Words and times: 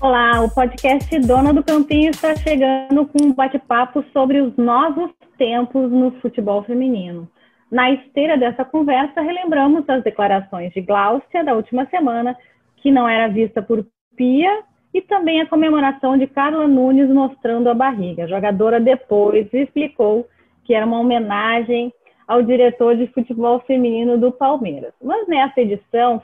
Olá, 0.00 0.42
o 0.42 0.48
podcast 0.48 1.18
Dona 1.26 1.52
do 1.52 1.64
Campinho 1.64 2.10
está 2.10 2.32
chegando 2.36 3.04
com 3.06 3.20
um 3.20 3.32
bate-papo 3.32 4.04
sobre 4.12 4.40
os 4.40 4.56
novos 4.56 5.10
tempos 5.36 5.90
no 5.90 6.12
futebol 6.20 6.62
feminino. 6.62 7.28
Na 7.68 7.90
esteira 7.90 8.38
dessa 8.38 8.64
conversa, 8.64 9.20
relembramos 9.20 9.82
as 9.88 10.04
declarações 10.04 10.72
de 10.72 10.82
Gláucia 10.82 11.42
da 11.42 11.52
última 11.52 11.84
semana, 11.86 12.38
que 12.76 12.92
não 12.92 13.08
era 13.08 13.26
vista 13.26 13.60
por 13.60 13.84
Pia, 14.16 14.62
e 14.94 15.02
também 15.02 15.40
a 15.40 15.48
comemoração 15.48 16.16
de 16.16 16.28
Carla 16.28 16.68
Nunes 16.68 17.10
mostrando 17.10 17.68
a 17.68 17.74
barriga. 17.74 18.22
A 18.22 18.28
jogadora 18.28 18.78
depois 18.78 19.52
explicou 19.52 20.28
que 20.64 20.74
era 20.74 20.86
uma 20.86 21.00
homenagem 21.00 21.92
ao 22.28 22.42
diretor 22.42 22.94
de 22.94 23.06
futebol 23.06 23.58
feminino 23.60 24.18
do 24.18 24.30
Palmeiras. 24.30 24.92
Mas 25.02 25.26
nessa 25.26 25.62
edição 25.62 26.20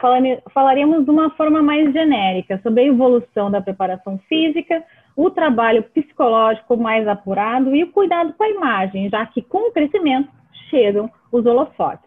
falaremos 0.53 1.05
de 1.07 1.11
uma 1.11 1.31
forma 1.31 1.63
mais 1.63 1.91
genérica 1.95 2.61
sobre 2.63 2.83
a 2.83 2.87
evolução 2.87 3.51
da 3.51 3.63
preparação 3.63 4.19
física, 4.29 4.85
o 5.17 5.31
trabalho 5.31 5.83
psicológico 5.83 6.77
mais 6.77 7.09
apurado 7.09 7.75
e 7.75 7.83
o 7.85 7.91
cuidado 7.91 8.35
com 8.35 8.45
a 8.45 8.51
imagem, 8.51 9.09
já 9.09 9.25
que 9.25 9.41
com 9.41 9.69
o 9.69 9.73
crescimento 9.73 10.29
chegam 10.69 11.11
os 11.33 11.47
holofotes. 11.47 12.05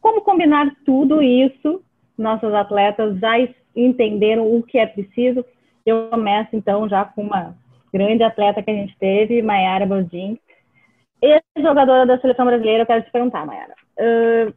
Como 0.00 0.22
combinar 0.22 0.74
tudo 0.86 1.20
isso? 1.20 1.82
Nossas 2.16 2.54
atletas 2.54 3.18
já 3.18 3.32
entenderam 3.76 4.56
o 4.56 4.62
que 4.62 4.78
é 4.78 4.86
preciso. 4.86 5.44
Eu 5.84 6.08
começo 6.08 6.56
então 6.56 6.88
já 6.88 7.04
com 7.04 7.22
uma 7.22 7.54
grande 7.92 8.22
atleta 8.22 8.62
que 8.62 8.70
a 8.70 8.74
gente 8.74 8.96
teve, 8.98 9.42
Mayara 9.42 9.84
Baldin, 9.84 10.38
ex-jogadora 11.24 12.06
da 12.06 12.18
seleção 12.18 12.46
brasileira, 12.46 12.82
eu 12.82 12.86
quero 12.86 13.04
te 13.04 13.10
perguntar, 13.10 13.46
Mayara. 13.46 13.74
Uh, 13.98 14.54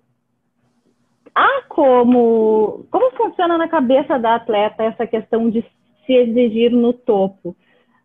há 1.33 1.63
como. 1.69 2.85
Como 2.91 3.11
funciona 3.15 3.57
na 3.57 3.67
cabeça 3.67 4.17
da 4.17 4.35
atleta 4.35 4.83
essa 4.83 5.07
questão 5.07 5.49
de 5.49 5.63
se 6.05 6.13
exigir 6.13 6.71
no 6.71 6.93
topo? 6.93 7.55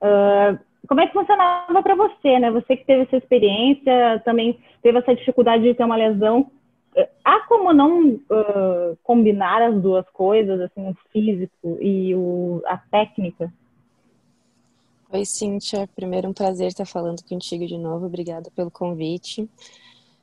Uh, 0.00 0.58
como 0.86 1.00
é 1.00 1.06
que 1.06 1.12
funcionava 1.12 1.82
para 1.82 1.94
você, 1.94 2.38
né? 2.38 2.50
Você 2.50 2.76
que 2.76 2.84
teve 2.84 3.02
essa 3.02 3.16
experiência, 3.16 4.20
também 4.24 4.58
teve 4.82 4.98
essa 4.98 5.14
dificuldade 5.14 5.62
de 5.62 5.74
ter 5.74 5.84
uma 5.84 5.96
lesão. 5.96 6.50
Há 7.24 7.40
como 7.46 7.72
não 7.72 8.10
uh, 8.10 8.98
combinar 9.02 9.62
as 9.62 9.80
duas 9.80 10.06
coisas, 10.10 10.60
assim, 10.60 10.90
o 10.90 10.94
físico 11.10 11.78
e 11.80 12.14
o, 12.14 12.60
a 12.66 12.76
técnica? 12.76 13.50
Oi, 15.14 15.26
Cíntia. 15.26 15.86
Primeiro, 15.94 16.30
um 16.30 16.32
prazer 16.32 16.68
estar 16.68 16.86
falando 16.86 17.22
contigo 17.24 17.66
de 17.66 17.76
novo. 17.76 18.06
Obrigada 18.06 18.50
pelo 18.52 18.70
convite. 18.70 19.46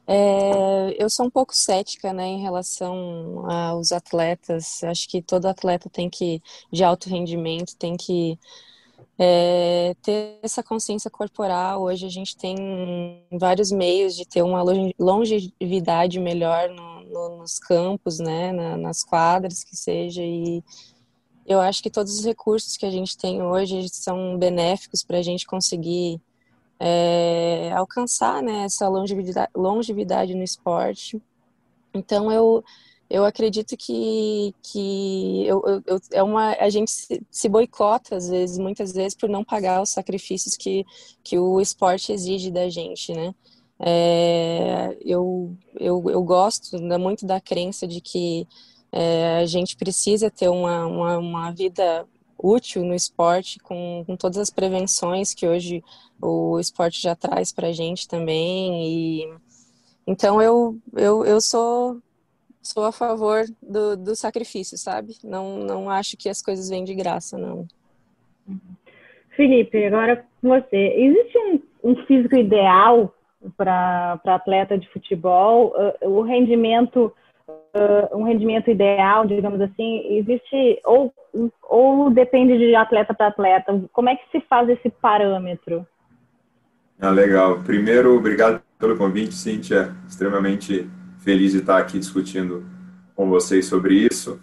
É, 0.07 0.95
eu 0.97 1.07
sou 1.11 1.27
um 1.27 1.29
pouco 1.29 1.55
cética, 1.55 2.11
né, 2.11 2.25
em 2.25 2.41
relação 2.41 3.47
aos 3.47 3.91
atletas. 3.91 4.83
Acho 4.83 5.07
que 5.07 5.21
todo 5.21 5.45
atleta 5.45 5.91
tem 5.91 6.09
que, 6.09 6.41
de 6.71 6.83
alto 6.83 7.07
rendimento, 7.07 7.75
tem 7.77 7.95
que 7.95 8.39
é, 9.19 9.95
ter 10.01 10.39
essa 10.41 10.63
consciência 10.63 11.11
corporal. 11.11 11.83
Hoje 11.83 12.07
a 12.07 12.09
gente 12.09 12.35
tem 12.35 12.55
vários 13.31 13.71
meios 13.71 14.15
de 14.15 14.25
ter 14.25 14.41
uma 14.41 14.63
longevidade 14.97 16.19
melhor 16.19 16.67
no, 16.69 17.01
no, 17.03 17.37
nos 17.37 17.59
campos, 17.59 18.17
né, 18.17 18.51
na, 18.51 18.75
nas 18.75 19.03
quadras 19.03 19.63
que 19.63 19.75
seja 19.77 20.23
e 20.23 20.63
eu 21.49 21.59
acho 21.59 21.81
que 21.81 21.89
todos 21.89 22.19
os 22.19 22.23
recursos 22.23 22.77
que 22.77 22.85
a 22.85 22.91
gente 22.91 23.17
tem 23.17 23.41
hoje 23.41 23.89
são 23.89 24.37
benéficos 24.37 25.03
para 25.03 25.17
a 25.17 25.21
gente 25.23 25.47
conseguir 25.47 26.21
é, 26.79 27.71
alcançar 27.73 28.43
né, 28.43 28.65
essa 28.65 28.87
longevidade, 28.87 29.49
longevidade 29.55 30.35
no 30.35 30.43
esporte. 30.43 31.19
Então, 31.91 32.31
eu, 32.31 32.63
eu 33.09 33.25
acredito 33.25 33.75
que, 33.75 34.53
que 34.61 35.43
eu, 35.47 35.63
eu, 35.87 35.99
é 36.13 36.21
uma, 36.21 36.51
a 36.51 36.69
gente 36.69 36.91
se, 36.91 37.19
se, 37.31 37.49
boicota, 37.49 38.15
às 38.15 38.29
vezes, 38.29 38.59
muitas 38.59 38.93
vezes, 38.93 39.15
por 39.15 39.27
não 39.27 39.43
pagar 39.43 39.81
os 39.81 39.89
sacrifícios 39.89 40.55
que, 40.55 40.85
que 41.23 41.39
o 41.39 41.59
esporte 41.59 42.13
exige 42.13 42.51
da 42.51 42.69
gente, 42.69 43.11
né? 43.11 43.33
É, 43.79 44.95
eu, 45.01 45.57
eu, 45.79 46.03
eu 46.11 46.23
gosto 46.23 46.77
muito 46.99 47.25
da 47.25 47.41
crença 47.41 47.87
de 47.87 48.01
que 48.01 48.47
é, 48.91 49.37
a 49.37 49.45
gente 49.45 49.75
precisa 49.75 50.31
ter 50.31 50.49
uma, 50.49 50.85
uma, 50.85 51.17
uma 51.17 51.51
vida 51.51 52.05
útil 52.41 52.83
no 52.83 52.93
esporte, 52.93 53.59
com, 53.59 54.03
com, 54.05 54.15
todas 54.15 54.37
as 54.37 54.49
prevenções 54.49 55.33
que 55.33 55.47
hoje 55.47 55.83
o 56.21 56.57
esporte 56.59 57.01
já 57.01 57.15
traz 57.15 57.51
para 57.51 57.67
a 57.67 57.71
gente 57.71 58.07
também. 58.07 58.87
E, 58.87 59.33
então 60.07 60.41
eu, 60.41 60.77
eu, 60.95 61.25
eu 61.25 61.41
sou, 61.41 61.97
sou 62.61 62.85
a 62.85 62.91
favor 62.91 63.43
do, 63.61 63.97
do 63.97 64.15
sacrifício, 64.15 64.77
sabe? 64.77 65.17
Não, 65.23 65.59
não 65.59 65.89
acho 65.89 66.17
que 66.17 66.29
as 66.29 66.41
coisas 66.41 66.69
vêm 66.69 66.83
de 66.83 66.95
graça, 66.95 67.37
não. 67.37 67.67
Felipe, 69.35 69.85
agora 69.85 70.25
com 70.41 70.49
você. 70.49 70.77
Existe 70.95 71.37
um, 71.37 71.91
um 71.91 71.95
físico 72.05 72.35
ideal 72.35 73.13
para 73.55 74.19
atleta 74.25 74.77
de 74.77 74.89
futebol? 74.89 75.73
O 76.01 76.21
rendimento 76.21 77.13
uh, 77.75 78.17
um 78.17 78.23
rendimento 78.23 78.69
ideal, 78.69 79.25
digamos 79.25 79.59
assim, 79.61 80.17
existe 80.17 80.79
ou, 80.85 81.13
ou 81.63 82.09
depende 82.09 82.57
de 82.57 82.75
atleta 82.75 83.13
para 83.13 83.27
atleta? 83.27 83.83
Como 83.91 84.09
é 84.09 84.15
que 84.15 84.29
se 84.31 84.41
faz 84.47 84.69
esse 84.69 84.89
parâmetro? 84.89 85.85
Ah, 86.99 87.11
legal. 87.11 87.59
Primeiro, 87.63 88.17
obrigado 88.17 88.61
pelo 88.77 88.97
convite, 88.97 89.33
Cíntia. 89.33 89.95
Extremamente 90.07 90.89
feliz 91.19 91.51
de 91.51 91.59
estar 91.59 91.77
aqui 91.77 91.97
discutindo 91.97 92.65
com 93.15 93.29
vocês 93.29 93.65
sobre 93.65 93.93
isso. 93.93 94.41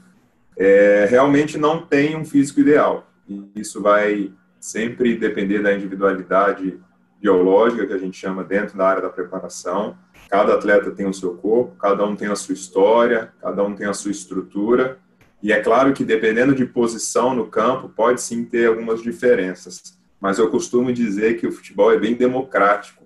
É, 0.59 1.07
realmente 1.11 1.59
não 1.59 1.85
tem 1.85 2.17
um 2.17 2.25
físico 2.25 2.61
ideal. 2.61 3.07
Isso 3.55 3.83
vai 3.83 4.33
sempre 4.59 5.17
depender 5.17 5.63
da 5.63 5.75
individualidade 5.75 6.81
biológica 7.21 7.87
que 7.87 7.93
a 7.93 7.99
gente 7.99 8.17
chama 8.17 8.43
dentro 8.43 8.77
da 8.77 8.89
área 8.89 9.03
da 9.03 9.11
preparação. 9.11 9.97
Cada 10.29 10.55
atleta 10.55 10.91
tem 10.91 11.07
o 11.07 11.15
seu 11.15 11.35
corpo, 11.35 11.77
cada 11.77 12.05
um 12.05 12.17
tem 12.17 12.29
a 12.29 12.37
sua 12.37 12.53
história, 12.53 13.33
cada 13.41 13.63
um 13.63 13.75
tem 13.75 13.87
a 13.87 13.95
sua 13.95 14.11
estrutura. 14.11 14.99
E 15.43 15.53
é 15.53 15.61
claro 15.61 15.93
que 15.93 16.05
dependendo 16.05 16.55
de 16.55 16.65
posição 16.65 17.35
no 17.35 17.47
campo, 17.47 17.89
pode 17.89 18.21
sim 18.21 18.45
ter 18.45 18.67
algumas 18.67 19.03
diferenças. 19.03 19.97
Mas 20.21 20.39
eu 20.39 20.51
costumo 20.51 20.93
dizer 20.93 21.39
que 21.39 21.47
o 21.47 21.53
futebol 21.53 21.93
é 21.93 21.99
bem 21.99 22.15
democrático. 22.15 23.05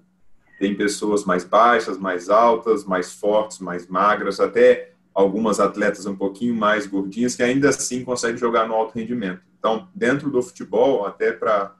Tem 0.59 0.75
pessoas 0.75 1.25
mais 1.25 1.45
baixas, 1.45 1.99
mais 1.99 2.31
altas, 2.31 2.85
mais 2.85 3.13
fortes, 3.13 3.59
mais 3.59 3.87
magras, 3.87 4.41
até 4.41 4.93
algumas 5.15 5.61
atletas 5.61 6.07
um 6.07 6.17
pouquinho 6.17 6.55
mais 6.55 6.87
gordinhas 6.87 7.35
que 7.35 7.43
ainda 7.43 7.69
assim 7.69 8.05
conseguem 8.05 8.37
jogar 8.37 8.67
no 8.69 8.75
alto 8.75 8.99
rendimento. 8.99 9.41
Então, 9.59 9.89
dentro 9.95 10.31
do 10.31 10.43
futebol, 10.43 11.05
até 11.05 11.33
para 11.33 11.75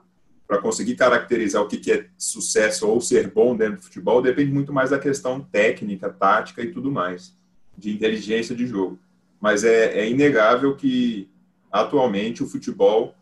para 0.51 0.61
conseguir 0.61 0.97
caracterizar 0.97 1.63
o 1.63 1.69
que, 1.69 1.93
é 1.93 2.07
sucesso 2.19 2.89
ou 2.89 3.01
ser 3.01 3.31
bom 3.31 3.57
dentro 3.57 3.77
do 3.77 3.83
futebol 3.83 4.21
depende 4.21 4.51
muito 4.51 4.73
mais 4.73 4.91
da 4.91 4.99
questão 4.99 5.41
técnica, 5.41 6.11
tática 6.11 6.61
e 6.61 6.73
tudo 6.73 6.91
mais, 6.91 7.37
de 7.79 7.93
inteligência 7.93 8.53
de 8.53 8.67
jogo. 8.67 8.99
Mas 9.41 9.63
é, 9.63 10.01
é 10.01 10.11
inegável 10.11 10.75
que 10.75 11.31
atualmente 11.71 12.43
o 12.43 12.49
futebol 12.49 13.15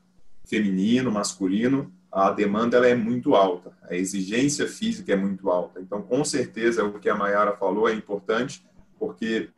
feminino, 0.46 1.12
masculino, 1.12 1.92
a 2.10 2.30
demanda 2.30 2.78
ela 2.78 2.88
é 2.88 2.94
muito 2.94 3.34
alta, 3.34 3.72
a 3.82 3.94
exigência 3.94 4.66
física 4.66 5.12
é 5.12 5.16
muito 5.16 5.50
alta. 5.50 5.82
Então, 5.82 6.00
com 6.00 6.24
certeza, 6.24 6.82
o 6.82 6.98
que 6.98 7.10
a 7.10 7.14
Mayara 7.14 7.52
falou 7.52 7.86
é 7.86 7.92
importante, 7.92 8.64
porque 8.98 9.50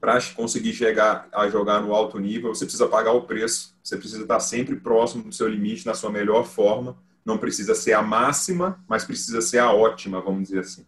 para 0.00 0.18
conseguir 0.34 0.72
chegar 0.72 1.28
a 1.32 1.48
jogar 1.48 1.80
no 1.80 1.94
alto 1.94 2.18
nível, 2.18 2.54
você 2.54 2.64
precisa 2.64 2.88
pagar 2.88 3.12
o 3.12 3.22
preço, 3.22 3.74
você 3.82 3.96
precisa 3.96 4.22
estar 4.22 4.40
sempre 4.40 4.76
próximo 4.76 5.24
do 5.24 5.32
seu 5.32 5.48
limite, 5.48 5.86
na 5.86 5.94
sua 5.94 6.10
melhor 6.10 6.44
forma. 6.44 6.96
Não 7.24 7.38
precisa 7.38 7.74
ser 7.74 7.92
a 7.92 8.02
máxima, 8.02 8.78
mas 8.88 9.04
precisa 9.04 9.40
ser 9.40 9.58
a 9.58 9.72
ótima, 9.72 10.20
vamos 10.20 10.44
dizer 10.44 10.60
assim. 10.60 10.84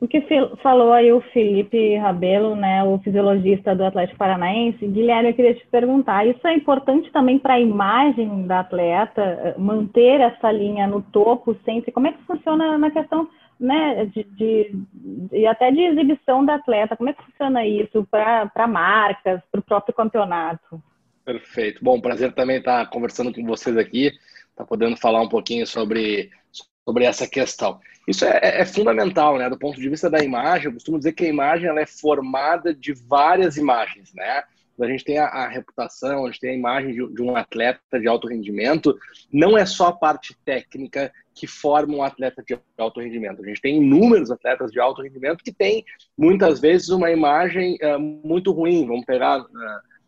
O 0.00 0.08
que 0.08 0.20
falou 0.60 0.92
aí 0.92 1.12
o 1.12 1.20
Felipe 1.32 1.96
Rabelo, 1.96 2.56
né, 2.56 2.82
o 2.82 2.98
fisiologista 2.98 3.72
do 3.72 3.84
Atlético 3.84 4.18
Paranaense, 4.18 4.84
Guilherme, 4.84 5.30
eu 5.30 5.34
queria 5.34 5.54
te 5.54 5.64
perguntar, 5.68 6.26
isso 6.26 6.44
é 6.44 6.54
importante 6.54 7.08
também 7.12 7.38
para 7.38 7.54
a 7.54 7.60
imagem 7.60 8.44
da 8.44 8.60
atleta, 8.60 9.54
manter 9.56 10.20
essa 10.20 10.50
linha 10.50 10.88
no 10.88 11.02
topo 11.02 11.56
sempre? 11.64 11.92
Como 11.92 12.08
é 12.08 12.12
que 12.12 12.22
funciona 12.24 12.76
na 12.76 12.90
questão 12.90 13.28
né, 13.62 14.06
de, 14.06 14.24
de, 14.24 15.46
até 15.46 15.70
de 15.70 15.80
exibição 15.80 16.44
da 16.44 16.56
atleta. 16.56 16.96
Como 16.96 17.08
é 17.08 17.12
que 17.12 17.24
funciona 17.24 17.64
isso 17.64 18.04
para 18.10 18.66
marcas, 18.66 19.40
para 19.50 19.60
o 19.60 19.64
próprio 19.64 19.94
campeonato? 19.94 20.82
Perfeito. 21.24 21.82
Bom, 21.82 22.00
prazer 22.00 22.34
também 22.34 22.58
estar 22.58 22.84
conversando 22.90 23.32
com 23.32 23.46
vocês 23.46 23.76
aqui, 23.76 24.06
estar 24.06 24.18
tá 24.56 24.64
podendo 24.64 24.96
falar 24.96 25.22
um 25.22 25.28
pouquinho 25.28 25.64
sobre, 25.64 26.30
sobre 26.84 27.04
essa 27.04 27.28
questão. 27.28 27.78
Isso 28.08 28.24
é, 28.24 28.40
é, 28.42 28.60
é, 28.62 28.64
fundamental, 28.64 29.38
né? 29.38 29.48
Do 29.48 29.56
ponto 29.58 29.80
de 29.80 29.88
vista 29.88 30.10
da 30.10 30.18
imagem, 30.18 30.66
eu 30.66 30.72
costumo 30.72 30.98
dizer 30.98 31.12
que 31.12 31.24
a 31.24 31.28
imagem 31.28 31.68
ela 31.68 31.80
é 31.80 31.86
formada 31.86 32.74
de 32.74 32.92
várias 32.92 33.56
imagens, 33.56 34.12
né? 34.12 34.42
a 34.80 34.86
gente 34.86 35.04
tem 35.04 35.18
a, 35.18 35.26
a, 35.26 35.48
reputação, 35.48 36.24
a 36.24 36.30
gente 36.30 36.40
tem 36.40 36.50
a 36.50 36.56
imagem 36.56 36.92
de, 36.92 37.14
de, 37.14 37.22
um 37.22 37.36
atleta 37.36 38.00
de 38.00 38.08
alto 38.08 38.26
rendimento, 38.26 38.98
não 39.32 39.56
é 39.56 39.64
só 39.64 39.88
a 39.88 39.92
parte 39.92 40.36
técnica 40.44 41.12
que 41.34 41.46
forma 41.46 41.96
um 41.96 42.02
atleta 42.02 42.42
de 42.42 42.58
alto 42.78 43.00
rendimento. 43.00 43.42
A 43.42 43.46
gente 43.46 43.60
tem 43.60 43.76
inúmeros 43.76 44.30
atletas 44.30 44.70
de 44.70 44.80
alto 44.80 45.02
rendimento 45.02 45.42
que 45.42 45.52
têm, 45.52 45.84
muitas 46.16 46.60
vezes, 46.60 46.88
uma 46.90 47.10
imagem 47.10 47.78
uh, 47.82 47.98
muito 47.98 48.52
ruim. 48.52 48.86
Vamos 48.86 49.04
pegar 49.04 49.40
uh, 49.40 49.46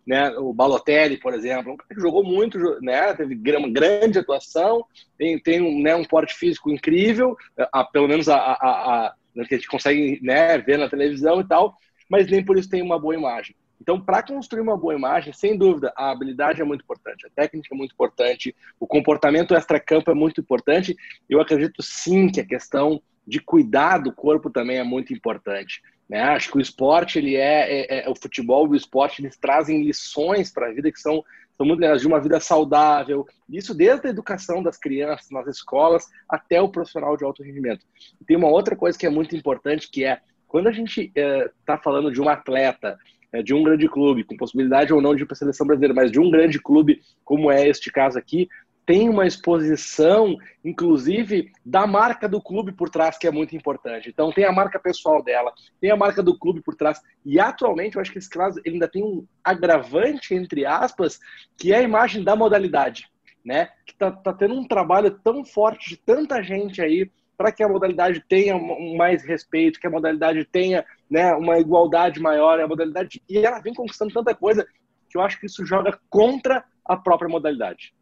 né? 0.07 0.31
O 0.37 0.53
Balotelli, 0.53 1.17
por 1.17 1.35
exemplo, 1.35 1.73
um 1.73 1.77
que 1.77 2.01
jogou 2.01 2.23
muito, 2.23 2.59
né? 2.81 3.15
Teve 3.15 3.35
uma 3.57 3.71
grande 3.71 4.19
atuação, 4.19 4.85
tem, 5.17 5.39
tem 5.39 5.61
um, 5.61 5.83
né, 5.83 5.95
um 5.95 6.05
porte 6.05 6.35
físico 6.35 6.71
incrível, 6.71 7.37
a, 7.73 7.85
pelo 7.85 8.09
menos 8.09 8.29
a, 8.29 8.37
a, 8.37 9.07
a, 9.07 9.15
que 9.47 9.55
a 9.55 9.57
gente 9.57 9.69
consegue 9.69 10.21
né, 10.23 10.59
ver 10.59 10.79
na 10.79 10.89
televisão 10.89 11.41
e 11.41 11.49
tal, 11.49 11.75
mas 12.09 12.31
nem 12.31 12.45
por 12.45 12.59
isso 12.59 12.69
tem 12.69 12.83
uma 12.83 12.99
boa 12.99 13.15
imagem. 13.15 13.57
Então, 13.81 14.01
para 14.01 14.23
construir 14.23 14.61
uma 14.61 14.77
boa 14.77 14.95
imagem, 14.95 15.33
sem 15.33 15.57
dúvida, 15.57 15.93
a 15.97 16.11
habilidade 16.11 16.61
é 16.61 16.65
muito 16.65 16.83
importante, 16.83 17.27
a 17.27 17.31
técnica 17.31 17.75
é 17.75 17.77
muito 17.77 17.93
importante, 17.93 18.55
o 18.81 18.87
comportamento 18.87 19.55
extra-campo 19.55 20.11
é 20.11 20.15
muito 20.15 20.41
importante. 20.41 20.97
Eu 21.29 21.41
acredito 21.41 21.83
sim 21.83 22.29
que 22.29 22.41
a 22.41 22.47
questão 22.47 23.03
de 23.27 23.41
cuidar 23.41 23.99
do 23.99 24.13
corpo 24.13 24.51
também 24.51 24.79
é 24.79 24.85
muito 24.85 25.13
importante. 25.13 25.83
Né? 26.09 26.21
Acho 26.21 26.51
que 26.51 26.59
o 26.59 26.61
esporte, 26.61 27.19
ele 27.19 27.37
é, 27.37 28.01
é, 28.01 28.07
é 28.07 28.09
o 28.09 28.15
futebol 28.15 28.67
e 28.67 28.71
o 28.71 28.77
esporte, 28.77 29.23
eles 29.23 29.37
trazem 29.37 29.83
lições 29.83 30.53
para 30.53 30.69
a 30.69 30.73
vida 30.73 30.93
que 30.93 31.01
são, 31.01 31.25
são 31.57 31.67
muito 31.67 31.81
legais, 31.81 32.01
de 32.01 32.07
uma 32.07 32.21
vida 32.21 32.39
saudável. 32.41 33.27
Isso 33.49 33.75
desde 33.75 34.07
a 34.07 34.11
educação 34.11 34.63
das 34.63 34.77
crianças 34.77 35.31
nas 35.31 35.47
escolas 35.47 36.07
até 36.29 36.61
o 36.61 36.69
profissional 36.69 37.17
de 37.17 37.25
alto 37.25 37.43
rendimento. 37.43 37.85
E 38.21 38.25
tem 38.25 38.37
uma 38.37 38.49
outra 38.49 38.77
coisa 38.77 38.99
que 38.99 39.07
é 39.07 39.11
muito 39.11 39.35
importante, 39.35 39.91
que 39.91 40.05
é 40.05 40.21
quando 40.47 40.69
a 40.69 40.73
gente 40.73 41.11
está 41.17 41.75
é, 41.75 41.83
falando 41.83 42.13
de 42.13 42.21
um 42.21 42.29
atleta 42.29 42.97
é, 43.35 43.43
de 43.43 43.53
um 43.53 43.65
grande 43.65 43.89
clube, 43.89 44.23
com 44.23 44.37
possibilidade 44.37 44.93
ou 44.93 45.03
não 45.03 45.15
de 45.15 45.25
ir 45.25 45.27
para 45.27 45.35
a 45.35 45.37
seleção 45.37 45.67
brasileira, 45.67 45.93
mas 45.93 46.13
de 46.13 46.21
um 46.21 46.31
grande 46.31 46.61
clube, 46.61 47.01
como 47.25 47.51
é 47.51 47.69
este 47.69 47.91
caso 47.91 48.17
aqui, 48.17 48.49
tem 48.87 49.09
uma 49.09 49.27
exposição, 49.27 50.37
inclusive, 50.65 51.51
da 51.65 51.85
marca 51.85 52.29
do 52.29 52.41
clube 52.41 52.71
por 52.71 52.89
trás, 52.89 53.19
que 53.19 53.27
é 53.27 53.33
muito 53.33 53.57
importante. 53.57 54.09
Então, 54.09 54.31
tem 54.31 54.45
a 54.45 54.53
marca 54.53 54.79
pessoal 54.79 55.21
dela, 55.21 55.53
tem 55.81 55.91
a 55.91 55.97
marca 55.97 56.23
do 56.23 56.39
clube 56.39 56.63
por 56.63 56.77
trás. 56.77 57.01
E, 57.25 57.41
atualmente, 57.41 57.97
eu 57.97 58.03
acho 58.03 58.13
que 58.13 58.19
esse 58.19 58.31
caso 58.31 58.61
ainda 58.65 58.87
tem 58.87 59.03
um 59.03 59.27
agravante, 59.43 60.33
entre 60.35 60.65
aspas, 60.65 61.19
que 61.57 61.73
é 61.73 61.79
a 61.79 61.83
imagem 61.83 62.23
da 62.23 62.37
modalidade, 62.37 63.09
né? 63.45 63.69
Que 63.85 63.95
está 63.95 64.13
tá 64.13 64.33
tendo 64.33 64.55
um 64.55 64.69
trabalho 64.69 65.11
tão 65.11 65.45
forte 65.45 65.91
de 65.91 65.97
tanta 65.97 66.43
gente 66.43 66.81
aí 66.81 67.11
para 67.37 67.51
que 67.51 67.63
a 67.63 67.69
modalidade 67.69 68.23
tenha 68.29 68.57
mais 68.97 69.25
respeito, 69.25 69.81
que 69.81 69.87
a 69.87 69.91
modalidade 69.91 70.45
tenha 70.45 70.85
né, 71.11 71.35
uma 71.35 71.59
igualdade 71.59 72.21
maior, 72.21 72.61
a 72.61 72.69
modalidade 72.69 73.23
e 73.29 73.39
ela 73.39 73.61
vem 73.61 73.75
conquistando 73.75 74.13
tanta 74.13 74.35
coisa 74.35 74.67
que 75.09 75.17
eu 75.17 75.23
acho 75.23 75.39
que 75.39 75.47
isso 75.47 75.65
joga 75.65 75.99
contra 76.11 76.65
a 76.85 76.97
própria 76.97 77.29
modalidade. 77.29 77.95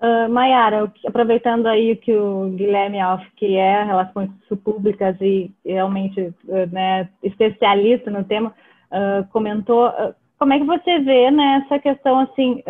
Uh, 0.00 0.28
Mayara, 0.28 0.92
aproveitando 1.06 1.66
aí 1.66 1.92
o 1.92 1.96
que 1.96 2.14
o 2.14 2.50
Guilherme 2.50 3.00
Alf, 3.00 3.22
que 3.36 3.56
é 3.56 3.84
Relações 3.84 4.30
Públicas 4.62 5.16
e 5.20 5.50
realmente 5.64 6.20
uh, 6.20 6.66
né, 6.70 7.08
especialista 7.22 8.10
no 8.10 8.24
tema, 8.24 8.54
uh, 8.90 9.26
comentou, 9.30 9.90
como 10.38 10.52
é 10.52 10.58
que 10.58 10.64
você 10.64 10.98
vê 10.98 11.30
né, 11.30 11.62
essa 11.64 11.78
questão 11.78 12.18
assim, 12.20 12.62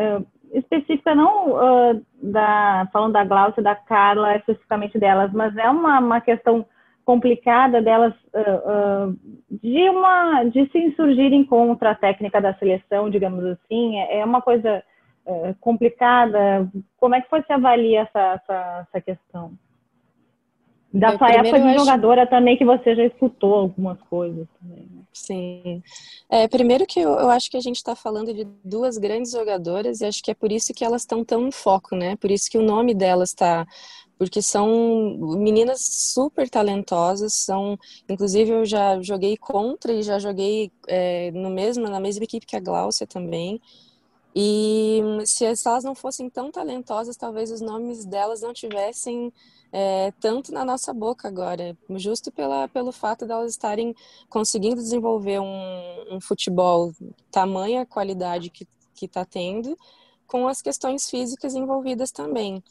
específica, 0.52 1.14
não 1.14 2.02
da, 2.22 2.88
falando 2.92 3.14
da 3.14 3.24
Glaucia 3.24 3.62
da 3.62 3.74
Carla, 3.74 4.36
especificamente 4.36 4.98
delas, 4.98 5.32
mas 5.32 5.56
é 5.56 5.68
uma, 5.68 5.98
uma 5.98 6.20
questão 6.20 6.64
complicada 7.04 7.82
delas 7.82 8.14
de 9.50 9.88
uma 9.90 10.44
de 10.44 10.68
se 10.70 10.78
insurgirem 10.78 11.44
contra 11.44 11.90
a 11.90 11.94
técnica 11.94 12.40
da 12.40 12.54
seleção, 12.54 13.10
digamos 13.10 13.44
assim, 13.44 13.98
é, 13.98 14.20
é 14.20 14.24
uma 14.24 14.40
coisa 14.40 14.82
é, 15.26 15.54
complicada. 15.60 16.70
Como 16.98 17.14
é 17.14 17.20
que 17.20 17.30
você 17.30 17.52
avalia 17.52 18.02
essa, 18.02 18.40
essa, 18.42 18.86
essa 18.88 19.00
questão? 19.00 19.52
Da 20.92 21.08
é, 21.08 21.18
sua 21.18 21.30
época 21.32 21.60
de 21.60 21.74
jogadora 21.74 22.22
acho... 22.22 22.30
também, 22.30 22.56
que 22.56 22.64
você 22.64 22.94
já 22.94 23.04
escutou 23.04 23.54
algumas 23.54 24.00
coisas 24.02 24.46
também. 24.60 24.86
Né? 24.92 25.02
Sim. 25.12 25.82
É, 26.30 26.46
primeiro 26.46 26.86
que 26.86 27.00
eu, 27.00 27.10
eu 27.10 27.30
acho 27.30 27.50
que 27.50 27.56
a 27.56 27.60
gente 27.60 27.76
está 27.76 27.96
falando 27.96 28.32
de 28.32 28.46
duas 28.64 28.96
grandes 28.96 29.32
jogadoras 29.32 30.00
e 30.00 30.06
acho 30.06 30.22
que 30.22 30.30
é 30.30 30.34
por 30.34 30.52
isso 30.52 30.72
que 30.72 30.84
elas 30.84 31.02
estão 31.02 31.24
tão 31.24 31.48
em 31.48 31.50
foco, 31.50 31.96
né? 31.96 32.14
Por 32.16 32.30
isso 32.30 32.48
que 32.48 32.58
o 32.58 32.62
nome 32.62 32.94
delas 32.94 33.30
está 33.30 33.66
porque 34.18 34.40
são 34.40 35.18
meninas 35.38 35.80
super 35.80 36.48
talentosas, 36.48 37.34
são, 37.34 37.78
inclusive 38.08 38.50
eu 38.50 38.64
já 38.64 39.00
joguei 39.02 39.36
contra 39.36 39.92
e 39.92 40.02
já 40.02 40.18
joguei 40.18 40.70
é, 40.86 41.30
no 41.32 41.50
mesmo 41.50 41.88
na 41.88 42.00
mesma 42.00 42.24
equipe 42.24 42.46
que 42.46 42.56
a 42.56 42.60
Gláucia 42.60 43.06
também. 43.06 43.60
E 44.34 45.00
se 45.26 45.44
elas 45.44 45.84
não 45.84 45.94
fossem 45.94 46.28
tão 46.28 46.50
talentosas, 46.50 47.16
talvez 47.16 47.52
os 47.52 47.60
nomes 47.60 48.04
delas 48.04 48.40
não 48.40 48.52
tivessem 48.52 49.32
é, 49.70 50.12
tanto 50.20 50.52
na 50.52 50.64
nossa 50.64 50.92
boca 50.92 51.28
agora, 51.28 51.76
justo 51.90 52.32
pela, 52.32 52.68
pelo 52.68 52.92
fato 52.92 53.26
delas 53.26 53.52
estarem 53.52 53.94
conseguindo 54.28 54.76
desenvolver 54.76 55.40
um, 55.40 56.14
um 56.16 56.20
futebol 56.20 56.92
tamanha 57.30 57.86
qualidade 57.86 58.50
que 58.50 58.66
está 59.02 59.24
tendo, 59.24 59.76
com 60.26 60.48
as 60.48 60.62
questões 60.62 61.08
físicas 61.10 61.54
envolvidas 61.54 62.10
também. 62.10 62.62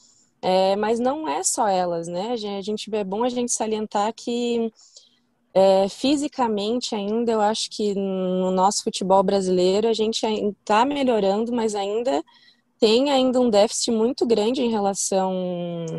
É, 0.44 0.76
mas 0.76 1.00
não 1.00 1.26
é 1.26 1.42
só 1.42 1.70
elas, 1.70 2.10
né? 2.10 2.34
A 2.34 2.62
gente 2.62 2.94
é 2.94 3.04
bom 3.04 3.24
a 3.24 3.30
gente 3.30 3.54
salientar 3.54 4.14
que 4.14 4.70
é, 5.54 5.88
fisicamente 5.88 6.94
ainda, 6.94 7.32
eu 7.32 7.40
acho 7.40 7.70
que 7.70 7.96
no 7.96 8.52
nosso 8.52 8.84
futebol 8.84 9.24
brasileiro 9.24 9.88
a 9.88 9.94
gente 9.94 10.26
está 10.26 10.84
melhorando, 10.84 11.54
mas 11.54 11.76
ainda 11.76 12.22
tem 12.78 13.10
ainda 13.10 13.40
um 13.40 13.50
déficit 13.50 13.92
muito 13.92 14.26
grande 14.26 14.62
em 14.62 14.70
relação 14.70 15.32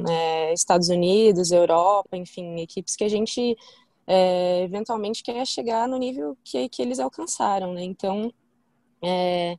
é, 0.06 0.52
Estados 0.52 0.90
Unidos, 0.90 1.50
Europa, 1.50 2.14
enfim, 2.14 2.61
equipes 2.61 2.97
que 2.97 3.05
a 3.05 3.08
gente 3.08 3.56
é, 4.06 4.62
eventualmente 4.62 5.23
quer 5.23 5.47
chegar 5.47 5.88
no 5.88 5.97
nível 5.97 6.37
que, 6.44 6.69
que 6.69 6.82
eles 6.82 6.99
alcançaram, 7.00 7.73
né? 7.73 7.82
Então, 7.82 8.31
é, 9.02 9.56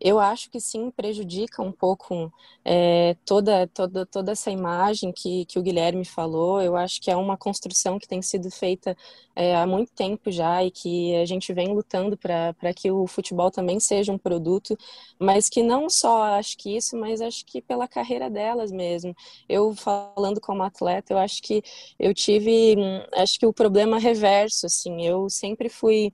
eu 0.00 0.18
acho 0.18 0.50
que 0.50 0.60
sim 0.60 0.90
prejudica 0.90 1.62
um 1.62 1.72
pouco 1.72 2.32
é, 2.64 3.16
toda, 3.24 3.66
toda, 3.68 4.06
toda 4.06 4.32
essa 4.32 4.50
imagem 4.50 5.12
que, 5.12 5.44
que 5.46 5.58
o 5.58 5.62
Guilherme 5.62 6.04
falou. 6.04 6.62
Eu 6.62 6.76
acho 6.76 7.00
que 7.00 7.10
é 7.10 7.16
uma 7.16 7.36
construção 7.36 7.98
que 7.98 8.06
tem 8.06 8.22
sido 8.22 8.50
feita 8.50 8.96
é, 9.34 9.56
há 9.56 9.66
muito 9.66 9.92
tempo 9.92 10.30
já 10.30 10.62
e 10.64 10.70
que 10.70 11.14
a 11.16 11.24
gente 11.24 11.52
vem 11.52 11.68
lutando 11.74 12.16
para 12.16 12.74
que 12.74 12.90
o 12.90 13.06
futebol 13.06 13.50
também 13.50 13.80
seja 13.80 14.12
um 14.12 14.18
produto, 14.18 14.76
mas 15.18 15.48
que 15.48 15.62
não 15.62 15.90
só 15.90 16.22
acho 16.38 16.56
que 16.56 16.76
isso, 16.76 16.96
mas 16.96 17.20
acho 17.20 17.44
que 17.44 17.60
pela 17.60 17.88
carreira 17.88 18.30
delas 18.30 18.70
mesmo. 18.70 19.14
Eu 19.48 19.74
falando 19.74 20.40
como 20.40 20.62
atleta, 20.62 21.12
eu 21.12 21.18
acho 21.18 21.42
que 21.42 21.62
eu 21.98 22.14
tive, 22.14 22.76
acho 23.14 23.38
que 23.38 23.46
o 23.46 23.52
problema 23.52 23.98
reverso, 23.98 24.66
assim, 24.66 25.04
eu 25.04 25.28
sempre 25.28 25.68
fui 25.68 26.12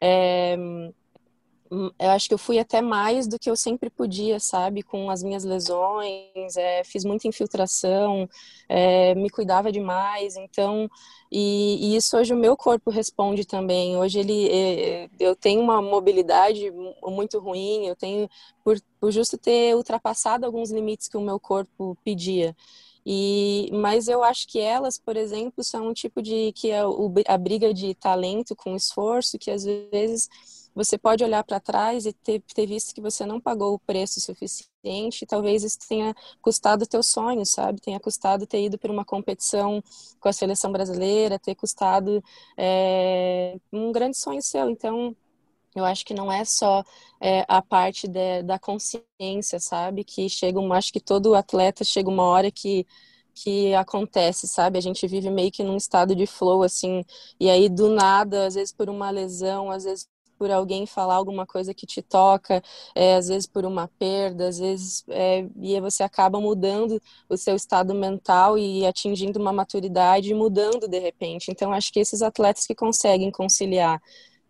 é, 0.00 0.56
eu 1.70 2.10
acho 2.10 2.26
que 2.26 2.34
eu 2.34 2.38
fui 2.38 2.58
até 2.58 2.82
mais 2.82 3.28
do 3.28 3.38
que 3.38 3.48
eu 3.48 3.56
sempre 3.56 3.88
podia, 3.88 4.40
sabe? 4.40 4.82
Com 4.82 5.08
as 5.08 5.22
minhas 5.22 5.44
lesões, 5.44 6.56
é, 6.56 6.82
fiz 6.82 7.04
muita 7.04 7.28
infiltração, 7.28 8.28
é, 8.68 9.14
me 9.14 9.30
cuidava 9.30 9.70
demais, 9.70 10.36
então, 10.36 10.90
e, 11.30 11.92
e, 11.92 11.96
isso 11.96 12.16
hoje 12.16 12.34
o 12.34 12.36
meu 12.36 12.56
corpo 12.56 12.90
responde 12.90 13.44
também. 13.46 13.96
Hoje 13.96 14.18
ele, 14.18 14.48
é, 14.48 15.08
eu 15.20 15.36
tenho 15.36 15.60
uma 15.60 15.80
mobilidade 15.80 16.72
muito 17.04 17.38
ruim, 17.38 17.86
eu 17.86 17.94
tenho, 17.94 18.28
por, 18.64 18.76
por 18.98 19.12
justo 19.12 19.38
ter 19.38 19.76
ultrapassado 19.76 20.44
alguns 20.44 20.72
limites 20.72 21.06
que 21.08 21.16
o 21.16 21.20
meu 21.20 21.38
corpo 21.38 21.96
pedia. 22.04 22.54
E, 23.06 23.70
mas 23.72 24.08
eu 24.08 24.22
acho 24.22 24.46
que 24.46 24.58
elas, 24.58 24.98
por 24.98 25.16
exemplo, 25.16 25.64
são 25.64 25.88
um 25.88 25.92
tipo 25.94 26.20
de 26.20 26.52
que 26.52 26.70
é 26.70 26.84
o, 26.84 27.12
a 27.26 27.38
briga 27.38 27.72
de 27.72 27.94
talento 27.94 28.54
com 28.56 28.76
esforço, 28.76 29.38
que 29.38 29.50
às 29.50 29.64
vezes 29.64 30.28
você 30.74 30.96
pode 30.98 31.24
olhar 31.24 31.42
para 31.44 31.60
trás 31.60 32.06
e 32.06 32.12
ter, 32.12 32.40
ter 32.54 32.66
visto 32.66 32.94
que 32.94 33.00
você 33.00 33.26
não 33.26 33.40
pagou 33.40 33.74
o 33.74 33.78
preço 33.78 34.20
suficiente, 34.20 35.26
talvez 35.26 35.64
isso 35.64 35.78
tenha 35.88 36.14
custado 36.40 36.86
teu 36.86 37.02
sonho, 37.02 37.44
sabe? 37.44 37.80
Tenha 37.80 38.00
custado 38.00 38.46
ter 38.46 38.64
ido 38.64 38.78
para 38.78 38.92
uma 38.92 39.04
competição 39.04 39.82
com 40.20 40.28
a 40.28 40.32
seleção 40.32 40.72
brasileira, 40.72 41.38
ter 41.38 41.54
custado 41.54 42.22
é, 42.56 43.56
um 43.72 43.92
grande 43.92 44.16
sonho 44.16 44.42
seu. 44.42 44.70
Então, 44.70 45.14
eu 45.74 45.84
acho 45.84 46.04
que 46.04 46.14
não 46.14 46.30
é 46.32 46.44
só 46.44 46.84
é, 47.20 47.44
a 47.48 47.62
parte 47.62 48.08
de, 48.08 48.42
da 48.42 48.58
consciência, 48.58 49.60
sabe? 49.60 50.04
Que 50.04 50.28
chega, 50.28 50.60
acho 50.74 50.92
que 50.92 51.00
todo 51.00 51.34
atleta 51.34 51.84
chega 51.84 52.08
uma 52.08 52.24
hora 52.24 52.50
que 52.50 52.86
que 53.34 53.74
acontece, 53.74 54.46
sabe? 54.48 54.78
A 54.78 54.82
gente 54.82 55.06
vive 55.06 55.30
meio 55.30 55.50
que 55.50 55.62
num 55.62 55.76
estado 55.76 56.14
de 56.14 56.26
flow, 56.26 56.62
assim, 56.62 57.02
e 57.38 57.48
aí 57.48 57.68
do 57.68 57.88
nada, 57.88 58.46
às 58.46 58.54
vezes 58.54 58.72
por 58.72 58.90
uma 58.90 59.10
lesão, 59.10 59.70
às 59.70 59.84
vezes 59.84 60.06
por 60.40 60.50
alguém 60.50 60.86
falar 60.86 61.16
alguma 61.16 61.46
coisa 61.46 61.74
que 61.74 61.84
te 61.84 62.00
toca, 62.00 62.62
é, 62.94 63.16
às 63.16 63.28
vezes 63.28 63.46
por 63.46 63.66
uma 63.66 63.88
perda, 63.98 64.48
às 64.48 64.58
vezes 64.58 65.04
é, 65.10 65.46
e 65.60 65.78
você 65.82 66.02
acaba 66.02 66.40
mudando 66.40 66.98
o 67.28 67.36
seu 67.36 67.54
estado 67.54 67.94
mental 67.94 68.56
e 68.56 68.86
atingindo 68.86 69.38
uma 69.38 69.52
maturidade 69.52 70.30
e 70.30 70.34
mudando 70.34 70.88
de 70.88 70.98
repente. 70.98 71.50
Então 71.50 71.74
acho 71.74 71.92
que 71.92 72.00
esses 72.00 72.22
atletas 72.22 72.66
que 72.66 72.74
conseguem 72.74 73.30
conciliar 73.30 74.00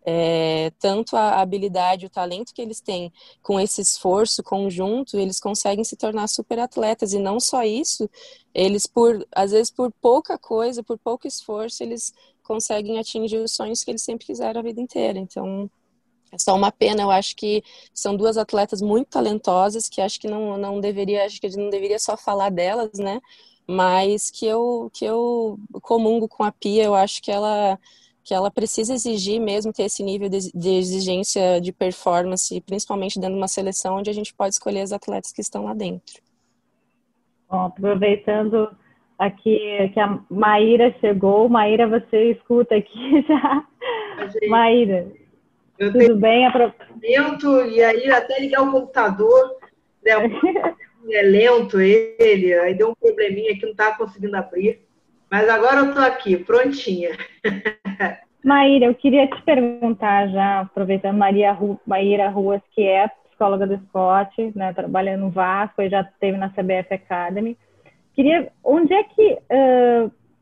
é, 0.05 0.71
tanto 0.79 1.17
a 1.17 1.41
habilidade, 1.41 2.05
o 2.05 2.09
talento 2.09 2.53
que 2.53 2.61
eles 2.61 2.79
têm 2.79 3.11
com 3.41 3.59
esse 3.59 3.81
esforço 3.81 4.41
conjunto, 4.41 5.17
eles 5.19 5.41
conseguem 5.41 5.83
se 5.83 5.97
tornar 5.97 6.27
super 6.27 6.57
atletas. 6.57 7.11
E 7.13 7.19
não 7.19 7.37
só 7.37 7.63
isso, 7.63 8.09
eles, 8.53 8.87
por 8.87 9.27
às 9.35 9.51
vezes, 9.51 9.69
por 9.69 9.91
pouca 10.01 10.37
coisa, 10.37 10.81
por 10.83 10.97
pouco 10.97 11.27
esforço, 11.27 11.83
eles 11.83 12.13
conseguem 12.43 12.99
atingir 12.99 13.37
os 13.37 13.53
sonhos 13.53 13.83
que 13.83 13.91
eles 13.91 14.01
sempre 14.01 14.25
quiseram 14.25 14.59
a 14.59 14.63
vida 14.63 14.81
inteira. 14.81 15.19
Então, 15.19 15.69
É 16.31 16.37
só 16.37 16.55
uma 16.55 16.71
pena, 16.71 17.01
eu 17.01 17.11
acho 17.11 17.35
que 17.35 17.63
são 17.93 18.15
duas 18.15 18.37
atletas 18.37 18.81
muito 18.81 19.09
talentosas, 19.09 19.89
que 19.89 20.01
acho 20.01 20.19
que 20.19 20.27
não, 20.27 20.57
não 20.57 20.79
deveria, 20.79 21.25
acho 21.25 21.41
que 21.41 21.49
não 21.57 21.69
deveria 21.69 21.99
só 21.99 22.15
falar 22.15 22.49
delas, 22.49 22.97
né? 22.97 23.19
Mas 23.67 24.31
que 24.31 24.45
eu, 24.45 24.89
que 24.93 25.05
eu 25.05 25.59
comungo 25.81 26.27
com 26.27 26.43
a 26.43 26.51
Pia, 26.51 26.83
eu 26.83 26.95
acho 26.95 27.21
que 27.21 27.31
ela 27.31 27.77
que 28.23 28.33
ela 28.33 28.51
precisa 28.51 28.93
exigir 28.93 29.41
mesmo 29.41 29.73
ter 29.73 29.83
esse 29.83 30.03
nível 30.03 30.29
de, 30.29 30.51
de, 30.53 30.69
exigência 30.69 31.59
de 31.59 31.71
performance, 31.71 32.61
principalmente 32.61 33.19
dentro 33.19 33.33
de 33.33 33.41
uma 33.41 33.47
seleção 33.47 33.97
onde 33.97 34.11
a 34.11 34.13
gente 34.13 34.33
pode 34.33 34.53
escolher 34.53 34.81
as 34.81 34.91
atletas 34.91 35.31
que 35.31 35.41
estão 35.41 35.63
lá 35.63 35.73
dentro. 35.73 36.21
Bom, 37.49 37.65
aproveitando 37.65 38.69
aqui 39.17 39.59
que 39.93 39.99
a 39.99 40.19
Maíra 40.29 40.95
chegou, 40.99 41.49
Maíra, 41.49 41.87
você 41.87 42.31
escuta 42.31 42.75
aqui 42.75 43.21
já. 43.27 43.65
Maíra, 44.47 45.11
eu 45.81 45.91
tudo 45.91 46.15
bem? 46.17 46.45
Aproveitamento, 46.45 47.65
e 47.65 47.83
aí 47.83 48.11
até 48.11 48.39
ligar 48.39 48.61
o 48.61 48.71
computador, 48.71 49.57
né, 50.03 50.11
é 51.11 51.21
lento 51.23 51.79
ele, 51.79 52.53
aí 52.53 52.75
deu 52.75 52.91
um 52.91 52.95
probleminha 52.95 53.55
que 53.55 53.63
não 53.63 53.71
estava 53.71 53.97
conseguindo 53.97 54.37
abrir. 54.37 54.79
Mas 55.29 55.49
agora 55.49 55.77
eu 55.79 55.89
estou 55.89 56.03
aqui, 56.03 56.37
prontinha. 56.37 57.11
Maíra, 58.43 58.85
eu 58.85 58.95
queria 58.95 59.27
te 59.27 59.41
perguntar 59.43 60.27
já, 60.27 60.61
aproveitando 60.61 61.17
Maria 61.17 61.51
Ru, 61.51 61.79
Maíra 61.85 62.29
Ruas, 62.29 62.61
que 62.73 62.81
é 62.81 63.07
psicóloga 63.07 63.65
do 63.65 63.75
esporte, 63.75 64.51
né, 64.55 64.73
trabalha 64.73 65.17
no 65.17 65.29
Vasco 65.29 65.81
e 65.81 65.89
já 65.89 66.01
esteve 66.01 66.37
na 66.37 66.49
CBF 66.49 66.93
Academy. 66.93 67.57
Queria, 68.13 68.51
onde 68.63 68.93
é 68.93 69.03
que 69.03 69.37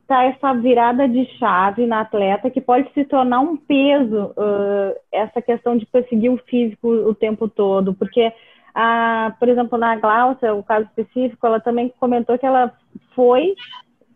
está 0.09 0.23
essa 0.23 0.53
virada 0.55 1.07
de 1.07 1.23
chave 1.37 1.85
na 1.85 2.01
atleta 2.01 2.49
que 2.49 2.59
pode 2.59 2.91
se 2.93 3.05
tornar 3.05 3.41
um 3.41 3.55
peso 3.55 4.33
uh, 4.35 4.95
essa 5.11 5.39
questão 5.39 5.77
de 5.77 5.85
perseguir 5.85 6.31
o 6.31 6.37
físico 6.49 6.87
o 6.87 7.13
tempo 7.13 7.47
todo? 7.47 7.93
Porque, 7.93 8.33
a, 8.73 9.35
por 9.39 9.47
exemplo, 9.47 9.77
na 9.77 9.95
Glaucia, 9.97 10.55
o 10.55 10.63
caso 10.63 10.87
específico, 10.87 11.45
ela 11.45 11.59
também 11.59 11.93
comentou 11.99 12.39
que 12.39 12.45
ela 12.45 12.73
foi 13.13 13.53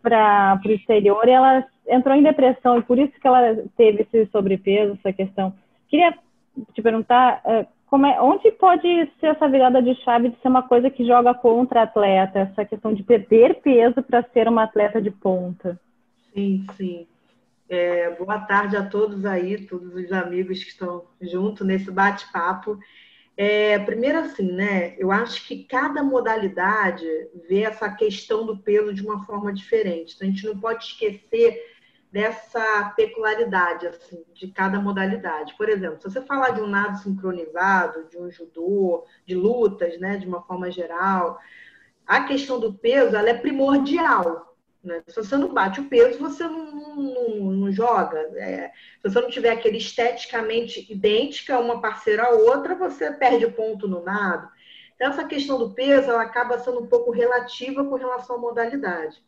para 0.02 0.60
o 0.66 0.72
exterior 0.72 1.28
e 1.28 1.32
ela 1.32 1.64
entrou 1.88 2.16
em 2.16 2.24
depressão 2.24 2.80
e 2.80 2.82
por 2.82 2.98
isso 2.98 3.14
que 3.22 3.28
ela 3.28 3.56
teve 3.78 4.02
esse 4.02 4.26
sobrepeso, 4.32 4.94
essa 4.94 5.14
questão. 5.14 5.54
Queria 5.88 6.12
te 6.74 6.82
perguntar 6.82 7.40
uh, 7.46 7.68
é, 8.06 8.22
onde 8.22 8.52
pode 8.52 8.88
ser 9.20 9.28
essa 9.28 9.48
virada 9.48 9.82
de 9.82 9.94
chave 10.04 10.30
de 10.30 10.40
ser 10.42 10.48
uma 10.48 10.64
coisa 10.64 10.90
que 10.90 11.06
joga 11.06 11.34
contra 11.34 11.82
a 11.82 11.84
atleta, 11.84 12.40
essa 12.40 12.66
questão 12.66 12.94
de 12.94 13.04
perder 13.04 13.62
peso 13.62 14.02
para 14.02 14.24
ser 14.34 14.48
uma 14.48 14.64
atleta 14.64 15.02
de 15.02 15.12
ponta? 15.12 15.80
Sim, 16.34 16.66
sim. 16.76 17.08
É, 17.70 18.10
boa 18.12 18.40
tarde 18.40 18.76
a 18.76 18.84
todos 18.84 19.26
aí, 19.26 19.66
todos 19.66 19.94
os 19.94 20.12
amigos 20.12 20.64
que 20.64 20.70
estão 20.70 21.06
junto 21.22 21.64
nesse 21.64 21.92
bate-papo. 21.92 22.80
É, 23.36 23.80
primeiro 23.80 24.20
assim, 24.20 24.52
né? 24.52 24.96
Eu 24.98 25.12
acho 25.12 25.48
que 25.48 25.64
cada 25.64 26.04
modalidade 26.04 27.06
vê 27.48 27.62
essa 27.62 27.90
questão 27.90 28.46
do 28.46 28.58
peso 28.58 28.94
de 28.94 29.02
uma 29.02 29.26
forma 29.26 29.52
diferente. 29.52 30.14
Então, 30.16 30.28
a 30.28 30.32
gente 30.32 30.46
não 30.46 30.60
pode 30.60 30.84
esquecer 30.84 31.73
dessa 32.13 32.93
peculiaridade 32.96 33.88
assim, 33.88 34.24
de 34.36 34.48
cada 34.50 34.79
modalidade. 34.79 35.55
Por 35.58 35.67
exemplo, 35.67 36.00
se 36.00 36.12
você 36.12 36.22
falar 36.22 36.51
de 36.51 36.62
um 36.62 36.67
nado 36.67 37.00
sincronizado, 37.00 38.08
de 38.08 38.20
um 38.20 38.29
judô, 38.29 39.03
de 39.25 39.34
lutas, 39.34 40.00
né, 40.00 40.17
de 40.17 40.27
uma 40.27 40.43
forma 40.43 40.70
geral, 40.70 41.39
a 42.05 42.24
questão 42.25 42.60
do 42.60 42.72
peso 42.72 43.15
ela 43.15 43.29
é 43.29 43.34
primordial. 43.34 44.55
Né? 44.84 45.01
Se 45.08 45.15
você 45.15 45.36
não 45.36 45.51
bate 45.51 45.82
o 45.82 45.89
peso, 45.89 46.20
você 46.20 46.43
não, 46.43 46.96
não, 46.96 47.51
não 47.51 47.72
joga. 47.72 48.20
É, 48.36 48.72
se 49.01 49.10
você 49.10 49.20
não 49.20 49.29
tiver 49.29 49.50
aquele 49.50 49.79
esteticamente 49.79 50.86
idêntica 50.93 51.58
uma 51.58 51.82
parceira 51.82 52.25
a 52.25 52.29
outra, 52.29 52.75
você 52.75 53.12
perde 53.12 53.48
ponto 53.48 53.88
no 53.88 54.03
nado. 54.03 54.48
Então, 54.93 55.10
essa 55.10 55.25
questão 55.25 55.58
do 55.58 55.74
peso 55.74 56.12
ela 56.12 56.22
acaba 56.22 56.60
sendo 56.60 56.79
um 56.79 56.86
pouco 56.86 57.10
relativa 57.10 57.84
com 57.84 57.96
relação 57.96 58.36
à 58.36 58.39
modalidade. 58.39 59.20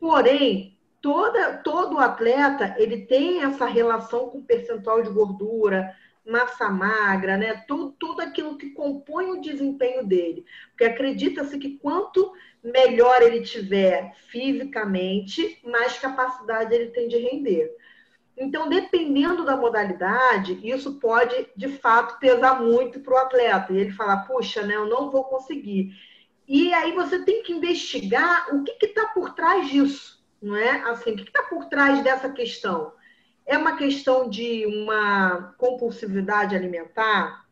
Porém, 0.00 0.75
toda, 1.00 1.58
todo 1.58 1.98
atleta 1.98 2.74
ele 2.78 3.06
tem 3.06 3.42
essa 3.42 3.66
relação 3.66 4.28
com 4.28 4.42
percentual 4.42 5.02
de 5.02 5.10
gordura, 5.10 5.94
massa 6.26 6.68
magra, 6.68 7.36
né? 7.36 7.64
Tudo, 7.68 7.94
tudo 7.98 8.20
aquilo 8.20 8.58
que 8.58 8.70
compõe 8.70 9.30
o 9.30 9.40
desempenho 9.40 10.04
dele. 10.04 10.44
Porque 10.70 10.84
acredita-se 10.84 11.58
que 11.58 11.78
quanto 11.78 12.32
melhor 12.62 13.22
ele 13.22 13.42
tiver 13.42 14.12
fisicamente, 14.28 15.60
mais 15.64 15.98
capacidade 15.98 16.74
ele 16.74 16.90
tem 16.90 17.06
de 17.06 17.16
render. 17.16 17.70
Então, 18.36 18.68
dependendo 18.68 19.44
da 19.44 19.56
modalidade, 19.56 20.60
isso 20.62 20.98
pode, 20.98 21.48
de 21.56 21.68
fato, 21.68 22.18
pesar 22.18 22.60
muito 22.60 23.00
para 23.00 23.14
o 23.14 23.18
atleta. 23.18 23.72
E 23.72 23.78
ele 23.78 23.92
falar, 23.92 24.26
puxa, 24.26 24.62
né, 24.62 24.74
eu 24.74 24.86
não 24.86 25.10
vou 25.10 25.24
conseguir. 25.24 25.92
E 26.46 26.72
aí 26.74 26.92
você 26.92 27.24
tem 27.24 27.42
que 27.42 27.52
investigar 27.52 28.54
o 28.54 28.62
que 28.62 28.84
está 28.84 29.06
por 29.06 29.34
trás 29.34 29.68
disso, 29.68 30.15
não 30.46 30.56
é? 30.56 30.82
Assim, 30.90 31.12
o 31.12 31.16
que 31.16 31.22
está 31.22 31.42
por 31.42 31.64
trás 31.66 32.02
dessa 32.04 32.30
questão? 32.30 32.92
É 33.44 33.58
uma 33.58 33.76
questão 33.76 34.30
de 34.30 34.64
uma 34.64 35.54
compulsividade 35.58 36.54
alimentar? 36.54 37.44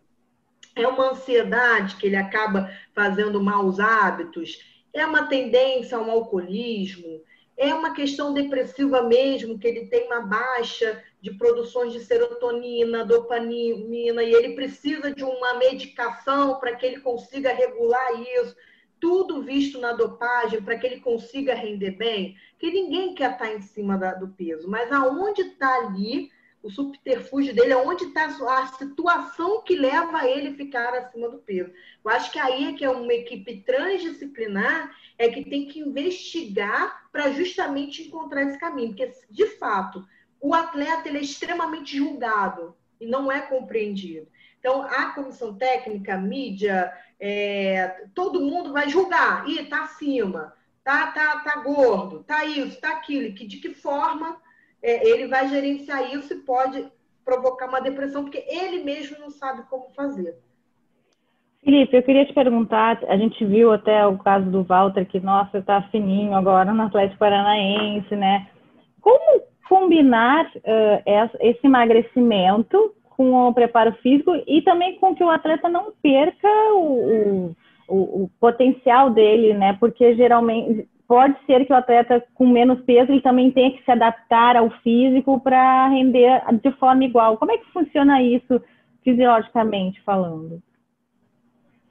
É 0.77 0.87
uma 0.87 1.11
ansiedade 1.11 1.97
que 1.97 2.07
ele 2.07 2.17
acaba 2.17 2.71
fazendo 2.95 3.43
maus 3.43 3.81
hábitos? 3.81 4.59
É 4.93 5.05
uma 5.05 5.27
tendência 5.27 5.99
ao 5.99 6.09
alcoolismo? 6.09 7.21
É 7.57 7.75
uma 7.75 7.93
questão 7.95 8.33
depressiva 8.33 9.03
mesmo, 9.03 9.59
que 9.59 9.67
ele 9.67 9.87
tem 9.87 10.07
uma 10.07 10.21
baixa 10.21 11.03
de 11.21 11.33
produções 11.33 11.93
de 11.93 12.01
serotonina, 12.01 13.05
dopamina, 13.05 14.23
e 14.23 14.35
ele 14.35 14.55
precisa 14.55 15.13
de 15.13 15.25
uma 15.25 15.55
medicação 15.55 16.59
para 16.59 16.75
que 16.77 16.87
ele 16.87 17.01
consiga 17.01 17.53
regular 17.53 18.21
isso. 18.21 18.57
Tudo 19.05 19.43
visto 19.43 19.79
na 19.79 19.93
dopagem 19.93 20.63
para 20.63 20.79
que 20.79 20.87
ele 20.87 20.99
consiga 20.99 21.55
render 21.55 21.91
bem, 21.91 22.39
que 22.59 22.71
ninguém 22.71 23.15
quer 23.15 23.33
estar 23.33 23.49
tá 23.49 23.53
em 23.53 23.61
cima 23.61 23.99
da, 23.99 24.15
do 24.15 24.29
peso, 24.29 24.67
mas 24.67 24.91
aonde 24.91 25.43
está 25.43 25.77
ali 25.81 26.31
o 26.63 26.71
subterfúgio 26.71 27.55
dele, 27.55 27.75
onde 27.75 28.05
está 28.05 28.25
a 28.25 28.67
situação 28.69 29.61
que 29.61 29.77
leva 29.77 30.27
ele 30.27 30.49
a 30.49 30.55
ficar 30.55 30.95
acima 30.95 31.29
do 31.29 31.37
peso. 31.37 31.71
Eu 32.03 32.11
acho 32.11 32.33
que 32.33 32.39
aí 32.39 32.65
é 32.65 32.73
que 32.73 32.83
é 32.83 32.89
uma 32.89 33.13
equipe 33.13 33.61
transdisciplinar 33.67 34.91
é 35.19 35.29
que 35.29 35.45
tem 35.45 35.69
que 35.69 35.81
investigar 35.81 37.07
para 37.13 37.31
justamente 37.33 38.05
encontrar 38.05 38.45
esse 38.45 38.59
caminho, 38.59 38.97
porque 38.97 39.13
de 39.29 39.47
fato 39.59 40.03
o 40.41 40.55
atleta 40.55 41.11
ele 41.11 41.19
é 41.19 41.23
extremamente 41.23 41.99
julgado 41.99 42.75
e 42.99 43.05
não 43.05 43.31
é 43.31 43.43
compreendido. 43.43 44.27
Então 44.65 44.81
a 44.81 45.11
comissão 45.11 45.53
técnica, 45.53 46.17
mídia, 46.17 46.91
é, 47.21 48.07
todo 48.15 48.41
mundo 48.41 48.73
vai 48.73 48.89
julgar, 48.89 49.47
e 49.47 49.59
está 49.59 49.83
acima, 49.83 50.55
tá, 50.83 51.09
tá, 51.09 51.41
tá 51.41 51.61
gordo, 51.61 52.25
tá 52.25 52.47
isso, 52.47 52.81
tá 52.81 52.93
aquilo, 52.93 53.35
que 53.35 53.47
de 53.47 53.59
que 53.59 53.75
forma 53.75 54.39
é, 54.83 55.07
ele 55.07 55.29
vai 55.29 55.51
gerenciar 55.51 56.11
isso 56.15 56.33
e 56.33 56.39
pode 56.39 56.91
provocar 57.23 57.69
uma 57.69 57.83
depressão, 57.83 58.23
porque 58.23 58.43
ele 58.49 58.83
mesmo 58.83 59.19
não 59.19 59.29
sabe 59.29 59.65
como 59.69 59.91
fazer. 59.95 60.35
Felipe, 61.63 61.95
eu 61.95 62.03
queria 62.03 62.25
te 62.25 62.33
perguntar, 62.33 63.05
a 63.07 63.19
gente 63.19 63.45
viu 63.45 63.71
até 63.71 64.07
o 64.07 64.17
caso 64.17 64.51
do 64.51 64.65
Walter, 64.65 65.05
que, 65.05 65.21
nossa, 65.21 65.59
está 65.59 65.83
fininho 65.91 66.35
agora 66.35 66.73
no 66.73 66.85
Atlético 66.85 67.19
Paranaense, 67.19 68.17
né? 68.17 68.49
Como 69.03 69.43
combinar 69.69 70.47
uh, 70.47 71.37
esse 71.41 71.67
emagrecimento 71.67 72.95
com 73.17 73.33
o 73.35 73.55
preparo 73.55 73.93
físico 74.03 74.33
e 74.47 74.63
também 74.63 74.97
com 74.97 75.15
que 75.15 75.25
o 75.25 75.31
atleta 75.31 75.69
não 75.69 75.93
perca 76.03 76.49
o, 76.75 77.55
o, 77.89 78.25
o 78.25 78.31
potencial 78.41 79.11
dele, 79.11 79.55
né? 79.55 79.77
Porque 79.79 80.15
geralmente 80.15 80.89
pode 81.07 81.37
ser 81.47 81.65
que 81.67 81.73
o 81.73 81.77
atleta 81.77 82.23
com 82.35 82.49
menos 82.49 82.81
peso 82.83 83.13
ele 83.13 83.21
também 83.21 83.51
tenha 83.51 83.73
que 83.73 83.85
se 83.85 83.91
adaptar 83.91 84.57
ao 84.57 84.71
físico 84.83 85.41
para 85.41 85.89
render 85.89 86.43
de 86.63 86.73
forma 86.73 87.05
igual. 87.05 87.37
Como 87.37 87.53
é 87.53 87.59
que 87.59 87.73
funciona 87.73 88.23
isso 88.23 88.61
fisiologicamente 89.03 90.01
falando? 90.03 90.63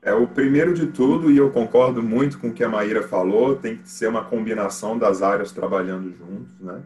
É 0.01 0.13
o 0.13 0.27
primeiro 0.27 0.73
de 0.73 0.87
tudo, 0.87 1.31
e 1.31 1.37
eu 1.37 1.49
concordo 1.51 2.03
muito 2.03 2.37
com 2.37 2.49
o 2.49 2.53
que 2.53 2.63
a 2.63 2.67
Maíra 2.67 3.03
falou, 3.03 3.55
tem 3.55 3.77
que 3.77 3.87
ser 3.87 4.07
uma 4.07 4.25
combinação 4.25 4.97
das 4.97 5.21
áreas 5.21 5.53
trabalhando 5.53 6.11
juntos, 6.11 6.59
né? 6.59 6.83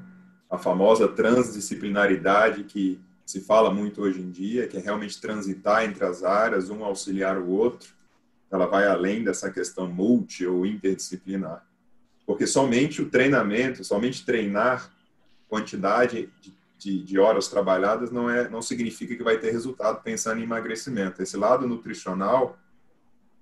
A 0.50 0.58
famosa 0.58 1.08
transdisciplinaridade 1.08 2.64
que 2.64 3.02
se 3.28 3.42
fala 3.42 3.70
muito 3.70 4.02
hoje 4.02 4.22
em 4.22 4.32
dia, 4.32 4.70
que 4.70 4.78
é 4.78 4.80
realmente 4.80 5.20
transitar 5.20 5.84
entre 5.84 6.06
as 6.06 6.24
áreas, 6.24 6.70
um 6.70 6.86
auxiliar 6.86 7.38
o 7.38 7.50
outro. 7.50 7.94
Ela 8.50 8.66
vai 8.66 8.88
além 8.88 9.22
dessa 9.22 9.52
questão 9.52 9.86
multi 9.86 10.46
ou 10.46 10.66
interdisciplinar. 10.66 11.68
Porque 12.26 12.48
somente 12.48 13.02
o 13.02 13.10
treinamento, 13.10 13.84
somente 13.84 14.26
treinar 14.26 14.90
quantidade 15.50 16.30
de, 16.40 16.54
de, 16.78 17.04
de, 17.04 17.20
horas 17.20 17.50
trabalhadas 17.50 18.12
não, 18.12 18.30
é, 18.30 18.48
não 18.48 18.62
significa 18.62 19.14
que 19.14 19.24
vai 19.24 19.38
ter 19.38 19.52
resultado 19.52 20.02
pensando 20.02 20.40
em 20.40 20.44
emagrecimento. 20.44 21.22
Esse 21.22 21.36
lado 21.36 21.68
nutricional, 21.68 22.58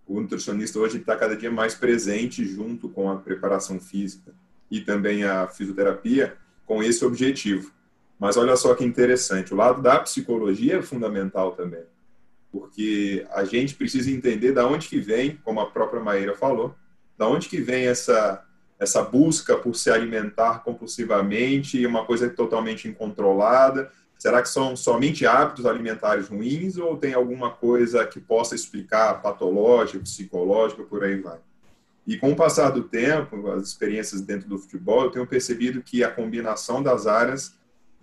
o 0.08 0.20
nutricionista 0.20 0.80
hoje 0.80 0.98
está 0.98 1.16
cada 1.16 1.38
dia 1.38 1.52
mais 1.52 1.76
presente 1.76 2.44
junto 2.44 2.90
com 2.90 3.12
a 3.12 3.18
preparação 3.18 3.80
física 3.80 4.34
e 4.72 4.82
também 4.82 5.24
a 5.24 5.48
fisioterapia 5.48 6.36
com 6.66 6.82
esse 6.82 7.06
objetivo. 7.06 7.75
Mas 8.20 8.38
olha 8.38 8.56
só 8.56 8.74
que 8.76 8.84
interessante, 8.86 9.54
o 9.54 9.58
lado 9.58 9.82
da 9.82 10.00
psicologia 10.00 10.78
é 10.78 10.82
fundamental 10.82 11.52
também. 11.54 11.84
porque 12.52 13.28
a 13.34 13.44
gente 13.44 13.76
precisa 13.76 14.10
entender 14.10 14.54
da 14.54 14.66
onde 14.66 14.88
que 14.88 14.98
vem, 14.98 15.36
como 15.44 15.60
a 15.60 15.70
própria 15.70 16.02
Maíra 16.02 16.34
falou, 16.36 16.74
da 17.18 17.28
onde 17.28 17.50
que 17.50 17.60
vem 17.60 17.88
essa 17.88 18.42
essa 18.78 19.02
busca 19.02 19.56
por 19.58 19.74
se 19.76 19.90
alimentar 19.90 20.64
compulsivamente 20.64 21.78
e 21.78 21.88
uma 21.88 22.06
coisa 22.06 22.30
totalmente 22.30 22.88
incontrolada. 22.88 23.90
Será 24.18 24.42
que 24.42 24.50
são 24.50 24.76
somente 24.76 25.26
hábitos 25.26 25.66
alimentares 25.66 26.28
ruins 26.28 26.78
ou 26.78 26.98
tem 26.98 27.14
alguma 27.14 27.52
coisa 27.52 28.06
que 28.06 28.20
possa 28.20 28.54
explicar 28.54 29.22
patológico, 29.22 30.04
psicológico, 30.04 30.84
por 30.84 31.04
aí 31.04 31.20
vai? 31.22 31.40
E 32.06 32.18
com 32.18 32.32
o 32.32 32.36
passar 32.36 32.70
do 32.70 32.84
tempo, 32.84 33.50
as 33.52 33.64
experiências 33.64 34.22
dentro 34.22 34.48
do 34.48 34.60
futebol, 34.60 35.06
eu 35.06 35.12
tenho 35.12 35.26
percebido 35.26 35.82
que 35.82 36.04
a 36.04 36.12
combinação 36.12 36.84
das 36.84 37.08
áreas 37.08 37.56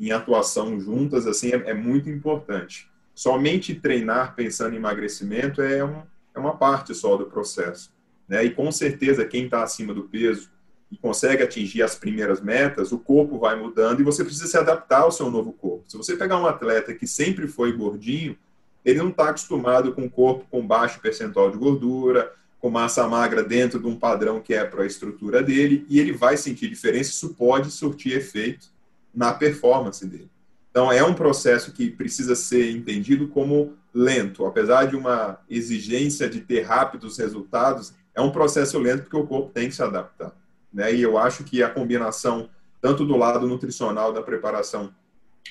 em 0.08 0.10
atuação 0.10 0.80
juntas 0.80 1.28
assim 1.28 1.50
é, 1.50 1.70
é 1.70 1.74
muito 1.74 2.10
importante. 2.10 2.90
Somente 3.14 3.74
treinar 3.74 4.34
pensando 4.34 4.74
em 4.74 4.78
emagrecimento 4.78 5.62
é, 5.62 5.84
um, 5.84 6.02
é 6.34 6.40
uma 6.40 6.56
parte 6.56 6.92
só 6.92 7.16
do 7.16 7.26
processo. 7.26 7.92
Né? 8.28 8.44
E 8.44 8.50
com 8.50 8.72
certeza 8.72 9.24
quem 9.24 9.44
está 9.44 9.62
acima 9.62 9.94
do 9.94 10.02
peso 10.02 10.50
e 10.90 10.96
consegue 10.96 11.42
atingir 11.42 11.82
as 11.82 11.94
primeiras 11.94 12.40
metas, 12.40 12.90
o 12.90 12.98
corpo 12.98 13.38
vai 13.38 13.54
mudando 13.54 14.00
e 14.00 14.04
você 14.04 14.24
precisa 14.24 14.48
se 14.48 14.58
adaptar 14.58 15.02
ao 15.02 15.12
seu 15.12 15.30
novo 15.30 15.52
corpo. 15.52 15.84
Se 15.86 15.96
você 15.96 16.16
pegar 16.16 16.36
um 16.36 16.46
atleta 16.46 16.92
que 16.92 17.06
sempre 17.06 17.46
foi 17.46 17.72
gordinho, 17.72 18.36
ele 18.84 18.98
não 18.98 19.10
está 19.10 19.28
acostumado 19.28 19.92
com 19.92 20.02
um 20.02 20.08
corpo 20.08 20.44
com 20.50 20.66
baixo 20.66 21.00
percentual 21.00 21.50
de 21.50 21.56
gordura, 21.56 22.32
com 22.58 22.68
massa 22.70 23.06
magra 23.06 23.44
dentro 23.44 23.78
de 23.78 23.86
um 23.86 23.96
padrão 23.96 24.40
que 24.40 24.52
é 24.52 24.64
para 24.64 24.82
a 24.82 24.86
estrutura 24.86 25.42
dele, 25.42 25.86
e 25.88 26.00
ele 26.00 26.12
vai 26.12 26.36
sentir 26.36 26.68
diferença. 26.68 27.10
Isso 27.10 27.34
pode 27.34 27.70
surtir 27.70 28.16
efeito 28.16 28.71
na 29.14 29.32
performance 29.32 30.06
dele. 30.06 30.30
Então, 30.70 30.90
é 30.90 31.04
um 31.04 31.12
processo 31.12 31.72
que 31.72 31.90
precisa 31.90 32.34
ser 32.34 32.70
entendido 32.70 33.28
como 33.28 33.76
lento. 33.92 34.46
Apesar 34.46 34.86
de 34.86 34.96
uma 34.96 35.38
exigência 35.48 36.28
de 36.28 36.40
ter 36.40 36.62
rápidos 36.62 37.18
resultados, 37.18 37.92
é 38.14 38.20
um 38.20 38.30
processo 38.30 38.78
lento 38.78 39.02
porque 39.02 39.16
o 39.16 39.26
corpo 39.26 39.50
tem 39.50 39.68
que 39.68 39.74
se 39.74 39.82
adaptar. 39.82 40.32
Né? 40.72 40.94
E 40.94 41.02
eu 41.02 41.18
acho 41.18 41.44
que 41.44 41.62
a 41.62 41.68
combinação, 41.68 42.48
tanto 42.80 43.04
do 43.04 43.16
lado 43.16 43.46
nutricional 43.46 44.12
da 44.12 44.22
preparação, 44.22 44.94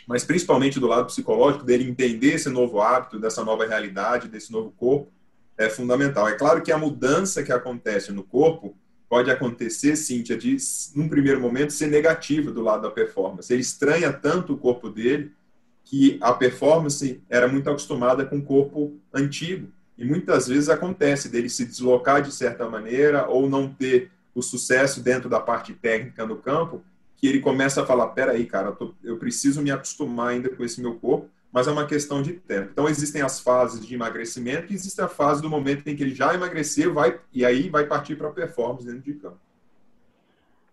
mas 0.07 0.23
principalmente 0.23 0.79
do 0.79 0.87
lado 0.87 1.05
psicológico, 1.05 1.63
dele 1.63 1.87
entender 1.87 2.33
esse 2.33 2.49
novo 2.49 2.81
hábito, 2.81 3.19
dessa 3.19 3.43
nova 3.43 3.65
realidade, 3.65 4.27
desse 4.27 4.51
novo 4.51 4.71
corpo, 4.71 5.11
é 5.57 5.69
fundamental. 5.69 6.27
É 6.27 6.33
claro 6.33 6.61
que 6.63 6.71
a 6.71 6.77
mudança 6.77 7.43
que 7.43 7.51
acontece 7.51 8.11
no 8.11 8.23
corpo 8.23 8.75
pode 9.11 9.29
acontecer, 9.29 9.97
Cíntia, 9.97 10.37
de, 10.37 10.55
num 10.95 11.09
primeiro 11.09 11.41
momento, 11.41 11.73
ser 11.73 11.87
negativa 11.87 12.49
do 12.49 12.61
lado 12.61 12.83
da 12.83 12.89
performance. 12.89 13.51
Ele 13.51 13.61
estranha 13.61 14.13
tanto 14.13 14.53
o 14.53 14.57
corpo 14.57 14.89
dele 14.89 15.33
que 15.83 16.17
a 16.21 16.31
performance 16.31 17.21
era 17.29 17.45
muito 17.45 17.69
acostumada 17.69 18.25
com 18.25 18.37
o 18.37 18.41
corpo 18.41 18.97
antigo. 19.13 19.67
E 19.97 20.05
muitas 20.05 20.47
vezes 20.47 20.69
acontece 20.69 21.27
dele 21.27 21.49
se 21.49 21.65
deslocar 21.65 22.21
de 22.21 22.31
certa 22.31 22.69
maneira 22.69 23.27
ou 23.27 23.49
não 23.49 23.67
ter 23.67 24.09
o 24.33 24.41
sucesso 24.41 25.03
dentro 25.03 25.27
da 25.27 25.41
parte 25.41 25.73
técnica 25.73 26.25
no 26.25 26.37
campo, 26.37 26.81
que 27.17 27.27
ele 27.27 27.41
começa 27.41 27.83
a 27.83 27.85
falar: 27.85 28.07
peraí, 28.07 28.45
cara, 28.45 28.69
eu, 28.69 28.75
tô, 28.77 28.93
eu 29.03 29.17
preciso 29.17 29.61
me 29.61 29.71
acostumar 29.71 30.29
ainda 30.29 30.47
com 30.47 30.63
esse 30.63 30.79
meu 30.79 30.95
corpo 30.95 31.29
mas 31.51 31.67
é 31.67 31.71
uma 31.71 31.85
questão 31.85 32.21
de 32.21 32.33
tempo. 32.33 32.69
Então, 32.71 32.87
existem 32.87 33.21
as 33.21 33.39
fases 33.39 33.85
de 33.85 33.93
emagrecimento 33.93 34.71
e 34.71 34.75
existe 34.75 35.01
a 35.01 35.07
fase 35.07 35.41
do 35.41 35.49
momento 35.49 35.87
em 35.87 35.95
que 35.95 36.03
ele 36.03 36.15
já 36.15 36.33
emagreceu 36.33 36.93
vai, 36.93 37.19
e 37.33 37.45
aí 37.45 37.69
vai 37.69 37.85
partir 37.85 38.15
para 38.15 38.29
a 38.29 38.31
performance 38.31 38.85
dentro 38.85 39.01
de 39.01 39.13
campo. 39.15 39.37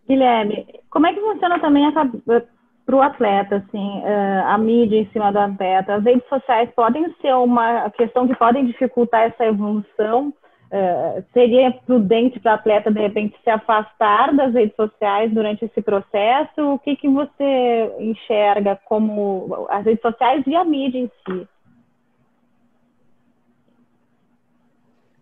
Guilherme, 0.09 0.67
como 0.91 1.07
é 1.07 1.13
que 1.13 1.21
funciona 1.21 1.59
também 1.61 1.93
para 1.93 2.97
o 2.97 3.03
atleta, 3.03 3.57
assim, 3.57 4.03
eh, 4.05 4.43
a 4.47 4.57
mídia 4.57 5.01
em 5.01 5.11
cima 5.13 5.31
do 5.31 5.39
atleta? 5.39 5.97
As 5.97 6.05
redes 6.05 6.27
sociais 6.29 6.71
podem 6.75 7.15
ser 7.21 7.35
uma 7.35 7.91
questão 7.91 8.27
que 8.27 8.35
podem 8.35 8.65
dificultar 8.65 9.25
essa 9.25 9.45
evolução 9.45 10.33
Uh, 10.71 11.25
seria 11.33 11.73
prudente 11.87 12.39
para 12.39 12.53
atleta, 12.53 12.91
de 12.91 13.01
repente, 13.01 13.35
se 13.43 13.49
afastar 13.49 14.35
das 14.37 14.53
redes 14.53 14.77
sociais 14.77 15.33
durante 15.33 15.65
esse 15.65 15.81
processo? 15.81 16.75
O 16.75 16.79
que, 16.79 16.95
que 16.95 17.09
você 17.09 17.91
enxerga 17.99 18.79
como 18.85 19.67
as 19.71 19.85
redes 19.85 20.03
sociais 20.03 20.45
e 20.47 20.55
a 20.55 20.65
mídia 20.65 20.99
em 20.99 21.11
si? 21.27 21.49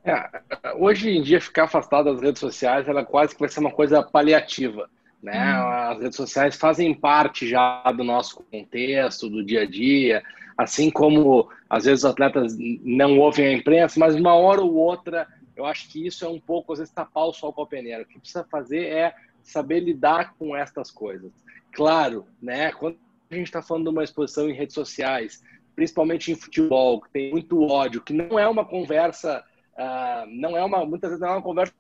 É, 0.04 0.30
hoje 0.76 1.16
em 1.16 1.22
dia, 1.22 1.40
ficar 1.40 1.64
afastado 1.64 2.12
das 2.12 2.20
redes 2.20 2.40
sociais 2.40 2.88
ela 2.88 3.04
quase 3.04 3.34
que 3.34 3.40
vai 3.40 3.48
ser 3.48 3.60
uma 3.60 3.72
coisa 3.72 4.02
paliativa. 4.02 4.88
Né? 5.22 5.34
Hum. 5.34 5.68
As 5.68 6.00
redes 6.00 6.16
sociais 6.16 6.56
fazem 6.56 6.94
parte 6.94 7.48
já 7.48 7.82
do 7.92 8.04
nosso 8.04 8.44
contexto, 8.50 9.28
do 9.28 9.44
dia 9.44 9.62
a 9.62 9.66
dia, 9.66 10.22
assim 10.56 10.90
como 10.90 11.48
às 11.68 11.84
vezes 11.84 12.04
os 12.04 12.10
atletas 12.10 12.56
não 12.84 13.18
ouvem 13.18 13.46
a 13.46 13.52
imprensa, 13.52 13.98
mas 13.98 14.14
uma 14.14 14.34
hora 14.34 14.60
ou 14.60 14.74
outra 14.74 15.26
eu 15.56 15.64
acho 15.64 15.88
que 15.88 16.06
isso 16.06 16.24
é 16.24 16.28
um 16.28 16.38
pouco, 16.38 16.72
às 16.72 16.78
vezes, 16.78 16.92
tapar 16.92 17.24
o 17.24 17.32
sol 17.32 17.52
com 17.52 17.62
a 17.62 17.66
peneira. 17.66 18.02
O 18.02 18.06
que 18.06 18.18
precisa 18.18 18.44
fazer 18.44 18.84
é 18.86 19.14
saber 19.42 19.80
lidar 19.80 20.34
com 20.34 20.54
estas 20.54 20.90
coisas. 20.90 21.32
Claro, 21.72 22.26
né? 22.40 22.72
Quando 22.72 22.98
a 23.30 23.34
gente 23.34 23.46
está 23.46 23.62
falando 23.62 23.84
de 23.84 23.90
uma 23.90 24.04
exposição 24.04 24.48
em 24.48 24.52
redes 24.52 24.74
sociais, 24.74 25.42
principalmente 25.74 26.30
em 26.30 26.34
futebol, 26.34 27.00
que 27.00 27.10
tem 27.10 27.30
muito 27.30 27.62
ódio, 27.62 28.02
que 28.02 28.12
não 28.12 28.38
é 28.38 28.46
uma 28.46 28.64
conversa, 28.64 29.42
uh, 29.74 30.26
não 30.28 30.56
é 30.56 30.64
uma, 30.64 30.84
muitas 30.84 31.10
vezes 31.10 31.20
não 31.20 31.28
é 31.28 31.32
uma 31.32 31.42
conversa 31.42 31.74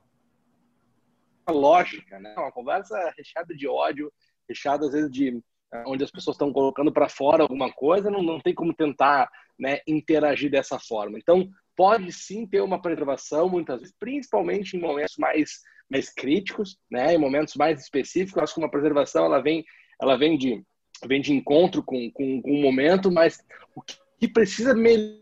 lógica, 1.48 2.18
né? 2.18 2.34
É 2.36 2.40
uma 2.40 2.52
conversa 2.52 3.12
recheada 3.16 3.54
de 3.54 3.68
ódio, 3.68 4.12
recheada 4.48 4.86
às 4.86 4.92
vezes 4.92 5.10
de 5.10 5.30
uh, 5.30 5.42
onde 5.86 6.02
as 6.02 6.10
pessoas 6.10 6.34
estão 6.34 6.52
colocando 6.52 6.92
para 6.92 7.08
fora 7.08 7.42
alguma 7.42 7.70
coisa, 7.72 8.10
não, 8.10 8.22
não 8.22 8.40
tem 8.40 8.54
como 8.54 8.74
tentar 8.74 9.30
né, 9.58 9.80
interagir 9.86 10.50
dessa 10.50 10.78
forma. 10.78 11.18
Então, 11.18 11.48
pode 11.76 12.10
sim 12.10 12.46
ter 12.46 12.62
uma 12.62 12.80
preservação, 12.80 13.48
muitas 13.48 13.80
vezes, 13.80 13.94
principalmente 13.98 14.76
em 14.76 14.80
momentos 14.80 15.16
mais, 15.18 15.60
mais 15.88 16.12
críticos, 16.12 16.78
né, 16.90 17.14
em 17.14 17.18
momentos 17.18 17.54
mais 17.54 17.80
específicos. 17.80 18.42
acho 18.42 18.54
que 18.54 18.60
uma 18.60 18.70
preservação 18.70 19.26
ela 19.26 19.40
vem, 19.40 19.64
ela 20.00 20.16
vem, 20.16 20.38
de, 20.38 20.64
vem 21.06 21.20
de 21.20 21.32
encontro 21.32 21.82
com, 21.82 22.10
com, 22.10 22.40
com 22.40 22.50
um 22.50 22.62
momento, 22.62 23.12
mas 23.12 23.38
o 23.74 23.82
que 23.82 24.26
precisa 24.26 24.74
melhorar 24.74 25.20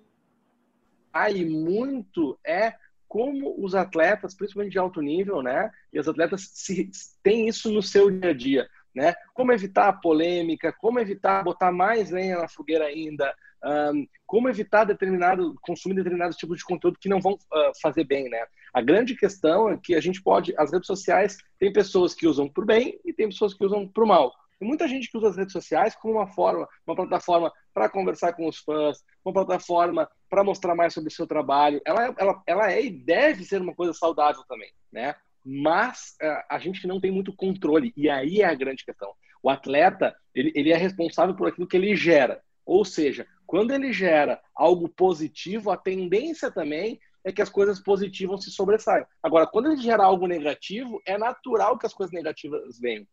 e 1.34 1.44
muito 1.44 2.38
é 2.46 2.74
como 3.08 3.54
os 3.62 3.74
atletas, 3.74 4.34
principalmente 4.34 4.72
de 4.72 4.78
alto 4.78 5.00
nível, 5.00 5.42
né, 5.42 5.70
e 5.92 5.98
os 5.98 6.08
atletas 6.08 6.50
se, 6.52 6.90
têm 7.22 7.48
isso 7.48 7.70
no 7.72 7.82
seu 7.82 8.10
dia 8.10 8.30
a 8.30 8.34
dia. 8.34 8.68
Né? 8.94 9.14
Como 9.32 9.52
evitar 9.52 9.88
a 9.88 9.92
polêmica, 9.92 10.72
como 10.72 11.00
evitar 11.00 11.42
botar 11.42 11.72
mais 11.72 12.10
lenha 12.10 12.38
na 12.38 12.48
fogueira 12.48 12.86
ainda, 12.86 13.34
um, 13.64 14.06
como 14.26 14.48
evitar 14.48 14.84
determinado 14.84 15.54
consumir 15.62 15.94
determinados 15.94 16.36
tipos 16.36 16.58
de 16.58 16.64
conteúdo 16.64 16.98
que 16.98 17.08
não 17.08 17.20
vão 17.20 17.32
uh, 17.32 17.72
fazer 17.80 18.04
bem, 18.04 18.28
né? 18.28 18.46
A 18.72 18.80
grande 18.80 19.16
questão 19.16 19.70
é 19.70 19.78
que 19.82 19.94
a 19.94 20.00
gente 20.00 20.22
pode, 20.22 20.54
as 20.58 20.72
redes 20.72 20.86
sociais 20.86 21.38
tem 21.58 21.72
pessoas 21.72 22.14
que 22.14 22.26
usam 22.26 22.48
por 22.48 22.64
bem 22.66 23.00
e 23.04 23.12
tem 23.12 23.28
pessoas 23.28 23.54
que 23.54 23.64
usam 23.64 23.88
por 23.88 24.06
mal. 24.06 24.32
Tem 24.58 24.68
muita 24.68 24.86
gente 24.86 25.10
que 25.10 25.16
usa 25.16 25.30
as 25.30 25.36
redes 25.36 25.52
sociais 25.52 25.94
como 25.96 26.14
uma 26.14 26.26
forma, 26.26 26.68
uma 26.86 26.94
plataforma 26.94 27.52
para 27.72 27.88
conversar 27.88 28.34
com 28.34 28.46
os 28.46 28.58
fãs, 28.58 29.04
uma 29.24 29.32
plataforma 29.32 30.08
para 30.28 30.44
mostrar 30.44 30.74
mais 30.74 30.92
sobre 30.94 31.08
o 31.08 31.14
seu 31.14 31.26
trabalho. 31.26 31.80
Ela, 31.84 32.14
ela, 32.18 32.42
ela 32.46 32.72
é 32.72 32.84
e 32.84 32.90
deve 32.90 33.44
ser 33.44 33.60
uma 33.60 33.74
coisa 33.74 33.92
saudável 33.92 34.42
também, 34.48 34.70
né? 34.92 35.14
Mas 35.44 36.16
uh, 36.22 36.42
a 36.48 36.58
gente 36.58 36.86
não 36.86 37.00
tem 37.00 37.10
muito 37.10 37.34
controle 37.34 37.92
e 37.96 38.08
aí 38.08 38.40
é 38.40 38.46
a 38.46 38.54
grande 38.54 38.84
questão. 38.84 39.12
O 39.42 39.50
atleta 39.50 40.16
ele, 40.34 40.52
ele 40.54 40.72
é 40.72 40.76
responsável 40.76 41.34
por 41.34 41.48
aquilo 41.48 41.66
que 41.66 41.76
ele 41.76 41.94
gera. 41.94 42.40
Ou 42.64 42.84
seja, 42.84 43.26
quando 43.46 43.72
ele 43.72 43.92
gera 43.92 44.40
algo 44.54 44.88
positivo, 44.88 45.70
a 45.70 45.76
tendência 45.76 46.50
também 46.50 46.98
é 47.22 47.32
que 47.32 47.42
as 47.42 47.48
coisas 47.48 47.80
positivas 47.80 48.44
se 48.44 48.50
sobressaiam. 48.50 49.06
Agora, 49.22 49.46
quando 49.46 49.70
ele 49.70 49.80
gera 49.80 50.04
algo 50.04 50.26
negativo, 50.26 51.00
é 51.06 51.16
natural 51.16 51.78
que 51.78 51.86
as 51.86 51.94
coisas 51.94 52.12
negativas 52.12 52.78
venham. 52.78 53.06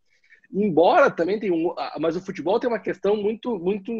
Embora 0.52 1.10
também 1.10 1.40
tenha 1.40 1.54
um, 1.54 1.74
mas 1.98 2.14
o 2.14 2.20
futebol 2.20 2.60
tem 2.60 2.68
uma 2.68 2.78
questão 2.78 3.16
muito, 3.16 3.58
muito, 3.58 3.90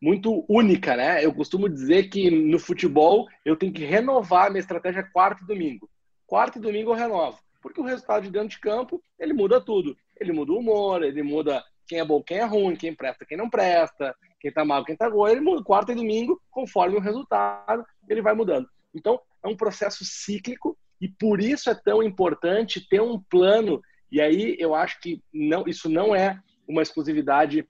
muito 0.00 0.44
única, 0.48 0.96
né? 0.96 1.22
Eu 1.22 1.34
costumo 1.34 1.68
dizer 1.68 2.08
que 2.08 2.30
no 2.30 2.58
futebol 2.58 3.26
eu 3.44 3.56
tenho 3.56 3.72
que 3.72 3.84
renovar 3.84 4.46
a 4.46 4.50
minha 4.50 4.60
estratégia 4.60 5.02
quarto 5.02 5.44
e 5.44 5.46
domingo. 5.46 5.88
Quarto 6.26 6.58
e 6.58 6.60
domingo 6.60 6.90
eu 6.90 6.94
renovo, 6.94 7.38
porque 7.60 7.80
o 7.80 7.84
resultado 7.84 8.22
de 8.22 8.30
dentro 8.30 8.48
de 8.48 8.60
campo 8.60 9.02
ele 9.18 9.32
muda 9.32 9.60
tudo. 9.60 9.96
Ele 10.18 10.32
muda 10.32 10.52
o 10.52 10.58
humor, 10.58 11.02
ele 11.02 11.22
muda 11.22 11.62
quem 11.86 11.98
é 11.98 12.04
bom, 12.04 12.22
quem 12.22 12.38
é 12.38 12.44
ruim, 12.44 12.76
quem 12.76 12.94
presta, 12.94 13.26
quem 13.26 13.36
não 13.36 13.50
presta, 13.50 14.14
quem 14.40 14.52
tá 14.52 14.64
mal, 14.64 14.84
quem 14.84 14.96
tá 14.96 15.10
bom. 15.10 15.28
Ele 15.28 15.40
muda 15.40 15.62
quarta 15.62 15.92
e 15.92 15.94
domingo, 15.94 16.40
conforme 16.50 16.96
o 16.96 17.00
resultado, 17.00 17.84
ele 18.08 18.22
vai 18.22 18.34
mudando. 18.34 18.68
Então, 18.94 19.20
é 19.42 19.48
um 19.48 19.56
processo 19.56 20.04
cíclico 20.04 20.76
e 21.00 21.08
por 21.08 21.40
isso 21.40 21.68
é 21.68 21.74
tão 21.74 22.02
importante 22.02 22.86
ter 22.88 23.00
um 23.00 23.20
plano. 23.20 23.82
E 24.10 24.20
aí 24.20 24.56
eu 24.58 24.74
acho 24.74 25.00
que 25.00 25.22
não, 25.32 25.64
isso 25.66 25.88
não 25.88 26.14
é 26.14 26.40
uma 26.66 26.82
exclusividade 26.82 27.66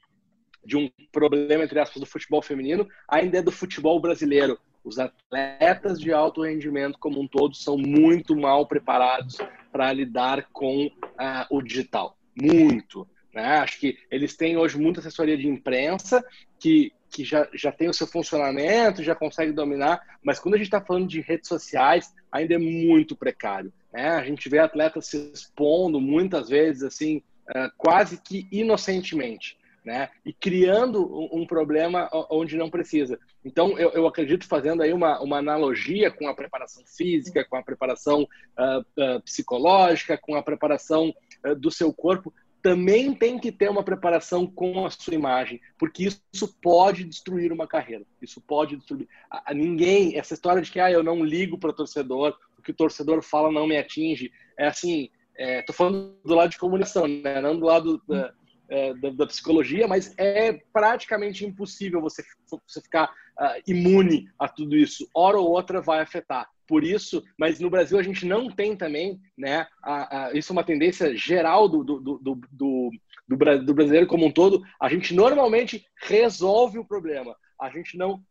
de 0.65 0.77
um 0.77 0.91
problema, 1.13 1.65
entre 1.65 1.79
aspas, 1.79 2.01
do 2.01 2.07
futebol 2.07 2.41
feminino, 2.41 2.89
ainda 3.09 3.39
é 3.39 3.43
do 3.43 3.53
futebol 3.53 4.01
brasileiro. 4.01 4.59
Os 4.85 4.99
atletas 4.99 5.99
de 5.99 6.13
alto 6.13 6.43
rendimento, 6.43 6.99
como 6.99 7.21
um 7.21 7.27
todo, 7.27 7.57
são 7.57 7.79
muito 7.79 8.37
mal 8.37 8.67
preparados 8.67 9.39
para 9.73 9.93
lidar 9.93 10.49
com 10.53 10.87
uh, 10.87 11.47
o 11.51 11.63
digital. 11.63 12.17
Muito. 12.41 13.09
Né? 13.35 13.57
Acho 13.57 13.81
que 13.81 13.99
eles 14.11 14.37
têm 14.37 14.57
hoje 14.57 14.79
muita 14.79 15.01
assessoria 15.01 15.37
de 15.37 15.49
imprensa 15.49 16.25
que, 16.61 16.93
que 17.11 17.25
já, 17.25 17.49
já 17.53 17.73
tem 17.73 17.89
o 17.89 17.95
seu 17.95 18.07
funcionamento, 18.07 19.03
já 19.03 19.15
consegue 19.15 19.53
dominar, 19.53 20.01
mas 20.23 20.39
quando 20.39 20.55
a 20.55 20.59
gente 20.59 20.67
está 20.67 20.81
falando 20.81 21.09
de 21.09 21.21
redes 21.21 21.49
sociais, 21.49 22.15
ainda 22.31 22.55
é 22.55 22.59
muito 22.59 23.17
precário. 23.17 23.73
Né? 23.93 24.09
A 24.11 24.25
gente 24.25 24.49
vê 24.49 24.59
atletas 24.59 25.07
se 25.07 25.33
expondo 25.33 26.01
muitas 26.01 26.49
vezes, 26.49 26.83
assim, 26.83 27.23
uh, 27.49 27.71
quase 27.77 28.21
que 28.21 28.47
inocentemente. 28.53 29.57
Né? 29.85 30.09
E 30.25 30.33
criando 30.33 31.29
um, 31.35 31.47
problema 31.47 32.09
onde 32.31 32.57
não 32.57 32.71
precisa. 32.71 33.19
Então, 33.45 33.79
eu, 33.79 33.91
eu, 33.91 34.07
acredito 34.07 34.47
fazendo 34.47 34.83
aí 34.83 34.93
uma, 34.93 35.21
uma 35.21 35.39
analogia 35.39 36.11
com 36.11 36.27
a 36.29 36.35
preparação 36.35 36.83
física, 36.87 37.45
com 37.45 37.57
a 37.57 37.63
preparação 37.63 38.23
uh, 38.23 38.81
uh, 38.81 39.21
psicológica, 39.23 40.17
com 40.17 40.35
a 40.35 40.43
preparação 40.43 41.13
uh, 41.47 41.55
do 41.55 41.71
seu 41.71 41.93
corpo, 41.93 42.33
também 42.63 43.15
tem 43.15 43.39
que 43.39 43.53
ter 43.53 43.69
uma 43.69 43.83
preparação 43.83 44.47
com 44.47 44.87
a 44.87 44.91
sua 44.91 45.15
imagem, 45.15 45.61
porque 45.79 46.09
isso 46.33 46.59
pode 46.63 47.05
destruir 47.05 47.53
uma 47.53 47.67
carreira. 47.67 48.07
Isso 48.23 48.41
pode 48.41 48.77
destruir. 48.77 49.07
A, 49.31 49.51
a 49.51 49.55
ninguém, 49.55 50.17
essa 50.17 50.33
história 50.33 50.63
de 50.63 50.71
que 50.73 50.81
ah, 50.81 50.91
eu 50.91 51.03
não 51.03 51.23
ligo 51.23 51.59
para 51.59 51.69
o 51.69 51.75
torcedor, 51.75 52.35
o 52.59 52.63
que 52.63 52.71
o 52.71 52.75
torcedor 52.75 53.23
fala 53.23 53.53
não 53.53 53.67
me 53.67 53.77
atinge, 53.77 54.33
é 54.59 54.67
assim, 54.67 55.11
é, 55.37 55.63
falando 55.73 56.17
do 56.25 56.35
lado 56.35 56.51
de 56.51 56.59
comunicação, 56.59 57.07
né? 57.07 57.39
não 57.39 57.59
do 57.59 57.67
lado 57.67 58.03
é, 58.69 58.95
da, 58.95 59.11
da, 59.11 59.27
psicologia, 59.27 59.87
mas 59.87 60.15
é 60.19 60.53
praticamente 60.73 61.45
impossível 61.45 62.01
você, 62.01 62.23
você 62.67 62.81
ficar 62.81 63.07
uh, 63.07 63.63
imune 63.67 64.29
a 64.39 64.49
tudo 64.49 64.77
isso. 64.77 65.09
Hora 65.15 65.39
ou 65.39 65.51
outra 65.51 65.81
vai 65.81 66.01
afetar. 66.01 66.49
Por 66.67 66.83
isso, 66.83 67.23
mas 67.39 67.61
no 67.61 67.69
Brasil 67.69 67.99
a 67.99 68.03
gente 68.03 68.25
não 68.25 68.51
tem 68.51 68.75
também, 68.75 69.21
né? 69.37 69.67
A, 69.83 70.29
a, 70.29 70.33
isso 70.33 70.51
é 70.51 70.55
uma 70.55 70.65
tendência 70.65 71.15
geral 71.15 71.69
do, 71.69 71.85
do, 71.85 72.01
do, 72.01 72.41
do, 72.51 72.91
do, 73.29 73.75
brasileiro 73.75 74.07
como 74.07 74.25
um 74.25 74.33
todo. 74.33 74.63
A 74.81 74.89
gente 74.89 75.15
normalmente 75.15 75.85
resolve 76.03 76.79
o 76.79 76.85
problema. 76.85 77.37
A 77.61 77.69
gente 77.69 77.99
não 77.99 78.23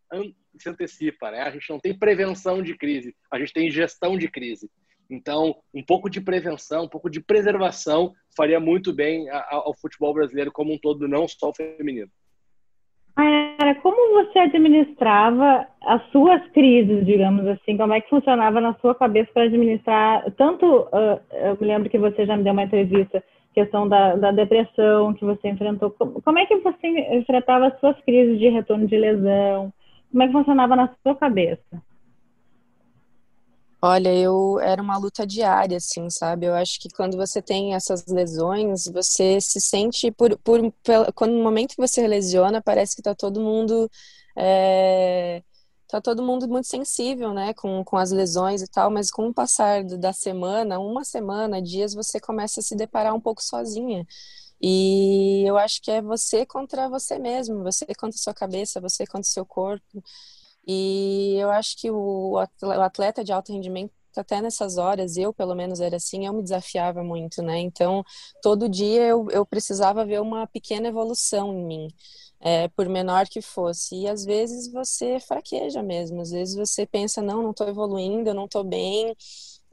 se 0.57 0.69
antecipa, 0.69 1.31
né? 1.31 1.41
A 1.41 1.51
gente 1.51 1.69
não 1.69 1.79
tem 1.79 1.97
prevenção 1.97 2.61
de 2.61 2.75
crise, 2.75 3.15
a 3.31 3.39
gente 3.39 3.53
tem 3.53 3.69
gestão 3.69 4.17
de 4.17 4.27
crise. 4.27 4.69
Então, 5.09 5.55
um 5.73 5.83
pouco 5.83 6.09
de 6.09 6.21
prevenção, 6.21 6.85
um 6.85 6.89
pouco 6.89 7.09
de 7.09 7.21
preservação 7.21 8.13
faria 8.35 8.59
muito 8.59 8.93
bem 8.93 9.27
ao 9.29 9.73
futebol 9.75 10.13
brasileiro 10.13 10.51
como 10.51 10.73
um 10.73 10.77
todo, 10.77 11.07
não 11.07 11.27
só 11.27 11.49
o 11.49 11.53
feminino. 11.53 12.09
Era 13.15 13.75
como 13.75 14.13
você 14.13 14.39
administrava 14.39 15.67
as 15.83 16.03
suas 16.11 16.41
crises, 16.51 17.05
digamos 17.05 17.45
assim? 17.47 17.77
Como 17.77 17.93
é 17.93 18.01
que 18.01 18.09
funcionava 18.09 18.59
na 18.59 18.73
sua 18.75 18.95
cabeça 18.95 19.29
para 19.31 19.43
administrar? 19.43 20.31
Tanto, 20.31 20.65
uh, 20.65 21.21
eu 21.31 21.57
me 21.61 21.67
lembro 21.67 21.89
que 21.89 21.99
você 21.99 22.25
já 22.25 22.35
me 22.35 22.43
deu 22.43 22.53
uma 22.53 22.63
entrevista, 22.63 23.23
questão 23.53 23.87
da, 23.87 24.15
da 24.15 24.31
depressão 24.31 25.13
que 25.13 25.23
você 25.23 25.47
enfrentou. 25.49 25.91
Como, 25.91 26.21
como 26.23 26.39
é 26.39 26.45
que 26.47 26.57
você 26.57 26.87
enfrentava 27.15 27.67
as 27.67 27.79
suas 27.79 27.99
crises 28.01 28.39
de 28.39 28.49
retorno 28.49 28.87
de 28.87 28.97
lesão? 28.97 29.71
Como 30.11 30.23
é 30.23 30.27
que 30.27 30.33
funcionava 30.33 30.75
na 30.75 30.89
sua 31.03 31.15
cabeça? 31.15 31.81
Olha, 33.85 34.13
eu 34.15 34.59
era 34.61 34.81
uma 34.81 34.97
luta 34.97 35.27
diária, 35.27 35.75
assim, 35.77 36.09
sabe? 36.09 36.45
Eu 36.45 36.53
acho 36.55 36.79
que 36.79 36.87
quando 36.95 37.17
você 37.17 37.41
tem 37.41 37.75
essas 37.75 38.05
lesões, 38.07 38.85
você 38.87 39.41
se 39.41 39.59
sente 39.59 40.09
por, 40.09 40.37
por, 40.37 40.61
quando 41.13 41.33
no 41.33 41.43
momento 41.43 41.75
que 41.75 41.81
você 41.81 42.07
lesiona, 42.07 42.61
parece 42.61 42.95
que 42.95 43.01
tá 43.01 43.13
todo 43.13 43.41
mundo 43.41 43.89
é, 44.37 45.43
tá 45.89 45.99
todo 45.99 46.23
mundo 46.23 46.47
muito 46.47 46.65
sensível, 46.67 47.33
né, 47.33 47.53
com, 47.53 47.83
com 47.83 47.97
as 47.97 48.11
lesões 48.11 48.61
e 48.61 48.67
tal, 48.69 48.89
mas 48.89 49.11
com 49.11 49.27
o 49.27 49.33
passar 49.33 49.83
da 49.83 50.13
semana, 50.13 50.79
uma 50.79 51.03
semana, 51.03 51.61
dias, 51.61 51.93
você 51.93 52.19
começa 52.21 52.61
a 52.61 52.63
se 52.63 52.75
deparar 52.77 53.13
um 53.13 53.19
pouco 53.21 53.43
sozinha. 53.43 54.05
E 54.61 55.43
eu 55.47 55.57
acho 55.57 55.81
que 55.81 55.91
é 55.91 56.01
você 56.01 56.45
contra 56.45 56.87
você 56.89 57.19
mesmo, 57.19 57.63
você 57.63 57.85
contra 57.95 58.17
sua 58.17 58.33
cabeça, 58.33 58.79
você 58.81 59.05
contra 59.05 59.29
seu 59.29 59.45
corpo. 59.45 60.01
E 60.65 61.35
eu 61.37 61.49
acho 61.51 61.77
que 61.77 61.91
o 61.91 62.37
atleta 62.81 63.23
de 63.23 63.31
alto 63.33 63.51
rendimento 63.51 63.91
até 64.15 64.41
nessas 64.41 64.77
horas, 64.77 65.17
eu 65.17 65.33
pelo 65.33 65.55
menos 65.55 65.79
era 65.79 65.95
assim, 65.97 66.25
eu 66.25 66.33
me 66.33 66.43
desafiava 66.43 67.03
muito, 67.03 67.41
né? 67.41 67.59
Então, 67.59 68.03
todo 68.41 68.69
dia 68.69 69.01
eu, 69.07 69.27
eu 69.31 69.45
precisava 69.45 70.05
ver 70.05 70.21
uma 70.21 70.45
pequena 70.47 70.87
evolução 70.87 71.51
em 71.53 71.65
mim, 71.65 71.87
é, 72.39 72.67
por 72.69 72.87
menor 72.89 73.27
que 73.27 73.41
fosse. 73.41 73.95
E 73.95 74.07
às 74.07 74.23
vezes 74.25 74.71
você 74.71 75.19
fraqueja 75.19 75.81
mesmo, 75.81 76.21
às 76.21 76.29
vezes 76.31 76.55
você 76.55 76.85
pensa, 76.85 77.21
não, 77.21 77.41
não 77.41 77.51
estou 77.51 77.67
evoluindo, 77.67 78.33
não 78.33 78.45
estou 78.45 78.63
bem, 78.63 79.15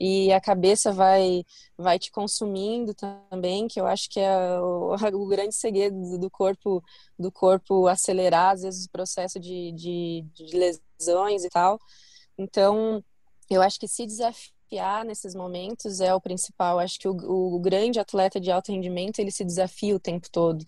e 0.00 0.32
a 0.32 0.40
cabeça 0.40 0.92
vai 0.92 1.44
vai 1.76 1.98
te 1.98 2.10
consumindo 2.10 2.94
também, 2.94 3.68
que 3.68 3.78
eu 3.80 3.86
acho 3.86 4.08
que 4.08 4.18
é 4.18 4.58
o, 4.58 4.94
o 5.14 5.26
grande 5.26 5.54
segredo 5.54 6.18
do 6.18 6.30
corpo 6.30 6.82
do 7.18 7.30
corpo 7.30 7.86
acelerar 7.86 8.54
às 8.54 8.62
vezes 8.62 8.86
o 8.86 8.90
processo 8.90 9.38
de, 9.38 9.72
de, 9.72 10.24
de 10.34 10.56
lesões 10.56 11.44
e 11.44 11.50
tal. 11.50 11.78
Então, 12.38 13.04
eu 13.50 13.60
acho 13.60 13.78
que 13.78 13.88
se 13.88 14.06
desafiar 14.06 15.04
nesses 15.04 15.34
momentos 15.34 16.00
é 16.00 16.14
o 16.14 16.20
principal. 16.20 16.78
Acho 16.78 16.98
que 16.98 17.08
o, 17.08 17.14
o, 17.56 17.58
grande 17.58 18.00
atleta 18.00 18.40
de 18.40 18.50
alto 18.50 18.72
rendimento 18.72 19.18
ele 19.18 19.30
se 19.30 19.44
desafia 19.44 19.94
o 19.94 20.00
tempo 20.00 20.30
todo. 20.30 20.64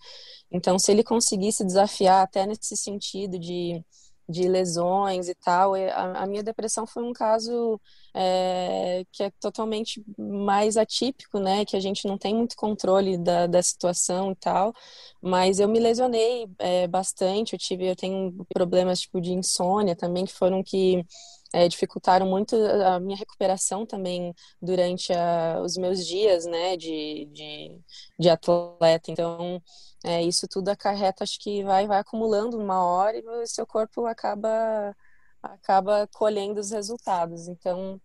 Então, 0.51 0.77
se 0.77 0.91
ele 0.91 1.03
conseguir 1.03 1.51
se 1.53 1.65
desafiar 1.65 2.23
até 2.23 2.45
nesse 2.45 2.77
sentido 2.77 3.39
de 3.39 3.83
de 4.27 4.47
lesões 4.47 5.27
e 5.27 5.35
tal. 5.35 5.75
A, 5.75 6.23
a 6.23 6.27
minha 6.27 6.43
depressão 6.43 6.85
foi 6.87 7.03
um 7.03 7.13
caso 7.13 7.79
é, 8.13 9.05
que 9.11 9.23
é 9.23 9.31
totalmente 9.39 10.03
mais 10.17 10.77
atípico, 10.77 11.39
né? 11.39 11.65
Que 11.65 11.75
a 11.75 11.79
gente 11.79 12.07
não 12.07 12.17
tem 12.17 12.35
muito 12.35 12.55
controle 12.55 13.17
da, 13.17 13.47
da 13.47 13.61
situação 13.61 14.31
e 14.31 14.35
tal. 14.35 14.73
Mas 15.21 15.59
eu 15.59 15.67
me 15.67 15.79
lesionei 15.79 16.47
é, 16.59 16.87
bastante. 16.87 17.53
Eu 17.53 17.59
tive, 17.59 17.87
eu 17.87 17.95
tenho 17.95 18.45
problemas 18.53 19.01
tipo 19.01 19.19
de 19.21 19.31
insônia 19.33 19.95
também 19.95 20.25
que 20.25 20.33
foram 20.33 20.63
que 20.63 21.05
é, 21.53 21.67
dificultaram 21.67 22.27
muito 22.27 22.55
a 22.55 22.99
minha 22.99 23.17
recuperação 23.17 23.85
também 23.85 24.33
durante 24.61 25.13
a, 25.13 25.61
os 25.61 25.77
meus 25.77 26.05
dias, 26.05 26.45
né? 26.45 26.75
De, 26.77 27.25
de, 27.31 27.79
de 28.19 28.29
atleta. 28.29 29.11
Então 29.11 29.61
é, 30.03 30.21
isso 30.21 30.47
tudo 30.47 30.69
acarreta, 30.69 31.23
acho 31.23 31.39
que 31.39 31.63
vai, 31.63 31.87
vai 31.87 31.99
acumulando 31.99 32.57
uma 32.57 32.83
hora 32.85 33.17
e 33.17 33.25
o 33.25 33.47
seu 33.47 33.65
corpo 33.65 34.05
acaba, 34.05 34.95
acaba 35.41 36.07
colhendo 36.13 36.59
os 36.59 36.71
resultados. 36.71 37.47
Então, 37.47 38.01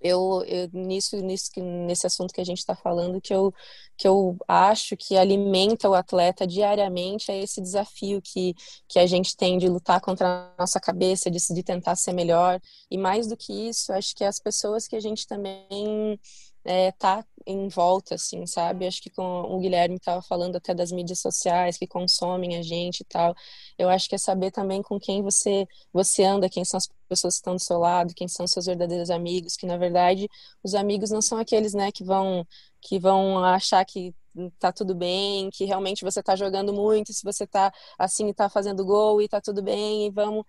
eu, 0.00 0.42
eu 0.46 0.68
nisso, 0.72 1.16
nisso, 1.18 1.50
nesse 1.56 2.06
assunto 2.06 2.32
que 2.32 2.40
a 2.40 2.44
gente 2.44 2.58
está 2.58 2.74
falando, 2.74 3.20
que 3.20 3.32
eu, 3.34 3.52
que 3.96 4.06
eu 4.06 4.36
acho 4.46 4.96
que 4.96 5.16
alimenta 5.16 5.88
o 5.88 5.94
atleta 5.94 6.46
diariamente 6.46 7.30
é 7.30 7.42
esse 7.42 7.60
desafio 7.60 8.20
que, 8.22 8.54
que 8.88 8.98
a 8.98 9.06
gente 9.06 9.36
tem 9.36 9.58
de 9.58 9.68
lutar 9.68 10.00
contra 10.00 10.52
a 10.56 10.62
nossa 10.62 10.78
cabeça, 10.80 11.30
de, 11.30 11.38
de 11.38 11.62
tentar 11.62 11.96
ser 11.96 12.12
melhor. 12.12 12.60
E 12.90 12.98
mais 12.98 13.26
do 13.26 13.36
que 13.36 13.52
isso, 13.68 13.92
acho 13.92 14.14
que 14.14 14.24
as 14.24 14.38
pessoas 14.38 14.86
que 14.86 14.96
a 14.96 15.00
gente 15.00 15.26
também 15.26 16.18
é, 16.66 16.92
tá 16.92 17.24
em 17.46 17.68
volta, 17.68 18.16
assim, 18.16 18.44
sabe? 18.46 18.86
Acho 18.86 19.00
que 19.00 19.10
com 19.10 19.22
o 19.22 19.60
Guilherme 19.60 19.96
estava 19.96 20.20
falando 20.20 20.56
até 20.56 20.74
das 20.74 20.90
mídias 20.90 21.20
sociais 21.20 21.78
que 21.78 21.86
consomem 21.86 22.56
a 22.56 22.62
gente 22.62 23.00
e 23.00 23.04
tal. 23.04 23.34
Eu 23.78 23.88
acho 23.88 24.08
que 24.08 24.16
é 24.16 24.18
saber 24.18 24.50
também 24.50 24.82
com 24.82 24.98
quem 24.98 25.22
você 25.22 25.66
você 25.92 26.24
anda, 26.24 26.48
quem 26.48 26.64
são 26.64 26.78
as 26.78 26.88
pessoas 27.08 27.34
que 27.34 27.38
estão 27.38 27.54
do 27.54 27.62
seu 27.62 27.78
lado, 27.78 28.14
quem 28.14 28.26
são 28.28 28.46
seus 28.46 28.66
verdadeiros 28.66 29.10
amigos, 29.10 29.56
que 29.56 29.66
na 29.66 29.76
verdade 29.76 30.28
os 30.62 30.74
amigos 30.74 31.10
não 31.10 31.22
são 31.22 31.38
aqueles, 31.38 31.72
né, 31.74 31.92
que 31.92 32.04
vão 32.04 32.44
que 32.80 32.98
vão 32.98 33.44
achar 33.44 33.84
que 33.84 34.14
tá 34.58 34.72
tudo 34.72 34.94
bem, 34.94 35.48
que 35.50 35.64
realmente 35.64 36.04
você 36.04 36.22
tá 36.22 36.36
jogando 36.36 36.72
muito, 36.72 37.12
se 37.12 37.22
você 37.24 37.46
tá 37.46 37.72
assim 37.98 38.28
e 38.28 38.34
tá 38.34 38.48
fazendo 38.48 38.84
gol 38.84 39.22
e 39.22 39.28
tá 39.28 39.40
tudo 39.40 39.62
bem, 39.62 40.06
e 40.06 40.10
vamos 40.10 40.44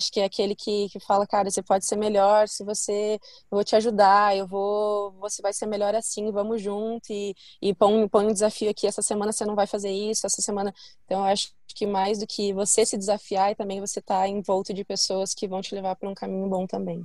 Acho 0.00 0.10
que 0.10 0.20
é 0.20 0.24
aquele 0.24 0.54
que, 0.56 0.88
que 0.88 0.98
fala, 0.98 1.26
cara, 1.26 1.50
você 1.50 1.62
pode 1.62 1.86
ser 1.86 1.96
melhor 1.96 2.48
se 2.48 2.64
você. 2.64 3.14
Eu 3.14 3.56
vou 3.56 3.64
te 3.64 3.76
ajudar, 3.76 4.36
eu 4.36 4.46
vou. 4.46 5.12
Você 5.20 5.40
vai 5.40 5.52
ser 5.52 5.66
melhor 5.66 5.94
assim, 5.94 6.30
vamos 6.32 6.60
junto. 6.60 7.12
E, 7.12 7.34
e 7.62 7.74
põe, 7.74 8.08
põe 8.08 8.26
um 8.26 8.32
desafio 8.32 8.70
aqui. 8.70 8.86
Essa 8.86 9.02
semana 9.02 9.32
você 9.32 9.44
não 9.44 9.54
vai 9.54 9.66
fazer 9.66 9.90
isso, 9.90 10.26
essa 10.26 10.42
semana. 10.42 10.72
Então, 11.04 11.20
eu 11.20 11.26
acho 11.26 11.52
que 11.74 11.86
mais 11.86 12.18
do 12.18 12.26
que 12.26 12.52
você 12.52 12.86
se 12.86 12.96
desafiar, 12.96 13.50
e 13.50 13.54
também 13.54 13.80
você 13.80 14.00
tá 14.00 14.26
envolto 14.28 14.72
de 14.72 14.84
pessoas 14.84 15.34
que 15.34 15.48
vão 15.48 15.60
te 15.60 15.74
levar 15.74 15.96
para 15.96 16.08
um 16.08 16.14
caminho 16.14 16.48
bom 16.48 16.66
também. 16.66 17.04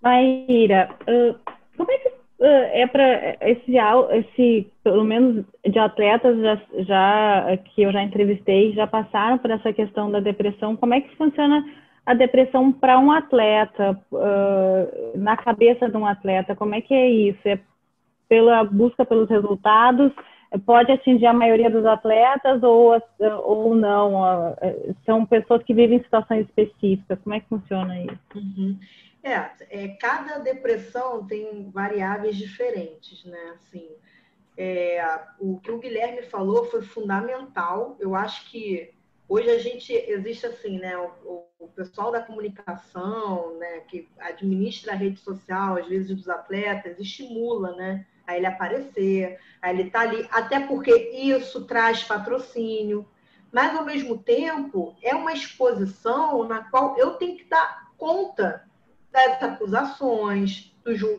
Maíra, 0.00 0.96
como 1.76 1.90
é 1.90 1.98
que 1.98 2.07
é 2.40 2.86
para 2.86 3.36
esse, 3.40 3.76
esse, 4.12 4.72
pelo 4.84 5.04
menos 5.04 5.44
de 5.66 5.78
atletas 5.78 6.38
já, 6.38 6.60
já 6.84 7.56
que 7.64 7.82
eu 7.82 7.92
já 7.92 8.02
entrevistei, 8.02 8.72
já 8.72 8.86
passaram 8.86 9.38
por 9.38 9.50
essa 9.50 9.72
questão 9.72 10.10
da 10.10 10.20
depressão. 10.20 10.76
Como 10.76 10.94
é 10.94 11.00
que 11.00 11.16
funciona 11.16 11.64
a 12.06 12.14
depressão 12.14 12.72
para 12.72 12.98
um 12.98 13.10
atleta, 13.10 13.98
uh, 14.12 15.18
na 15.18 15.36
cabeça 15.36 15.88
de 15.88 15.96
um 15.96 16.06
atleta? 16.06 16.54
Como 16.54 16.74
é 16.74 16.80
que 16.80 16.94
é 16.94 17.10
isso? 17.10 17.40
É 17.44 17.58
pela 18.28 18.62
busca 18.62 19.04
pelos 19.04 19.28
resultados? 19.28 20.12
Pode 20.64 20.90
atingir 20.92 21.26
a 21.26 21.32
maioria 21.32 21.70
dos 21.70 21.84
atletas 21.84 22.62
ou, 22.62 23.00
ou 23.44 23.74
não? 23.74 24.56
São 25.04 25.26
pessoas 25.26 25.62
que 25.62 25.74
vivem 25.74 25.98
em 25.98 26.02
situações 26.02 26.46
específicas. 26.46 27.18
Como 27.22 27.34
é 27.34 27.40
que 27.40 27.48
funciona 27.48 28.00
isso? 28.00 28.18
Uhum. 28.34 28.78
É, 29.22 29.50
é, 29.70 29.88
cada 30.00 30.38
depressão 30.38 31.26
tem 31.26 31.70
variáveis 31.70 32.36
diferentes, 32.36 33.24
né? 33.24 33.54
Assim, 33.56 33.88
é, 34.56 35.20
o 35.38 35.60
que 35.60 35.70
o 35.70 35.78
Guilherme 35.78 36.22
falou 36.22 36.64
foi 36.66 36.82
fundamental. 36.82 37.96
Eu 38.00 38.14
acho 38.14 38.50
que 38.50 38.92
Hoje 39.28 39.50
a 39.50 39.58
gente 39.58 39.92
existe 39.92 40.46
assim, 40.46 40.78
né? 40.78 40.96
O, 40.96 41.44
o, 41.58 41.68
pessoal 41.68 42.10
da 42.10 42.22
comunicação, 42.22 43.58
né, 43.58 43.80
que 43.80 44.08
administra 44.18 44.92
a 44.92 44.96
rede 44.96 45.20
social, 45.20 45.76
às 45.76 45.86
vezes 45.86 46.16
dos 46.16 46.28
atletas, 46.28 46.98
estimula, 46.98 47.76
né? 47.76 48.06
A 48.28 48.36
ele 48.36 48.46
aparecer, 48.46 49.40
a 49.60 49.70
ele 49.72 49.84
estar 49.84 50.04
tá 50.04 50.08
ali, 50.08 50.28
até 50.30 50.60
porque 50.60 50.94
isso 51.12 51.64
traz 51.64 52.04
patrocínio, 52.04 53.08
mas 53.50 53.74
ao 53.74 53.84
mesmo 53.84 54.18
tempo 54.18 54.94
é 55.02 55.14
uma 55.14 55.32
exposição 55.32 56.46
na 56.46 56.62
qual 56.70 56.96
eu 56.98 57.12
tenho 57.12 57.36
que 57.36 57.44
dar 57.44 57.88
conta 57.96 58.68
das 59.10 59.42
acusações, 59.42 60.72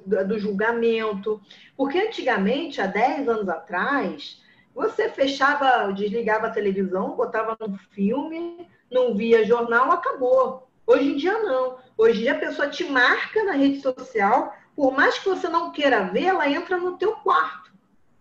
do, 0.05 0.39
julgamento, 0.39 1.41
porque 1.75 1.99
antigamente, 1.99 2.81
há 2.81 2.87
10 2.87 3.27
anos 3.27 3.49
atrás, 3.49 4.41
você 4.73 5.09
fechava, 5.09 5.91
desligava 5.91 6.47
a 6.47 6.51
televisão, 6.51 7.15
botava 7.15 7.57
um 7.61 7.77
filme, 7.91 8.67
não 8.89 9.15
via 9.15 9.45
jornal, 9.45 9.91
acabou. 9.91 10.69
Hoje 10.87 11.11
em 11.11 11.17
dia 11.17 11.37
não. 11.39 11.77
Hoje 11.97 12.19
em 12.19 12.21
dia 12.23 12.33
a 12.33 12.39
pessoa 12.39 12.69
te 12.69 12.83
marca 12.85 13.43
na 13.43 13.53
rede 13.53 13.81
social, 13.81 14.55
por 14.79 14.93
mais 14.93 15.19
que 15.19 15.27
você 15.27 15.49
não 15.49 15.73
queira 15.73 16.05
ver, 16.05 16.27
ela 16.27 16.49
entra 16.49 16.77
no 16.77 16.97
teu 16.97 17.11
quarto, 17.17 17.69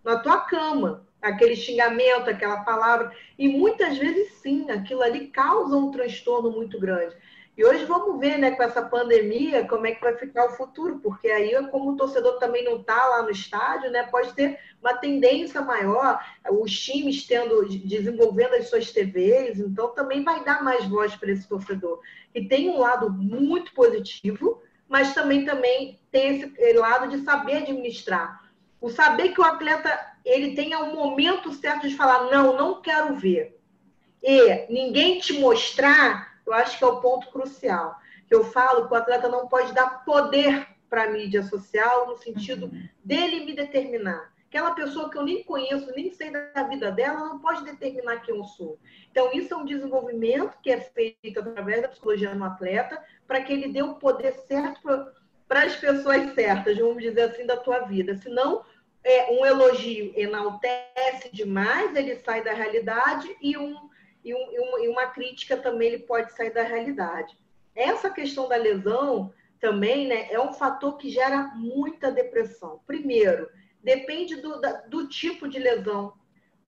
na 0.03 0.19
tua 0.19 0.41
cama. 0.41 1.07
Aquele 1.21 1.55
xingamento, 1.55 2.29
aquela 2.29 2.65
palavra. 2.65 3.15
E 3.37 3.47
muitas 3.47 3.97
vezes 3.97 4.33
sim, 4.41 4.69
aquilo 4.69 5.01
ali 5.01 5.27
causa 5.27 5.77
um 5.77 5.89
transtorno 5.89 6.51
muito 6.51 6.77
grande. 6.77 7.15
E 7.57 7.63
hoje 7.63 7.85
vamos 7.85 8.19
ver, 8.19 8.37
né, 8.37 8.51
com 8.51 8.61
essa 8.61 8.81
pandemia, 8.81 9.65
como 9.69 9.87
é 9.87 9.93
que 9.93 10.01
vai 10.01 10.17
ficar 10.17 10.47
o 10.47 10.57
futuro, 10.57 10.99
porque 10.99 11.29
aí, 11.29 11.55
como 11.69 11.91
o 11.91 11.95
torcedor 11.95 12.37
também 12.39 12.65
não 12.65 12.81
está 12.81 13.05
lá 13.05 13.21
no 13.21 13.31
estádio, 13.31 13.89
né, 13.89 14.03
pode 14.03 14.33
ter 14.33 14.59
uma 14.81 14.93
tendência 14.95 15.61
maior, 15.61 16.19
os 16.51 16.77
times 16.77 17.25
tendo, 17.25 17.69
desenvolvendo 17.69 18.55
as 18.55 18.69
suas 18.69 18.91
TVs, 18.91 19.61
então 19.61 19.93
também 19.93 20.25
vai 20.25 20.43
dar 20.43 20.61
mais 20.61 20.85
voz 20.89 21.15
para 21.15 21.31
esse 21.31 21.47
torcedor. 21.47 22.01
E 22.35 22.43
tem 22.43 22.69
um 22.69 22.79
lado 22.79 23.09
muito 23.09 23.73
positivo, 23.73 24.61
mas 24.89 25.13
também, 25.13 25.45
também 25.45 25.99
tem 26.11 26.41
esse 26.41 26.73
lado 26.73 27.07
de 27.07 27.23
saber 27.23 27.57
administrar. 27.57 28.43
O 28.81 28.89
saber 28.89 29.29
que 29.29 29.39
o 29.39 29.45
atleta 29.45 29.97
ele 30.25 30.55
tenha 30.55 30.79
um 30.79 30.95
momento 30.95 31.53
certo 31.53 31.87
de 31.87 31.95
falar, 31.95 32.29
não, 32.31 32.57
não 32.57 32.81
quero 32.81 33.15
ver. 33.15 33.57
E 34.21 34.65
ninguém 34.69 35.19
te 35.19 35.39
mostrar 35.39 36.29
eu 36.49 36.53
acho 36.55 36.79
que 36.79 36.83
é 36.83 36.87
o 36.87 36.99
ponto 36.99 37.29
crucial. 37.29 37.99
Que 38.27 38.33
eu 38.33 38.43
falo 38.43 38.87
que 38.87 38.93
o 38.93 38.97
atleta 38.97 39.29
não 39.29 39.47
pode 39.47 39.71
dar 39.71 40.03
poder 40.03 40.67
para 40.89 41.03
a 41.03 41.09
mídia 41.11 41.43
social 41.43 42.07
no 42.07 42.17
sentido 42.17 42.65
uhum. 42.65 42.89
dele 43.03 43.45
me 43.45 43.53
determinar. 43.53 44.33
Aquela 44.49 44.71
pessoa 44.71 45.09
que 45.09 45.17
eu 45.17 45.23
nem 45.23 45.43
conheço, 45.43 45.91
nem 45.95 46.11
sei 46.11 46.31
da 46.31 46.63
vida 46.63 46.91
dela, 46.91 47.19
não 47.19 47.39
pode 47.39 47.63
determinar 47.63 48.17
quem 48.21 48.35
eu 48.35 48.43
sou. 48.43 48.79
Então, 49.11 49.31
isso 49.31 49.53
é 49.53 49.57
um 49.57 49.63
desenvolvimento 49.63 50.57
que 50.61 50.71
é 50.71 50.81
feito 50.81 51.39
através 51.39 51.83
da 51.83 51.87
psicologia 51.87 52.33
no 52.33 52.43
atleta, 52.43 53.01
para 53.27 53.41
que 53.41 53.53
ele 53.53 53.71
dê 53.71 53.83
o 53.83 53.95
poder 53.95 54.33
certo 54.47 54.81
para 55.47 55.63
as 55.63 55.75
pessoas 55.75 56.33
certas, 56.33 56.77
vamos 56.77 57.01
dizer 57.01 57.21
assim, 57.21 57.45
da 57.45 57.57
tua 57.57 57.81
vida. 57.81 58.15
Senão, 58.15 58.65
é, 59.03 59.31
um 59.31 59.45
elogio 59.45 60.11
enaltece 60.15 61.29
demais, 61.31 61.95
ele 61.95 62.15
sai 62.15 62.43
da 62.43 62.51
realidade, 62.51 63.33
e 63.41 63.55
um 63.55 63.89
e, 64.23 64.33
um, 64.33 64.79
e 64.83 64.87
uma 64.87 65.07
crítica 65.07 65.57
também 65.57 65.89
ele 65.89 65.99
pode 65.99 66.33
sair 66.33 66.51
da 66.51 66.63
realidade. 66.63 67.37
Essa 67.75 68.09
questão 68.09 68.47
da 68.47 68.55
lesão 68.55 69.33
também 69.59 70.07
né, 70.07 70.27
é 70.31 70.39
um 70.39 70.53
fator 70.53 70.97
que 70.97 71.09
gera 71.09 71.51
muita 71.55 72.11
depressão. 72.11 72.81
Primeiro, 72.85 73.49
depende 73.83 74.37
do, 74.37 74.59
da, 74.59 74.73
do 74.81 75.07
tipo 75.07 75.47
de 75.47 75.59
lesão, 75.59 76.13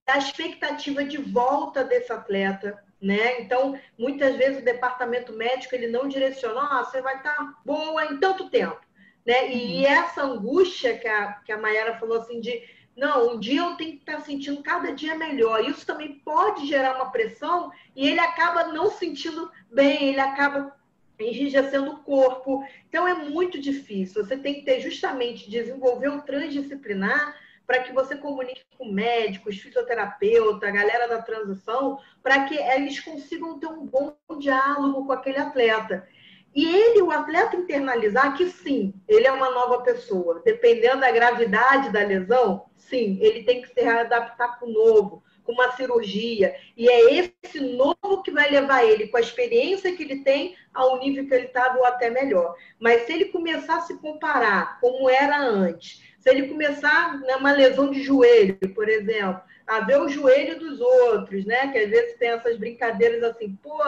da 0.06 0.18
expectativa 0.18 1.04
de 1.04 1.18
volta 1.18 1.84
desse 1.84 2.12
atleta, 2.12 2.82
né? 3.00 3.40
Então, 3.40 3.78
muitas 3.98 4.36
vezes 4.36 4.62
o 4.62 4.64
departamento 4.64 5.32
médico 5.32 5.74
ele 5.74 5.88
não 5.88 6.08
direciona, 6.08 6.60
ah, 6.60 6.84
você 6.84 7.00
vai 7.00 7.16
estar 7.16 7.34
tá 7.34 7.54
boa 7.64 8.06
em 8.06 8.18
tanto 8.18 8.48
tempo, 8.48 8.80
né? 9.26 9.52
E 9.52 9.84
uhum. 9.84 9.86
essa 9.86 10.22
angústia 10.22 10.98
que 10.98 11.08
a, 11.08 11.32
que 11.44 11.52
a 11.52 11.58
Mayara 11.58 11.98
falou 11.98 12.18
assim 12.18 12.40
de 12.40 12.62
não, 12.96 13.34
um 13.34 13.40
dia 13.40 13.62
eu 13.62 13.74
tenho 13.76 13.92
que 13.92 14.10
estar 14.10 14.20
sentindo 14.20 14.62
cada 14.62 14.92
dia 14.92 15.14
melhor. 15.14 15.64
Isso 15.64 15.86
também 15.86 16.18
pode 16.18 16.66
gerar 16.66 16.96
uma 16.96 17.10
pressão 17.10 17.72
e 17.96 18.06
ele 18.06 18.20
acaba 18.20 18.64
não 18.64 18.90
sentindo 18.90 19.50
bem, 19.70 20.10
ele 20.10 20.20
acaba 20.20 20.76
enrijecendo 21.22 21.92
o 21.92 21.98
corpo. 22.02 22.64
Então 22.88 23.06
é 23.06 23.14
muito 23.14 23.60
difícil. 23.60 24.24
Você 24.24 24.36
tem 24.36 24.54
que 24.54 24.62
ter 24.62 24.80
justamente 24.80 25.50
desenvolver 25.50 26.08
o 26.08 26.22
transdisciplinar 26.22 27.36
para 27.66 27.82
que 27.82 27.92
você 27.92 28.16
comunique 28.16 28.64
com 28.76 28.90
médicos, 28.92 29.58
fisioterapeuta, 29.58 30.70
galera 30.70 31.08
da 31.08 31.22
transição, 31.22 31.98
para 32.22 32.44
que 32.44 32.56
eles 32.56 33.00
consigam 33.00 33.58
ter 33.58 33.66
um 33.66 33.86
bom 33.86 34.16
diálogo 34.38 35.06
com 35.06 35.12
aquele 35.12 35.38
atleta. 35.38 36.06
E 36.54 36.66
ele, 36.66 37.00
o 37.00 37.10
atleta 37.10 37.56
internalizar 37.56 38.36
que 38.36 38.46
sim, 38.50 38.92
ele 39.08 39.26
é 39.26 39.32
uma 39.32 39.50
nova 39.50 39.82
pessoa. 39.82 40.42
Dependendo 40.44 41.00
da 41.00 41.10
gravidade 41.10 41.90
da 41.90 42.00
lesão, 42.00 42.66
sim, 42.76 43.18
ele 43.22 43.42
tem 43.44 43.62
que 43.62 43.68
se 43.68 43.80
readaptar 43.80 44.58
com 44.58 44.66
o 44.66 44.72
novo, 44.72 45.22
com 45.44 45.52
uma 45.52 45.72
cirurgia. 45.72 46.54
E 46.76 46.88
é 46.88 47.30
esse 47.42 47.60
novo 47.60 48.22
que 48.22 48.30
vai 48.30 48.50
levar 48.50 48.84
ele, 48.84 49.08
com 49.08 49.16
a 49.16 49.20
experiência 49.20 49.94
que 49.96 50.02
ele 50.02 50.22
tem, 50.22 50.56
ao 50.72 50.98
nível 50.98 51.26
que 51.26 51.34
ele 51.34 51.46
estava 51.46 51.78
ou 51.78 51.84
até 51.84 52.10
melhor. 52.10 52.54
Mas 52.78 53.02
se 53.02 53.12
ele 53.12 53.26
começar 53.26 53.76
a 53.76 53.80
se 53.82 53.98
comparar 53.98 54.80
como 54.80 55.08
era 55.08 55.38
antes, 55.38 56.02
se 56.18 56.30
ele 56.30 56.48
começar 56.48 57.18
numa 57.18 57.52
lesão 57.52 57.90
de 57.90 58.02
joelho, 58.02 58.56
por 58.74 58.88
exemplo, 58.88 59.42
a 59.66 59.80
ver 59.80 60.00
o 60.00 60.08
joelho 60.08 60.58
dos 60.58 60.80
outros, 60.80 61.44
né? 61.44 61.72
Que 61.72 61.78
às 61.78 61.90
vezes 61.90 62.16
tem 62.16 62.30
essas 62.30 62.56
brincadeiras 62.56 63.22
assim, 63.22 63.58
pô, 63.62 63.82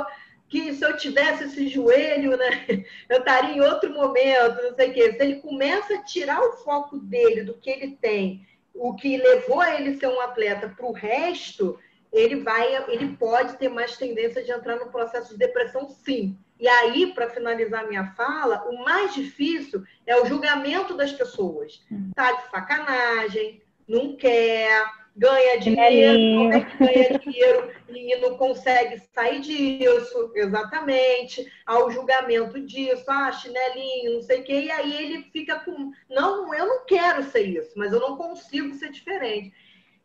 que 0.49 0.73
se 0.73 0.85
eu 0.85 0.97
tivesse 0.97 1.45
esse 1.45 1.69
joelho, 1.69 2.37
né, 2.37 2.67
eu 3.09 3.19
estaria 3.19 3.57
em 3.57 3.61
outro 3.61 3.93
momento, 3.93 4.62
não 4.62 4.75
sei 4.75 4.90
o 4.90 4.95
quê. 4.95 5.12
Se 5.12 5.23
ele 5.23 5.37
começa 5.37 5.95
a 5.95 6.03
tirar 6.03 6.40
o 6.40 6.53
foco 6.59 6.99
dele, 6.99 7.43
do 7.43 7.55
que 7.55 7.71
ele 7.71 7.99
tem, 8.01 8.47
o 8.75 8.95
que 8.95 9.17
levou 9.17 9.61
a 9.61 9.75
ele 9.75 9.97
ser 9.97 10.09
um 10.09 10.21
atleta 10.21 10.69
para 10.69 10.87
o 10.87 10.93
resto, 10.93 11.79
ele 12.13 12.37
vai, 12.37 12.91
ele 12.91 13.17
pode 13.17 13.57
ter 13.57 13.69
mais 13.69 13.97
tendência 13.97 14.43
de 14.43 14.51
entrar 14.51 14.77
no 14.77 14.91
processo 14.91 15.33
de 15.33 15.39
depressão, 15.39 15.89
sim. 15.89 16.39
E 16.59 16.69
aí, 16.69 17.13
para 17.13 17.31
finalizar 17.31 17.89
minha 17.89 18.13
fala, 18.13 18.65
o 18.69 18.85
mais 18.85 19.15
difícil 19.15 19.83
é 20.07 20.21
o 20.21 20.27
julgamento 20.27 20.97
das 20.97 21.13
pessoas. 21.13 21.85
Hum. 21.91 22.11
Tá 22.15 22.33
de 22.33 22.51
sacanagem, 22.51 23.63
não 23.87 24.17
quer, 24.17 24.85
ganha 25.16 25.59
dinheiro, 25.59 26.38
como 26.38 26.53
é 26.53 26.61
que 26.61 26.77
ganha 26.79 27.18
dinheiro? 27.18 27.70
E 27.88 28.16
não 28.16 28.37
consegue 28.37 29.00
sair 29.12 29.40
disso, 29.40 30.33
exatamente, 30.35 31.50
ao 31.64 31.90
julgamento 31.90 32.61
disso, 32.61 33.05
ah, 33.09 33.31
chinelinho, 33.33 34.14
não 34.14 34.22
sei 34.22 34.40
o 34.40 34.44
quê, 34.44 34.62
e 34.62 34.70
aí 34.70 35.05
ele 35.05 35.22
fica 35.33 35.61
com, 35.61 35.92
não, 36.11 36.53
eu 36.55 36.66
não 36.66 36.85
quero 36.85 37.22
ser 37.22 37.42
isso, 37.42 37.72
mas 37.77 37.92
eu 37.92 38.00
não 38.00 38.16
consigo 38.16 38.74
ser 38.74 38.90
diferente. 38.90 39.55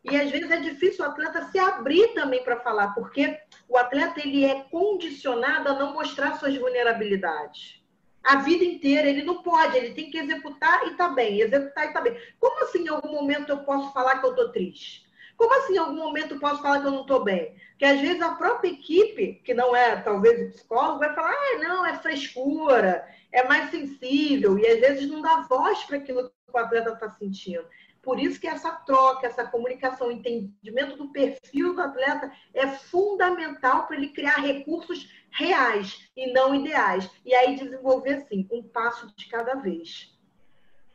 E 0.02 0.16
às 0.16 0.30
vezes 0.30 0.50
é 0.50 0.60
difícil 0.60 1.04
o 1.04 1.08
atleta 1.08 1.44
se 1.50 1.58
abrir 1.58 2.14
também 2.14 2.42
para 2.42 2.60
falar, 2.60 2.94
porque 2.94 3.38
o 3.68 3.76
atleta 3.76 4.20
ele 4.20 4.44
é 4.44 4.62
condicionado 4.70 5.68
a 5.68 5.74
não 5.74 5.92
mostrar 5.92 6.38
suas 6.38 6.56
vulnerabilidades 6.56 7.79
a 8.22 8.36
vida 8.36 8.64
inteira. 8.64 9.08
Ele 9.08 9.22
não 9.22 9.42
pode, 9.42 9.76
ele 9.76 9.94
tem 9.94 10.10
que 10.10 10.18
executar 10.18 10.86
e 10.86 10.94
tá 10.94 11.08
bem, 11.08 11.40
executar 11.40 11.88
e 11.88 11.92
tá 11.92 12.00
bem. 12.00 12.16
Como 12.38 12.64
assim 12.64 12.84
em 12.84 12.88
algum 12.88 13.12
momento 13.12 13.50
eu 13.50 13.58
posso 13.58 13.92
falar 13.92 14.18
que 14.18 14.26
eu 14.26 14.34
tô 14.34 14.48
triste? 14.50 15.08
Como 15.36 15.54
assim 15.54 15.74
em 15.74 15.78
algum 15.78 15.96
momento 15.96 16.34
eu 16.34 16.40
posso 16.40 16.60
falar 16.60 16.80
que 16.80 16.86
eu 16.86 16.92
não 16.92 17.06
tô 17.06 17.20
bem? 17.20 17.56
Porque 17.70 17.84
às 17.86 18.00
vezes 18.00 18.20
a 18.20 18.34
própria 18.34 18.68
equipe, 18.68 19.40
que 19.42 19.54
não 19.54 19.74
é 19.74 19.96
talvez 19.96 20.48
o 20.48 20.52
psicólogo, 20.52 20.98
vai 20.98 21.14
falar: 21.14 21.32
ah, 21.32 21.58
não, 21.58 21.86
é 21.86 21.96
frescura, 21.96 23.08
é 23.32 23.48
mais 23.48 23.70
sensível, 23.70 24.58
e 24.58 24.66
às 24.66 24.80
vezes 24.80 25.08
não 25.08 25.22
dá 25.22 25.46
voz 25.48 25.82
para 25.84 25.96
aquilo 25.96 26.28
que 26.28 26.32
o 26.52 26.58
atleta 26.58 26.90
está 26.90 27.08
sentindo. 27.12 27.64
Por 28.02 28.18
isso 28.18 28.40
que 28.40 28.46
essa 28.46 28.70
troca, 28.70 29.26
essa 29.26 29.46
comunicação, 29.46 30.10
entendimento 30.10 30.96
do 30.96 31.12
perfil 31.12 31.74
do 31.74 31.82
atleta 31.82 32.32
é 32.54 32.66
fundamental 32.66 33.86
para 33.86 33.96
ele 33.96 34.08
criar 34.08 34.36
recursos 34.36 35.10
reais 35.32 36.10
e 36.16 36.32
não 36.32 36.54
ideais. 36.54 37.10
E 37.24 37.34
aí 37.34 37.56
desenvolver, 37.56 38.14
assim, 38.14 38.46
um 38.50 38.62
passo 38.62 39.14
de 39.16 39.28
cada 39.28 39.54
vez. 39.54 40.18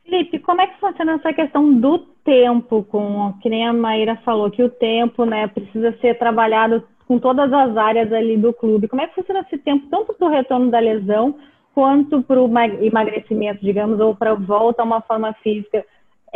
Felipe, 0.04 0.38
como 0.38 0.60
é 0.60 0.66
que 0.68 0.78
funciona 0.78 1.14
essa 1.14 1.32
questão 1.32 1.74
do 1.74 1.98
tempo, 2.24 2.84
com 2.84 3.32
que 3.42 3.48
nem 3.48 3.66
a 3.66 3.72
Maíra 3.72 4.16
falou, 4.24 4.50
que 4.50 4.62
o 4.62 4.70
tempo 4.70 5.24
né, 5.24 5.48
precisa 5.48 5.96
ser 6.00 6.18
trabalhado 6.18 6.86
com 7.06 7.18
todas 7.18 7.52
as 7.52 7.76
áreas 7.76 8.12
ali 8.12 8.36
do 8.36 8.52
clube. 8.52 8.88
Como 8.88 9.02
é 9.02 9.06
que 9.06 9.14
funciona 9.14 9.40
esse 9.40 9.58
tempo, 9.58 9.86
tanto 9.88 10.14
para 10.14 10.26
o 10.26 10.30
retorno 10.30 10.70
da 10.70 10.78
lesão, 10.78 11.36
quanto 11.74 12.22
para 12.22 12.40
o 12.40 12.50
emagrecimento, 12.80 13.64
digamos, 13.64 14.00
ou 14.00 14.14
para 14.14 14.34
volta 14.34 14.82
a 14.82 14.84
uma 14.84 15.00
forma 15.00 15.32
física? 15.34 15.84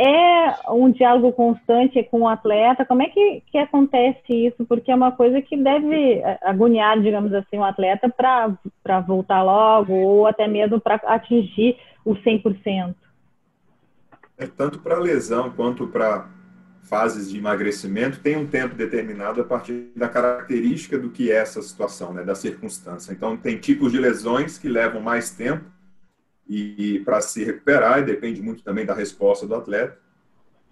É 0.01 0.57
um 0.71 0.91
diálogo 0.91 1.31
constante 1.31 2.03
com 2.05 2.23
o 2.23 2.29
atleta? 2.29 2.87
Como 2.87 3.03
é 3.03 3.07
que, 3.11 3.43
que 3.53 3.59
acontece 3.59 4.47
isso? 4.47 4.65
Porque 4.65 4.91
é 4.91 4.95
uma 4.95 5.13
coisa 5.13 5.43
que 5.43 5.59
deve 5.59 6.23
agoniar, 6.41 6.99
digamos 7.03 7.35
assim, 7.35 7.59
o 7.59 7.65
atleta 7.65 8.09
para 8.09 9.01
voltar 9.01 9.43
logo 9.43 9.93
ou 9.93 10.27
até 10.27 10.49
mesmo 10.49 10.81
para 10.81 10.95
atingir 11.05 11.77
o 12.03 12.15
100%. 12.15 12.95
É, 14.39 14.47
tanto 14.47 14.79
para 14.79 14.99
lesão 14.99 15.51
quanto 15.51 15.87
para 15.87 16.31
fases 16.85 17.31
de 17.31 17.37
emagrecimento 17.37 18.21
têm 18.21 18.39
um 18.39 18.47
tempo 18.47 18.75
determinado 18.75 19.43
a 19.43 19.45
partir 19.45 19.93
da 19.95 20.09
característica 20.09 20.99
do 20.99 21.11
que 21.11 21.31
é 21.31 21.37
essa 21.37 21.61
situação, 21.61 22.15
né, 22.15 22.25
da 22.25 22.35
circunstância. 22.35 23.13
Então, 23.13 23.37
tem 23.37 23.59
tipos 23.59 23.93
de 23.93 23.99
lesões 23.99 24.57
que 24.57 24.67
levam 24.67 25.03
mais 25.03 25.31
tempo 25.31 25.67
e, 26.51 26.97
e 26.97 27.01
para 27.01 27.21
se 27.21 27.45
recuperar, 27.45 28.01
e 28.01 28.05
depende 28.05 28.43
muito 28.43 28.65
também 28.65 28.85
da 28.85 28.93
resposta 28.93 29.47
do 29.47 29.55
atleta. 29.55 29.97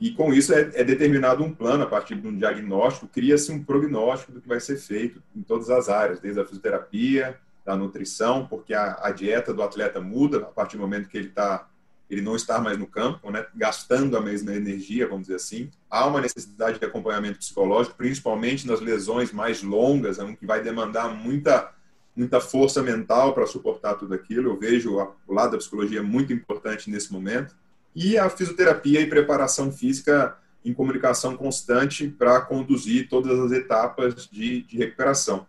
E 0.01 0.11
com 0.11 0.35
isso 0.35 0.53
é, 0.53 0.71
é 0.75 0.83
determinado 0.83 1.45
um 1.45 1.55
plano 1.55 1.85
a 1.85 1.87
partir 1.87 2.17
de 2.17 2.27
um 2.27 2.37
diagnóstico, 2.37 3.07
cria-se 3.07 3.53
um 3.53 3.63
prognóstico 3.63 4.33
do 4.33 4.41
que 4.41 4.49
vai 4.49 4.59
ser 4.59 4.77
feito 4.77 5.23
em 5.35 5.43
todas 5.43 5.71
as 5.71 5.89
áreas, 5.89 6.19
desde 6.19 6.41
a 6.41 6.45
fisioterapia, 6.45 7.39
da 7.65 7.77
nutrição, 7.77 8.47
porque 8.47 8.75
a, 8.75 8.99
a 9.03 9.13
dieta 9.13 9.55
do 9.55 9.63
atleta 9.63 10.01
muda 10.01 10.39
a 10.39 10.47
partir 10.47 10.77
do 10.77 10.83
momento 10.83 11.09
que 11.09 11.17
ele 11.17 11.29
está 11.29 11.69
ele 12.11 12.23
não 12.23 12.35
está 12.35 12.59
mais 12.59 12.79
no 12.79 12.87
campo, 12.87 13.31
né, 13.31 13.45
gastando 13.55 14.17
a 14.17 14.21
mesma 14.23 14.55
energia, 14.55 15.07
vamos 15.07 15.25
dizer 15.25 15.35
assim. 15.35 15.71
Há 15.91 16.07
uma 16.07 16.23
necessidade 16.23 16.79
de 16.79 16.85
acompanhamento 16.87 17.39
psicológico, 17.39 17.97
principalmente 17.97 18.67
nas 18.67 18.81
lesões 18.81 19.31
mais 19.31 19.63
longas, 19.63 20.17
né, 20.17 20.35
que 20.35 20.47
vai 20.47 20.63
demandar 20.63 21.15
muita 21.15 21.71
muita 22.19 22.41
força 22.41 22.83
mental 22.83 23.33
para 23.33 23.47
suportar 23.47 23.95
tudo 23.95 24.15
aquilo. 24.15 24.51
Eu 24.51 24.59
vejo 24.59 24.99
o 25.27 25.33
lado 25.33 25.53
da 25.53 25.59
psicologia 25.59 26.03
muito 26.03 26.33
importante 26.33 26.91
nesse 26.91 27.13
momento. 27.13 27.55
E 27.95 28.19
a 28.19 28.29
fisioterapia 28.29 29.01
e 29.01 29.07
preparação 29.07 29.73
física 29.73 30.37
em 30.65 30.75
comunicação 30.75 31.37
constante 31.37 32.09
para 32.09 32.41
conduzir 32.41 33.09
todas 33.09 33.39
as 33.39 33.53
etapas 33.53 34.29
de, 34.31 34.63
de 34.63 34.77
recuperação. 34.77 35.47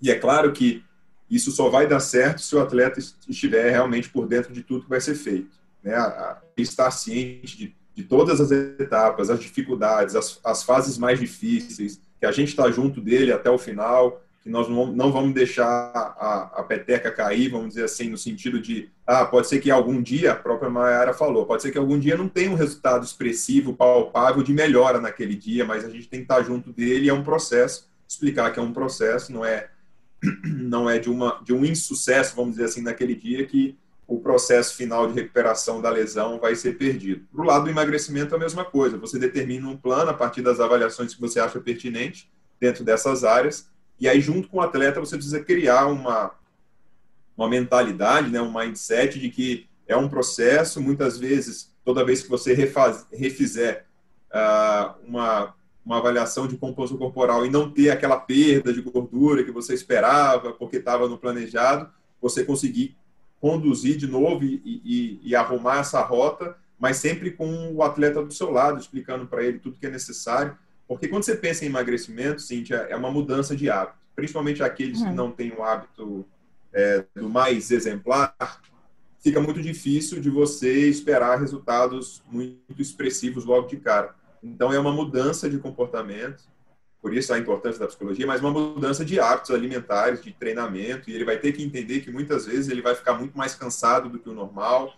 E 0.00 0.10
é 0.10 0.14
claro 0.14 0.52
que 0.52 0.84
isso 1.30 1.50
só 1.50 1.68
vai 1.68 1.86
dar 1.86 2.00
certo 2.00 2.40
se 2.40 2.54
o 2.56 2.60
atleta 2.60 2.98
estiver 3.28 3.70
realmente 3.70 4.08
por 4.08 4.26
dentro 4.26 4.52
de 4.52 4.62
tudo 4.62 4.84
que 4.84 4.90
vai 4.90 5.00
ser 5.00 5.14
feito 5.14 5.58
né, 5.82 5.94
a, 5.94 6.40
estar 6.56 6.90
ciente 6.90 7.56
de, 7.56 7.76
de, 7.94 8.02
todas 8.02 8.40
as 8.40 8.50
etapas, 8.50 9.30
as 9.30 9.40
dificuldades, 9.40 10.16
as, 10.16 10.40
as 10.44 10.62
fases 10.62 10.98
mais 10.98 11.18
difíceis, 11.20 12.00
que 12.18 12.26
a 12.26 12.32
gente 12.32 12.48
está 12.48 12.70
junto 12.70 13.00
dele 13.00 13.32
até 13.32 13.50
o 13.50 13.58
final, 13.58 14.22
que 14.48 14.52
nós 14.52 14.66
não, 14.66 15.12
vamos 15.12 15.34
deixar 15.34 15.66
a, 15.66 16.50
a, 16.56 16.62
peteca 16.62 17.12
cair, 17.12 17.50
vamos 17.50 17.68
dizer 17.68 17.84
assim, 17.84 18.08
no 18.08 18.16
sentido 18.16 18.58
de, 18.58 18.88
ah, 19.06 19.26
pode 19.26 19.46
ser 19.46 19.60
que 19.60 19.70
algum 19.70 20.00
dia, 20.00 20.32
a 20.32 20.36
própria 20.36 20.70
Mayara 20.70 21.12
falou, 21.12 21.44
pode 21.44 21.60
ser 21.60 21.70
que 21.70 21.76
algum 21.76 21.98
dia 21.98 22.16
não 22.16 22.26
tenha 22.26 22.50
um 22.50 22.54
resultado 22.54 23.04
expressivo, 23.04 23.74
palpável 23.74 24.42
de 24.42 24.54
melhora 24.54 25.02
naquele 25.02 25.36
dia, 25.36 25.66
mas 25.66 25.84
a 25.84 25.90
gente 25.90 26.08
tem 26.08 26.20
que 26.20 26.24
estar 26.24 26.42
junto 26.42 26.72
dele, 26.72 27.10
é 27.10 27.12
um 27.12 27.22
processo, 27.22 27.90
explicar 28.08 28.50
que 28.50 28.58
é 28.58 28.62
um 28.62 28.72
processo, 28.72 29.30
não 29.30 29.44
é 29.44 29.68
não 30.42 30.88
é 30.88 30.98
de, 30.98 31.10
uma, 31.10 31.42
de 31.44 31.52
um 31.52 31.62
insucesso, 31.62 32.34
vamos 32.34 32.52
dizer 32.52 32.64
assim, 32.64 32.80
naquele 32.80 33.14
dia 33.14 33.44
que 33.44 33.76
o 34.06 34.18
processo 34.18 34.74
final 34.74 35.06
de 35.06 35.12
recuperação 35.12 35.82
da 35.82 35.90
lesão 35.90 36.40
vai 36.40 36.56
ser 36.56 36.78
perdido. 36.78 37.26
Para 37.30 37.42
o 37.42 37.46
lado 37.46 37.64
do 37.64 37.70
emagrecimento, 37.70 38.34
a 38.34 38.38
mesma 38.38 38.64
coisa. 38.64 38.96
Você 38.96 39.18
determina 39.18 39.68
um 39.68 39.76
plano 39.76 40.10
a 40.10 40.14
partir 40.14 40.40
das 40.40 40.58
avaliações 40.58 41.14
que 41.14 41.20
você 41.20 41.38
acha 41.38 41.60
pertinente 41.60 42.30
dentro 42.58 42.82
dessas 42.82 43.22
áreas, 43.22 43.68
e 44.00 44.08
aí, 44.08 44.20
junto 44.20 44.48
com 44.48 44.58
o 44.58 44.60
atleta, 44.60 45.00
você 45.00 45.16
precisa 45.16 45.42
criar 45.42 45.86
uma, 45.86 46.32
uma 47.36 47.48
mentalidade, 47.48 48.30
né, 48.30 48.40
um 48.40 48.52
mindset 48.52 49.18
de 49.18 49.28
que 49.28 49.68
é 49.86 49.96
um 49.96 50.08
processo, 50.08 50.80
muitas 50.80 51.18
vezes, 51.18 51.74
toda 51.84 52.04
vez 52.04 52.22
que 52.22 52.28
você 52.28 52.52
refaz, 52.54 53.06
refizer 53.12 53.86
uh, 54.30 54.94
uma, 55.06 55.54
uma 55.84 55.98
avaliação 55.98 56.46
de 56.46 56.56
composição 56.56 56.98
corporal 56.98 57.46
e 57.46 57.50
não 57.50 57.70
ter 57.70 57.90
aquela 57.90 58.18
perda 58.20 58.72
de 58.72 58.82
gordura 58.82 59.42
que 59.42 59.50
você 59.50 59.72
esperava, 59.74 60.52
porque 60.52 60.76
estava 60.76 61.08
no 61.08 61.16
planejado, 61.16 61.90
você 62.20 62.44
conseguir 62.44 62.96
conduzir 63.40 63.96
de 63.96 64.06
novo 64.06 64.44
e, 64.44 64.60
e, 64.64 65.20
e, 65.22 65.34
arrumar 65.34 65.78
essa 65.78 66.02
rota, 66.02 66.56
mas 66.78 66.96
sempre 66.98 67.30
com 67.30 67.72
o 67.72 67.82
atleta 67.82 68.22
do 68.22 68.32
seu 68.32 68.50
lado, 68.50 68.78
explicando 68.78 69.26
para 69.26 69.42
ele 69.42 69.58
tudo 69.58 69.78
que 69.78 69.86
é 69.86 69.90
necessário. 69.90 70.56
Porque 70.88 71.06
quando 71.06 71.22
você 71.22 71.36
pensa 71.36 71.64
em 71.64 71.68
emagrecimento, 71.68 72.40
Cíntia, 72.40 72.86
é 72.88 72.96
uma 72.96 73.10
mudança 73.10 73.54
de 73.54 73.68
hábito. 73.70 73.98
Principalmente 74.16 74.62
aqueles 74.62 75.00
uhum. 75.00 75.08
que 75.08 75.14
não 75.14 75.30
têm 75.30 75.52
o 75.52 75.62
hábito 75.62 76.26
é, 76.72 77.04
do 77.14 77.28
mais 77.28 77.70
exemplar, 77.70 78.34
fica 79.20 79.40
muito 79.40 79.62
difícil 79.62 80.20
de 80.20 80.30
você 80.30 80.88
esperar 80.88 81.38
resultados 81.38 82.22
muito 82.32 82.80
expressivos 82.80 83.44
logo 83.44 83.68
de 83.68 83.76
cara. 83.76 84.14
Então, 84.42 84.72
é 84.72 84.78
uma 84.78 84.92
mudança 84.92 85.48
de 85.48 85.58
comportamento 85.58 86.42
por 87.00 87.14
isso 87.14 87.32
a 87.32 87.38
importância 87.38 87.78
da 87.78 87.86
psicologia, 87.86 88.26
mas 88.26 88.40
uma 88.40 88.50
mudança 88.50 89.04
de 89.04 89.20
hábitos 89.20 89.52
alimentares, 89.52 90.22
de 90.22 90.32
treinamento, 90.32 91.08
e 91.08 91.14
ele 91.14 91.24
vai 91.24 91.38
ter 91.38 91.52
que 91.52 91.62
entender 91.62 92.00
que 92.00 92.10
muitas 92.10 92.46
vezes 92.46 92.68
ele 92.68 92.82
vai 92.82 92.94
ficar 92.94 93.14
muito 93.14 93.38
mais 93.38 93.54
cansado 93.54 94.08
do 94.08 94.18
que 94.18 94.28
o 94.28 94.34
normal. 94.34 94.92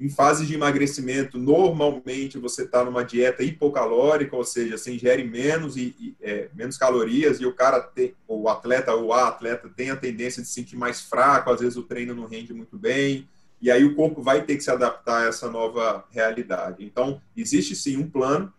Em 0.00 0.08
fase 0.08 0.46
de 0.46 0.54
emagrecimento, 0.54 1.36
normalmente 1.38 2.38
você 2.38 2.62
está 2.62 2.84
numa 2.84 3.04
dieta 3.04 3.42
hipocalórica, 3.42 4.36
ou 4.36 4.44
seja, 4.44 4.78
você 4.78 4.94
ingere 4.94 5.24
menos 5.24 5.76
e, 5.76 5.94
e 5.98 6.16
é, 6.22 6.48
menos 6.54 6.78
calorias, 6.78 7.40
e 7.40 7.46
o 7.46 7.52
cara 7.52 7.80
tem, 7.80 8.14
o 8.28 8.48
atleta 8.48 8.94
ou 8.94 9.12
a 9.12 9.26
atleta 9.26 9.68
tem 9.68 9.90
a 9.90 9.96
tendência 9.96 10.40
de 10.40 10.46
se 10.46 10.54
sentir 10.54 10.76
mais 10.76 11.00
fraco, 11.00 11.50
às 11.50 11.60
vezes 11.60 11.76
o 11.76 11.82
treino 11.82 12.14
não 12.14 12.26
rende 12.26 12.54
muito 12.54 12.78
bem, 12.78 13.28
e 13.60 13.72
aí 13.72 13.84
o 13.84 13.96
corpo 13.96 14.22
vai 14.22 14.44
ter 14.44 14.56
que 14.56 14.62
se 14.62 14.70
adaptar 14.70 15.24
a 15.24 15.26
essa 15.26 15.50
nova 15.50 16.04
realidade. 16.12 16.84
Então, 16.84 17.20
existe 17.36 17.74
sim 17.74 17.96
um 17.96 18.08
plano, 18.08 18.52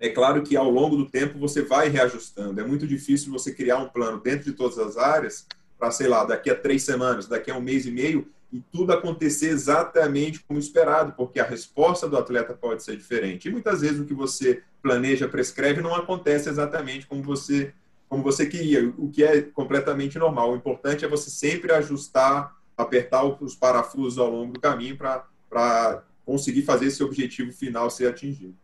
é 0.00 0.08
claro 0.08 0.42
que 0.42 0.56
ao 0.56 0.68
longo 0.68 0.96
do 0.96 1.08
tempo 1.08 1.38
você 1.38 1.62
vai 1.62 1.88
reajustando. 1.88 2.60
É 2.60 2.66
muito 2.66 2.86
difícil 2.86 3.32
você 3.32 3.54
criar 3.54 3.78
um 3.78 3.88
plano 3.88 4.20
dentro 4.20 4.44
de 4.44 4.52
todas 4.52 4.76
as 4.78 4.96
áreas 4.96 5.46
para, 5.78 5.90
sei 5.90 6.08
lá, 6.08 6.24
daqui 6.24 6.50
a 6.50 6.54
três 6.54 6.82
semanas, 6.82 7.26
daqui 7.26 7.50
a 7.50 7.56
um 7.56 7.60
mês 7.60 7.86
e 7.86 7.90
meio, 7.90 8.28
e 8.54 8.60
tudo 8.70 8.92
acontecer 8.92 9.48
exatamente 9.48 10.38
como 10.44 10.60
esperado, 10.60 11.12
porque 11.16 11.40
a 11.40 11.44
resposta 11.44 12.08
do 12.08 12.16
atleta 12.16 12.54
pode 12.54 12.84
ser 12.84 12.96
diferente. 12.96 13.48
E 13.48 13.50
muitas 13.50 13.80
vezes 13.80 13.98
o 13.98 14.04
que 14.04 14.14
você 14.14 14.62
planeja, 14.80 15.26
prescreve, 15.26 15.82
não 15.82 15.92
acontece 15.92 16.48
exatamente 16.48 17.04
como 17.04 17.20
você, 17.20 17.74
como 18.08 18.22
você 18.22 18.46
queria, 18.46 18.88
o 18.96 19.10
que 19.10 19.24
é 19.24 19.42
completamente 19.42 20.20
normal. 20.20 20.52
O 20.52 20.56
importante 20.56 21.04
é 21.04 21.08
você 21.08 21.30
sempre 21.30 21.72
ajustar, 21.72 22.54
apertar 22.76 23.24
os 23.24 23.56
parafusos 23.56 24.20
ao 24.20 24.30
longo 24.30 24.52
do 24.52 24.60
caminho 24.60 24.96
para 24.96 26.04
conseguir 26.24 26.62
fazer 26.62 26.86
esse 26.86 27.02
objetivo 27.02 27.50
final 27.52 27.90
ser 27.90 28.06
atingido. 28.06 28.54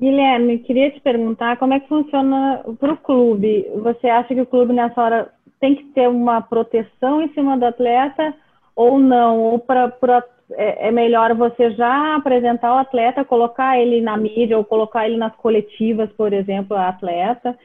Guilherme, 0.00 0.60
queria 0.60 0.90
te 0.90 1.00
perguntar 1.00 1.58
como 1.58 1.74
é 1.74 1.80
que 1.80 1.88
funciona 1.88 2.64
para 2.80 2.94
o 2.94 2.96
clube. 2.96 3.66
Você 3.82 4.08
acha 4.08 4.34
que 4.34 4.40
o 4.40 4.46
clube 4.46 4.72
nessa 4.72 4.98
hora 4.98 5.34
tem 5.60 5.76
que 5.76 5.84
ter 5.90 6.08
uma 6.08 6.40
proteção 6.40 7.20
em 7.20 7.30
cima 7.34 7.58
do 7.58 7.66
atleta 7.66 8.34
ou 8.74 8.98
não? 8.98 9.40
Ou 9.40 9.58
pra, 9.58 9.88
pra, 9.88 10.22
é, 10.52 10.88
é 10.88 10.90
melhor 10.90 11.34
você 11.34 11.70
já 11.72 12.16
apresentar 12.16 12.74
o 12.74 12.78
atleta, 12.78 13.24
colocar 13.24 13.78
ele 13.78 14.00
na 14.00 14.16
mídia 14.16 14.56
ou 14.56 14.64
colocar 14.64 15.06
ele 15.06 15.16
nas 15.16 15.34
coletivas, 15.36 16.10
por 16.12 16.32
exemplo, 16.32 16.76
a 16.76 16.88
atleta, 16.88 17.58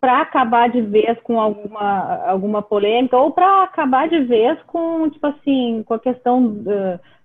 para 0.00 0.20
acabar 0.20 0.68
de 0.68 0.82
vez 0.82 1.18
com 1.22 1.40
alguma, 1.40 2.26
alguma 2.26 2.62
polêmica 2.62 3.16
ou 3.16 3.30
para 3.30 3.62
acabar 3.62 4.08
de 4.08 4.20
vez 4.20 4.60
com, 4.64 5.08
tipo 5.08 5.26
assim, 5.26 5.82
com 5.86 5.94
a 5.94 5.98
questão 5.98 6.62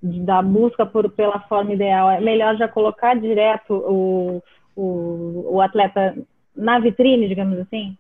da 0.02 0.42
busca 0.42 0.86
por, 0.86 1.10
pela 1.12 1.42
forma 1.42 1.74
ideal. 1.74 2.10
É 2.10 2.22
melhor 2.22 2.56
já 2.56 2.70
colocar 2.70 3.20
direto 3.20 3.74
o, 3.74 4.42
o, 4.78 5.56
o 5.56 5.62
atleta 5.62 6.16
na 6.56 6.80
vitrine, 6.80 7.28
digamos 7.28 7.60
assim? 7.60 7.98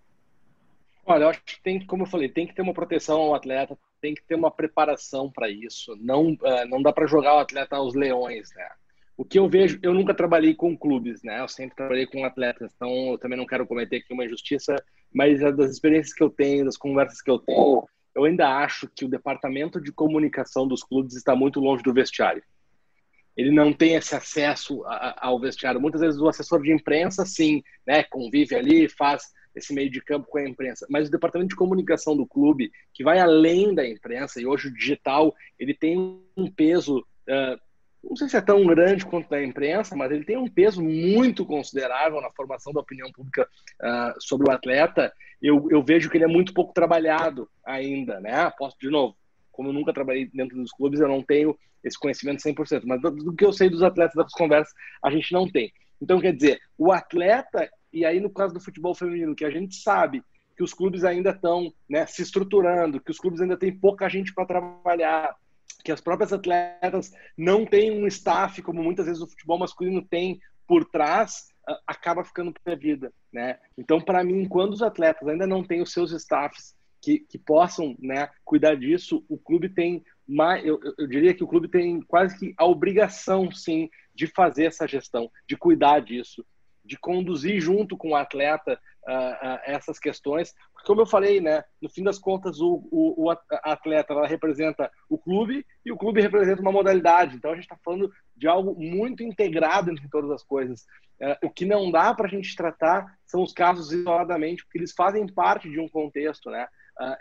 Olha, 1.11 1.23
eu 1.23 1.29
acho 1.29 1.43
que 1.43 1.59
tem, 1.63 1.83
como 1.87 2.03
eu 2.03 2.07
falei, 2.07 2.29
tem 2.29 2.45
que 2.45 2.53
ter 2.53 2.61
uma 2.61 2.71
proteção 2.71 3.19
ao 3.19 3.33
atleta, 3.33 3.75
tem 3.99 4.13
que 4.13 4.23
ter 4.27 4.35
uma 4.35 4.51
preparação 4.51 5.27
para 5.27 5.49
isso. 5.49 5.97
Não, 5.99 6.33
uh, 6.33 6.67
não 6.69 6.83
dá 6.83 6.93
para 6.93 7.07
jogar 7.07 7.35
o 7.35 7.39
atleta 7.39 7.77
aos 7.77 7.95
leões, 7.95 8.49
né? 8.55 8.69
O 9.17 9.25
que 9.25 9.39
eu 9.39 9.49
vejo, 9.49 9.79
eu 9.81 9.91
nunca 9.91 10.13
trabalhei 10.13 10.53
com 10.53 10.77
clubes, 10.77 11.23
né? 11.23 11.41
Eu 11.41 11.47
sempre 11.47 11.75
trabalhei 11.75 12.05
com 12.05 12.23
atletas, 12.23 12.71
então 12.75 13.13
eu 13.13 13.17
também 13.17 13.39
não 13.39 13.47
quero 13.47 13.65
cometer 13.65 13.97
aqui 13.97 14.13
uma 14.13 14.23
injustiça, 14.23 14.75
mas 15.11 15.39
das 15.57 15.71
experiências 15.71 16.13
que 16.13 16.21
eu 16.21 16.29
tenho, 16.29 16.65
das 16.65 16.77
conversas 16.77 17.19
que 17.23 17.31
eu 17.31 17.39
tenho, 17.39 17.83
eu 18.15 18.25
ainda 18.25 18.47
acho 18.47 18.87
que 18.95 19.03
o 19.03 19.09
departamento 19.09 19.81
de 19.81 19.91
comunicação 19.91 20.67
dos 20.67 20.83
clubes 20.83 21.15
está 21.15 21.35
muito 21.35 21.59
longe 21.59 21.81
do 21.81 21.91
vestiário. 21.91 22.43
Ele 23.35 23.49
não 23.49 23.73
tem 23.73 23.95
esse 23.95 24.15
acesso 24.15 24.83
ao 24.85 25.39
vestiário. 25.39 25.81
Muitas 25.81 26.01
vezes 26.01 26.21
o 26.21 26.27
assessor 26.27 26.61
de 26.61 26.71
imprensa, 26.71 27.25
sim, 27.25 27.63
né, 27.87 28.03
convive 28.03 28.55
ali, 28.55 28.87
faz 28.87 29.23
esse 29.55 29.73
meio 29.73 29.89
de 29.89 30.01
campo 30.01 30.27
com 30.27 30.37
a 30.37 30.47
imprensa. 30.47 30.85
Mas 30.89 31.07
o 31.07 31.11
departamento 31.11 31.49
de 31.49 31.55
comunicação 31.55 32.15
do 32.15 32.25
clube, 32.25 32.71
que 32.93 33.03
vai 33.03 33.19
além 33.19 33.73
da 33.73 33.87
imprensa, 33.87 34.41
e 34.41 34.45
hoje 34.45 34.67
o 34.67 34.73
digital, 34.73 35.33
ele 35.57 35.73
tem 35.73 35.97
um 36.37 36.51
peso 36.51 36.99
uh, 36.99 37.69
não 38.03 38.15
sei 38.15 38.29
se 38.29 38.37
é 38.37 38.41
tão 38.41 38.65
grande 38.65 39.05
quanto 39.05 39.29
da 39.29 39.43
imprensa, 39.43 39.95
mas 39.95 40.11
ele 40.11 40.23
tem 40.23 40.37
um 40.37 40.47
peso 40.47 40.81
muito 40.81 41.45
considerável 41.45 42.21
na 42.21 42.31
formação 42.31 42.71
da 42.71 42.79
opinião 42.79 43.11
pública 43.11 43.47
uh, 43.81 44.21
sobre 44.21 44.49
o 44.49 44.51
atleta. 44.51 45.11
Eu, 45.41 45.67
eu 45.69 45.83
vejo 45.83 46.09
que 46.09 46.17
ele 46.17 46.23
é 46.23 46.27
muito 46.27 46.53
pouco 46.53 46.73
trabalhado 46.73 47.49
ainda, 47.65 48.19
né? 48.19 48.49
Posso, 48.57 48.77
de 48.79 48.89
novo, 48.89 49.15
como 49.51 49.69
eu 49.69 49.73
nunca 49.73 49.93
trabalhei 49.93 50.29
dentro 50.33 50.57
dos 50.57 50.71
clubes, 50.71 50.99
eu 50.99 51.07
não 51.07 51.21
tenho 51.21 51.57
esse 51.83 51.99
conhecimento 51.99 52.41
100%, 52.41 52.83
mas 52.85 53.01
do, 53.01 53.11
do 53.11 53.35
que 53.35 53.45
eu 53.45 53.53
sei 53.53 53.69
dos 53.69 53.83
atletas 53.83 54.15
das 54.15 54.31
conversas, 54.31 54.73
a 55.03 55.09
gente 55.11 55.31
não 55.33 55.49
tem. 55.49 55.71
Então, 56.01 56.19
quer 56.19 56.33
dizer, 56.33 56.59
o 56.77 56.91
atleta, 56.91 57.69
e 57.91 58.05
aí 58.05 58.19
no 58.19 58.29
caso 58.29 58.53
do 58.53 58.59
futebol 58.59 58.93
feminino, 58.95 59.35
que 59.35 59.45
a 59.45 59.49
gente 59.49 59.75
sabe 59.75 60.23
que 60.55 60.63
os 60.63 60.73
clubes 60.73 61.03
ainda 61.03 61.29
estão 61.29 61.73
né, 61.89 62.05
se 62.05 62.21
estruturando, 62.21 62.99
que 62.99 63.11
os 63.11 63.17
clubes 63.17 63.39
ainda 63.39 63.57
têm 63.57 63.73
pouca 63.73 64.09
gente 64.09 64.33
para 64.33 64.45
trabalhar, 64.45 65.35
que 65.83 65.91
as 65.91 66.01
próprias 66.01 66.33
atletas 66.33 67.13
não 67.37 67.65
têm 67.65 67.91
um 67.91 68.05
staff, 68.07 68.61
como 68.61 68.83
muitas 68.83 69.05
vezes 69.05 69.21
o 69.21 69.27
futebol 69.27 69.57
masculino 69.57 70.01
tem 70.01 70.41
por 70.67 70.83
trás, 70.85 71.47
acaba 71.87 72.23
ficando 72.23 72.53
para 72.53 72.73
a 72.73 72.75
vida, 72.75 73.13
né? 73.31 73.57
Então, 73.77 74.01
para 74.01 74.23
mim, 74.23 74.47
quando 74.47 74.73
os 74.73 74.81
atletas 74.81 75.27
ainda 75.27 75.47
não 75.47 75.63
têm 75.63 75.81
os 75.81 75.93
seus 75.93 76.11
staffs 76.11 76.75
que, 77.01 77.19
que 77.19 77.37
possam 77.37 77.95
né, 77.99 78.29
cuidar 78.43 78.75
disso, 78.75 79.23
o 79.29 79.37
clube 79.37 79.69
tem 79.69 80.03
eu, 80.63 80.79
eu 80.97 81.07
diria 81.07 81.33
que 81.33 81.43
o 81.43 81.47
clube 81.47 81.67
tem 81.67 82.01
quase 82.01 82.37
que 82.37 82.53
a 82.55 82.63
obrigação, 82.63 83.51
sim, 83.51 83.89
de 84.13 84.27
fazer 84.27 84.65
essa 84.65 84.87
gestão, 84.87 85.31
de 85.47 85.57
cuidar 85.57 86.01
disso, 86.01 86.45
de 86.89 86.97
conduzir 86.97 87.61
junto 87.61 87.95
com 87.95 88.09
o 88.09 88.15
atleta 88.15 88.73
uh, 89.07 89.47
uh, 89.47 89.59
essas 89.63 89.99
questões. 89.99 90.55
Porque, 90.73 90.87
como 90.87 91.01
eu 91.01 91.05
falei, 91.05 91.39
né, 91.39 91.63
no 91.79 91.87
fim 91.87 92.03
das 92.03 92.17
contas, 92.17 92.59
o, 92.59 92.87
o, 92.91 93.25
o, 93.25 93.29
atleta 93.29 94.25
representa 94.25 94.91
o 95.07 95.15
clube 95.15 95.63
e 95.85 95.91
o 95.91 95.97
clube 95.97 96.19
representa 96.19 96.63
uma 96.63 96.71
modalidade. 96.71 97.35
Então, 97.35 97.51
a 97.51 97.53
gente 97.53 97.65
está 97.65 97.77
falando 97.85 98.11
de 98.35 98.47
algo 98.47 98.75
muito 98.75 99.21
integrado 99.21 99.91
entre 99.91 100.09
todas 100.09 100.31
as 100.31 100.43
coisas. 100.43 100.81
Uh, 101.21 101.45
o 101.47 101.49
que 101.51 101.63
não 101.63 101.91
dá 101.91 102.11
para 102.11 102.25
a 102.25 102.29
gente 102.29 102.55
tratar 102.55 103.05
são 103.23 103.43
os 103.43 103.53
casos 103.53 103.91
isoladamente, 103.91 104.63
porque 104.63 104.79
eles 104.79 104.93
fazem 104.93 105.27
parte 105.27 105.69
de 105.69 105.79
um 105.79 105.87
contexto. 105.87 106.49
Né? 106.49 106.67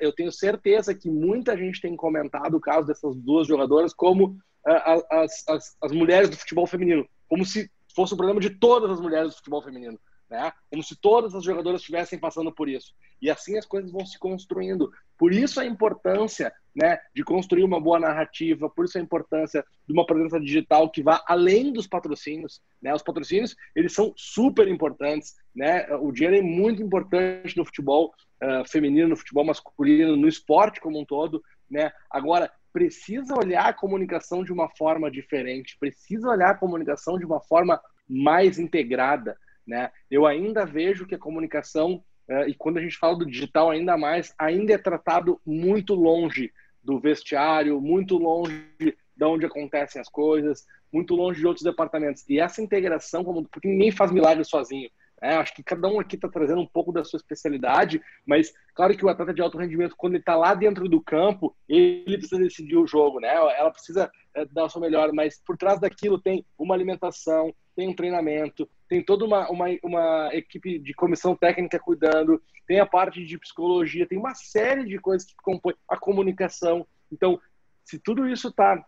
eu 0.00 0.12
tenho 0.12 0.32
certeza 0.32 0.92
que 0.92 1.08
muita 1.08 1.56
gente 1.56 1.80
tem 1.80 1.94
comentado 1.94 2.56
o 2.56 2.60
caso 2.60 2.88
dessas 2.88 3.14
duas 3.14 3.46
jogadoras 3.46 3.94
como 3.94 4.36
as, 4.66 5.48
as, 5.48 5.76
as 5.80 5.92
mulheres 5.92 6.28
do 6.28 6.36
futebol 6.36 6.66
feminino, 6.66 7.06
como 7.28 7.44
se 7.44 7.70
fosse 7.94 8.14
o 8.14 8.16
problema 8.16 8.40
de 8.40 8.50
todas 8.50 8.90
as 8.90 9.00
mulheres 9.00 9.30
do 9.30 9.36
futebol 9.36 9.62
feminino. 9.62 9.98
Né? 10.30 10.52
Como 10.70 10.82
se 10.82 10.94
todas 10.94 11.34
as 11.34 11.42
jogadoras 11.42 11.80
estivessem 11.80 12.18
passando 12.18 12.52
por 12.52 12.68
isso. 12.68 12.94
E 13.20 13.30
assim 13.30 13.56
as 13.56 13.64
coisas 13.64 13.90
vão 13.90 14.04
se 14.04 14.18
construindo. 14.18 14.92
Por 15.16 15.32
isso 15.32 15.58
a 15.58 15.64
importância 15.64 16.52
né, 16.76 16.98
de 17.14 17.24
construir 17.24 17.64
uma 17.64 17.80
boa 17.80 17.98
narrativa, 17.98 18.68
por 18.68 18.84
isso 18.84 18.98
a 18.98 19.00
importância 19.00 19.64
de 19.86 19.92
uma 19.92 20.06
presença 20.06 20.38
digital 20.38 20.90
que 20.90 21.02
vá 21.02 21.24
além 21.26 21.72
dos 21.72 21.86
patrocínios. 21.86 22.60
Né? 22.80 22.94
Os 22.94 23.02
patrocínios 23.02 23.56
eles 23.74 23.92
são 23.92 24.12
super 24.16 24.68
importantes. 24.68 25.34
Né? 25.54 25.86
O 25.96 26.12
dinheiro 26.12 26.36
é 26.36 26.42
muito 26.42 26.82
importante 26.82 27.56
no 27.56 27.64
futebol 27.64 28.12
uh, 28.42 28.68
feminino, 28.68 29.08
no 29.08 29.16
futebol 29.16 29.44
masculino, 29.44 30.14
no 30.14 30.28
esporte 30.28 30.80
como 30.80 31.00
um 31.00 31.06
todo. 31.06 31.42
Né? 31.70 31.90
Agora, 32.10 32.52
precisa 32.72 33.34
olhar 33.36 33.66
a 33.66 33.72
comunicação 33.72 34.44
de 34.44 34.52
uma 34.52 34.68
forma 34.68 35.10
diferente, 35.10 35.76
precisa 35.78 36.28
olhar 36.28 36.50
a 36.50 36.56
comunicação 36.56 37.18
de 37.18 37.24
uma 37.24 37.40
forma 37.40 37.80
mais 38.08 38.58
integrada. 38.58 39.36
Né? 39.66 39.90
Eu 40.10 40.26
ainda 40.26 40.64
vejo 40.64 41.06
que 41.06 41.14
a 41.14 41.18
comunicação, 41.18 42.02
eh, 42.28 42.48
e 42.48 42.54
quando 42.54 42.78
a 42.78 42.80
gente 42.80 42.96
fala 42.96 43.16
do 43.16 43.26
digital 43.26 43.70
ainda 43.70 43.96
mais, 43.96 44.34
ainda 44.38 44.72
é 44.72 44.78
tratado 44.78 45.40
muito 45.44 45.94
longe 45.94 46.52
do 46.82 46.98
vestiário, 46.98 47.80
muito 47.80 48.16
longe 48.16 48.64
de 48.78 49.24
onde 49.24 49.44
acontecem 49.44 50.00
as 50.00 50.08
coisas, 50.08 50.64
muito 50.92 51.14
longe 51.14 51.40
de 51.40 51.46
outros 51.46 51.64
departamentos. 51.64 52.24
E 52.28 52.38
essa 52.38 52.62
integração, 52.62 53.24
porque 53.24 53.68
ninguém 53.68 53.90
faz 53.90 54.10
milagre 54.10 54.44
sozinho. 54.44 54.88
É, 55.20 55.34
acho 55.34 55.54
que 55.54 55.62
cada 55.62 55.88
um 55.88 55.98
aqui 55.98 56.14
está 56.14 56.28
trazendo 56.28 56.60
um 56.60 56.66
pouco 56.66 56.92
da 56.92 57.02
sua 57.02 57.16
especialidade, 57.16 58.00
mas 58.24 58.52
claro 58.74 58.96
que 58.96 59.04
o 59.04 59.08
atleta 59.08 59.34
de 59.34 59.42
alto 59.42 59.58
rendimento, 59.58 59.96
quando 59.96 60.14
ele 60.14 60.22
está 60.22 60.36
lá 60.36 60.54
dentro 60.54 60.88
do 60.88 61.00
campo, 61.00 61.56
ele 61.68 62.18
precisa 62.18 62.40
decidir 62.40 62.76
o 62.76 62.86
jogo, 62.86 63.18
né? 63.18 63.34
Ela 63.34 63.70
precisa 63.70 64.10
é, 64.34 64.44
dar 64.44 64.64
o 64.64 64.70
seu 64.70 64.80
melhor, 64.80 65.12
mas 65.12 65.40
por 65.44 65.56
trás 65.56 65.80
daquilo 65.80 66.20
tem 66.20 66.44
uma 66.56 66.74
alimentação, 66.74 67.52
tem 67.74 67.88
um 67.88 67.94
treinamento, 67.94 68.68
tem 68.88 69.02
toda 69.02 69.24
uma, 69.24 69.50
uma, 69.50 69.66
uma 69.82 70.30
equipe 70.32 70.78
de 70.78 70.94
comissão 70.94 71.34
técnica 71.34 71.78
cuidando, 71.78 72.40
tem 72.66 72.80
a 72.80 72.86
parte 72.86 73.24
de 73.24 73.38
psicologia, 73.38 74.06
tem 74.06 74.18
uma 74.18 74.34
série 74.34 74.84
de 74.84 74.98
coisas 74.98 75.26
que 75.26 75.34
compõem 75.36 75.74
a 75.88 75.96
comunicação. 75.96 76.86
Então, 77.10 77.40
se 77.84 77.98
tudo 77.98 78.28
isso 78.28 78.48
está 78.48 78.84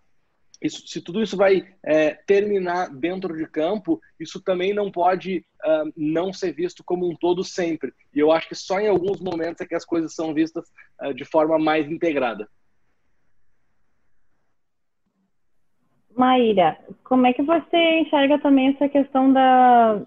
isso, 0.61 0.87
se 0.87 1.01
tudo 1.01 1.23
isso 1.23 1.37
vai 1.37 1.67
é, 1.83 2.11
terminar 2.27 2.91
dentro 2.91 3.35
de 3.35 3.47
campo, 3.47 4.01
isso 4.19 4.43
também 4.43 4.75
não 4.75 4.91
pode 4.91 5.45
uh, 5.65 5.91
não 5.97 6.33
ser 6.33 6.53
visto 6.53 6.85
como 6.85 7.09
um 7.09 7.17
todo 7.17 7.43
sempre. 7.43 7.93
E 8.15 8.19
eu 8.19 8.31
acho 8.31 8.49
que 8.49 8.55
só 8.55 8.79
em 8.79 8.89
alguns 8.89 9.21
momentos 9.21 9.61
é 9.63 9.67
que 9.67 9.75
as 9.75 9.87
coisas 9.87 10.15
são 10.15 10.35
vistas 10.35 10.65
uh, 11.03 11.15
de 11.15 11.25
forma 11.25 11.59
mais 11.59 11.91
integrada. 11.91 12.47
Maíra, 16.15 16.77
como 17.05 17.27
é 17.27 17.33
que 17.33 17.43
você 17.43 18.01
enxerga 18.01 18.39
também 18.39 18.69
essa 18.69 18.87
questão 18.89 19.33
da, 19.33 20.03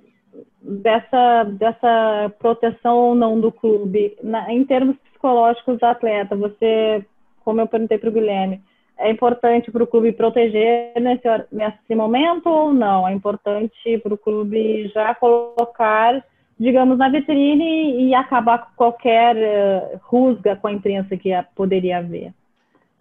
dessa, 0.62 1.43
dessa 1.45 2.32
proteção 2.38 2.95
ou 2.95 3.16
não 3.16 3.39
do 3.39 3.51
clube? 3.51 4.16
Na, 4.22 4.54
em 4.54 4.64
termos 4.64 4.95
psicológicos 4.97 5.80
do 5.80 5.86
atleta, 5.86 6.36
você, 6.36 7.04
como 7.43 7.62
eu 7.62 7.68
perguntei 7.68 7.97
para 7.97 8.10
o 8.10 8.14
Guilherme, 8.14 8.62
é 8.98 9.10
importante 9.10 9.72
para 9.72 9.84
o 9.84 9.88
clube 9.88 10.12
proteger 10.12 10.94
nesse, 11.00 11.28
nesse 11.52 11.96
momento 11.96 12.48
ou 12.48 12.74
não? 12.74 13.08
É 13.08 13.14
importante 13.14 13.98
para 14.00 14.14
o 14.14 14.18
clube 14.18 14.88
já 14.89 15.16
colocar, 15.16 16.24
digamos, 16.60 16.98
na 16.98 17.10
vitrine 17.10 18.08
e 18.08 18.14
acabar 18.14 18.60
com 18.60 18.76
qualquer 18.76 19.36
uh, 19.36 20.00
rusga 20.04 20.56
com 20.56 20.68
a 20.68 20.74
imprensa 20.74 21.18
que 21.18 21.32
poderia 21.56 21.98
haver? 21.98 22.34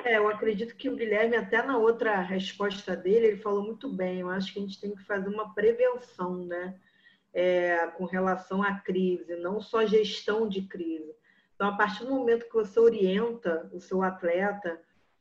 É, 0.05 0.19
eu 0.19 0.29
acredito 0.29 0.75
que 0.75 0.89
o 0.89 0.97
Guilherme, 0.97 1.37
até 1.37 1.63
na 1.63 1.79
outra 1.79 2.21
resposta 2.21 2.97
dele, 2.97 3.27
ele 3.29 3.37
falou 3.37 3.63
muito 3.63 3.89
bem. 3.89 4.21
Eu 4.21 4.31
acho 4.31 4.53
que 4.53 4.59
a 4.59 4.63
gente 4.63 4.81
tem 4.81 4.95
que 4.95 5.05
fazer 5.05 5.29
uma 5.29 5.55
prevenção, 5.55 6.45
né? 6.45 6.75
É, 7.35 7.87
com 7.97 8.05
relação 8.05 8.63
à 8.63 8.75
crise, 8.75 9.37
não 9.37 9.59
só 9.59 9.87
gestão 9.87 10.47
de 10.47 10.63
crise. 10.63 11.15
Então, 11.55 11.67
a 11.67 11.77
partir 11.77 12.05
do 12.05 12.11
momento 12.11 12.47
que 12.47 12.53
você 12.53 12.79
orienta 12.79 13.71
o 13.73 13.81
seu 13.81 14.03
atleta 14.03 14.79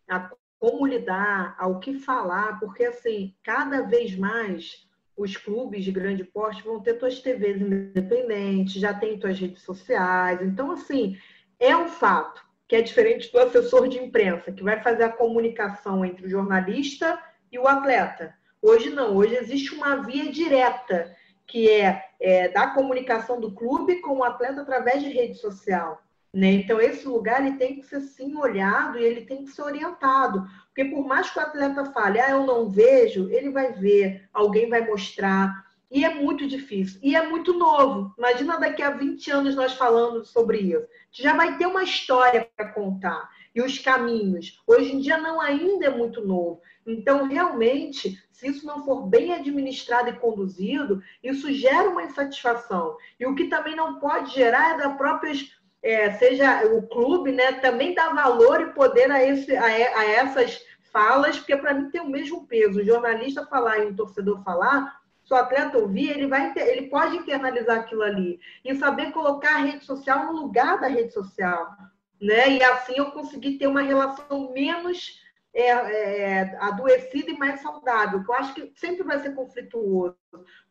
a 0.10 0.30
como 0.62 0.86
lidar, 0.86 1.56
ao 1.58 1.80
que 1.80 1.96
falar, 1.96 2.60
porque 2.60 2.86
assim, 2.86 3.34
cada 3.42 3.82
vez 3.82 4.16
mais 4.16 4.88
os 5.18 5.36
clubes 5.36 5.84
de 5.84 5.92
grande 5.92 6.24
porte 6.24 6.62
vão 6.62 6.80
ter 6.80 7.00
suas 7.00 7.20
TVs 7.20 7.60
independentes, 7.60 8.80
já 8.80 8.94
tem 8.94 9.20
suas 9.20 9.40
redes 9.40 9.64
sociais. 9.64 10.40
Então, 10.44 10.70
assim, 10.70 11.18
é 11.60 11.76
um 11.76 11.88
fato 11.88 12.46
que 12.68 12.76
é 12.76 12.82
diferente 12.82 13.32
do 13.32 13.40
assessor 13.40 13.88
de 13.88 13.98
imprensa, 13.98 14.52
que 14.52 14.62
vai 14.64 14.80
fazer 14.84 15.06
a 15.06 15.12
comunicação 15.12 16.06
entre 16.06 16.28
o 16.28 16.30
jornalista 16.30 17.20
e 17.52 17.58
o 17.58 17.68
atleta. 17.68 18.36
Hoje 18.62 18.92
não, 18.92 19.16
hoje 19.16 19.34
existe 19.34 19.74
uma 19.74 19.96
via 19.96 20.32
direta, 20.32 21.12
que 21.48 21.72
é, 21.72 22.06
é 22.20 22.50
da 22.50 22.68
comunicação 22.68 23.42
do 23.42 23.52
clube 23.52 24.00
com 24.02 24.18
o 24.20 24.24
atleta 24.24 24.62
através 24.62 25.02
de 25.02 25.10
rede 25.10 25.40
social. 25.40 26.04
Né? 26.34 26.54
Então, 26.54 26.80
esse 26.80 27.06
lugar 27.08 27.46
ele 27.46 27.58
tem 27.58 27.76
que 27.76 27.86
ser 27.86 28.00
sim 28.02 28.36
olhado 28.38 28.98
e 28.98 29.04
ele 29.04 29.26
tem 29.26 29.44
que 29.44 29.52
ser 29.52 29.64
orientado. 29.64 30.48
Porque 30.68 30.86
por 30.86 31.06
mais 31.06 31.30
que 31.30 31.38
o 31.38 31.42
atleta 31.42 31.86
fale, 31.92 32.22
ah, 32.22 32.32
eu 32.32 32.46
não 32.46 32.70
vejo, 32.70 33.30
ele 33.30 33.50
vai 33.50 33.74
ver, 33.74 34.30
alguém 34.34 34.70
vai 34.70 34.86
mostrar. 34.88 35.70
E 35.92 36.06
é 36.06 36.14
muito 36.14 36.48
difícil. 36.48 37.02
E 37.04 37.18
é 37.18 37.28
muito 37.28 37.54
novo. 37.54 38.14
Imagina 38.18 38.58
daqui 38.58 38.82
a 38.82 38.92
20 38.92 39.30
anos 39.30 39.56
nós 39.56 39.74
falando 39.74 40.24
sobre 40.24 40.60
isso. 40.60 40.88
Já 41.12 41.36
vai 41.36 41.58
ter 41.58 41.66
uma 41.66 41.84
história 41.84 42.50
para 42.56 42.72
contar. 42.72 43.30
E 43.54 43.62
os 43.62 43.78
caminhos. 43.78 44.62
Hoje 44.66 44.96
em 44.96 45.00
dia 45.02 45.18
não 45.18 45.42
ainda 45.42 45.88
é 45.88 45.90
muito 45.90 46.26
novo. 46.26 46.62
Então, 46.88 47.28
realmente, 47.28 48.18
se 48.32 48.48
isso 48.48 48.66
não 48.66 48.86
for 48.86 49.06
bem 49.06 49.34
administrado 49.34 50.10
e 50.10 50.14
conduzido, 50.14 51.04
isso 51.22 51.52
gera 51.52 51.90
uma 51.90 52.04
insatisfação. 52.04 52.96
E 53.20 53.26
o 53.26 53.36
que 53.36 53.50
também 53.50 53.76
não 53.76 54.00
pode 54.00 54.34
gerar 54.34 54.76
é 54.76 54.78
da 54.78 54.92
próprias 54.92 55.52
é, 55.84 56.12
seja 56.14 56.66
o 56.66 56.88
clube, 56.88 57.32
né, 57.32 57.54
também 57.54 57.94
dá 57.94 58.10
valor 58.10 58.62
e 58.62 58.74
poder 58.74 59.12
a, 59.12 59.24
esse, 59.24 59.56
a, 59.56 59.66
a 59.66 60.06
essas 60.06 60.64
falas, 60.92 61.38
porque 61.38 61.56
para 61.58 61.74
mim 61.74 61.90
tem 61.90 62.02
o 62.02 62.10
mesmo 62.10 62.46
peso. 62.46 62.80
O 62.80 62.86
jornalista 62.86 63.46
falar 63.46 63.80
e 63.80 63.88
o 63.88 63.96
torcedor 63.96 64.44
falar, 64.44 65.02
se 65.24 65.34
o 65.34 65.38
atleta 65.38 65.78
ouvir, 65.78 66.10
ele, 66.10 66.28
vai, 66.28 66.54
ele 66.56 66.88
pode 66.88 67.18
internalizar 67.18 67.80
aquilo 67.80 68.04
ali 68.04 68.40
e 68.64 68.76
saber 68.76 69.12
colocar 69.12 69.56
a 69.56 69.64
rede 69.64 69.86
social 69.86 70.26
no 70.26 70.42
lugar 70.42 70.80
da 70.80 70.88
rede 70.88 71.14
social. 71.14 71.76
Né? 72.22 72.58
E 72.58 72.64
assim 72.64 72.94
eu 72.98 73.12
consegui 73.12 73.58
ter 73.58 73.68
uma 73.68 73.82
relação 73.82 74.52
menos 74.52 75.20
é, 75.54 75.70
é, 75.70 76.58
adoecida 76.60 77.32
e 77.32 77.38
mais 77.38 77.62
saudável, 77.62 78.24
que 78.24 78.30
eu 78.30 78.36
acho 78.36 78.54
que 78.54 78.72
sempre 78.76 79.04
vai 79.04 79.20
ser 79.20 79.36
conflituoso, 79.36 80.16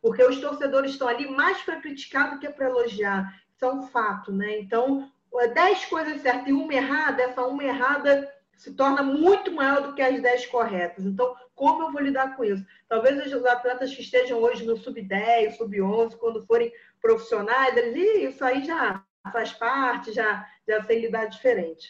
porque 0.01 0.23
os 0.23 0.39
torcedores 0.39 0.91
estão 0.91 1.07
ali 1.07 1.29
mais 1.29 1.61
para 1.61 1.81
criticar 1.81 2.31
do 2.31 2.39
que 2.39 2.49
para 2.49 2.67
elogiar 2.67 3.31
isso 3.61 3.65
é 3.65 3.87
fato, 3.87 4.31
né? 4.31 4.59
Então, 4.59 5.07
dez 5.53 5.85
coisas 5.85 6.21
certas 6.21 6.47
e 6.47 6.53
uma 6.53 6.73
errada, 6.73 7.21
essa 7.21 7.45
uma 7.45 7.63
errada 7.63 8.27
se 8.55 8.73
torna 8.75 9.03
muito 9.03 9.51
maior 9.51 9.81
do 9.81 9.93
que 9.93 10.01
as 10.01 10.21
dez 10.21 10.45
corretas. 10.47 11.05
Então, 11.05 11.35
como 11.55 11.83
eu 11.83 11.91
vou 11.91 12.01
lidar 12.01 12.35
com 12.35 12.43
isso? 12.43 12.65
Talvez 12.89 13.31
os 13.33 13.45
atletas 13.45 13.93
que 13.93 14.01
estejam 14.01 14.39
hoje 14.39 14.65
no 14.65 14.77
sub-10, 14.77 15.57
sub-11, 15.57 16.17
quando 16.17 16.45
forem 16.45 16.71
profissionais, 17.01 17.75
eles, 17.77 18.33
isso 18.33 18.43
aí 18.43 18.63
já 18.63 19.03
faz 19.31 19.51
parte, 19.53 20.11
já, 20.11 20.45
já 20.67 20.83
sei 20.83 21.01
lidar 21.01 21.25
diferente. 21.25 21.89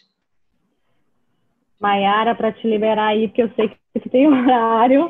Maiara, 1.80 2.36
para 2.36 2.52
te 2.52 2.68
liberar 2.68 3.08
aí, 3.08 3.28
porque 3.28 3.44
eu 3.44 3.52
sei 3.56 3.70
que 3.70 4.00
tu 4.00 4.10
tem 4.10 4.28
horário, 4.28 5.10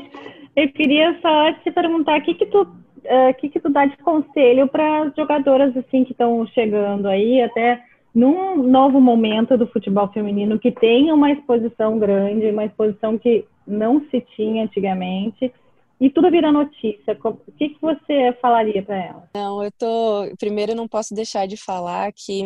eu 0.56 0.72
queria 0.72 1.20
só 1.22 1.54
te 1.62 1.72
perguntar 1.72 2.20
o 2.20 2.24
que, 2.24 2.34
que 2.34 2.46
tu 2.46 2.81
uh, 3.06 3.34
que, 3.40 3.50
que 3.50 3.60
tu 3.60 3.70
dá 3.70 3.86
de 3.86 3.98
conselho 3.98 4.68
para 4.68 5.04
as 5.04 5.16
jogadoras 5.16 5.76
assim 5.78 6.04
que 6.04 6.12
estão 6.12 6.46
chegando 6.48 7.08
aí, 7.08 7.42
até 7.42 7.84
num 8.14 8.62
novo 8.62 9.00
momento 9.00 9.58
do 9.58 9.68
futebol 9.68 10.08
feminino 10.10 10.60
que 10.60 10.72
tem 10.72 11.12
uma 11.12 11.32
exposição 11.32 11.98
grande, 11.98 12.50
uma 12.50 12.66
exposição 12.66 13.18
que 13.18 13.46
não 13.66 14.02
se 14.10 14.22
tinha 14.36 14.64
antigamente. 14.64 15.52
e 16.00 16.10
tudo 16.10 16.32
vira 16.32 16.52
notícia. 16.52 17.18
O 17.24 17.34
que, 17.58 17.70
que 17.70 17.82
você 17.82 18.34
falaria 18.42 18.82
para 18.82 18.98
ela? 18.98 19.30
Não, 19.36 19.64
eu 19.64 19.72
tô. 19.72 20.36
Primeiro, 20.40 20.72
eu 20.72 20.76
não 20.76 20.88
posso 20.88 21.14
deixar 21.14 21.48
de 21.48 21.56
falar 21.56 22.12
que 22.12 22.44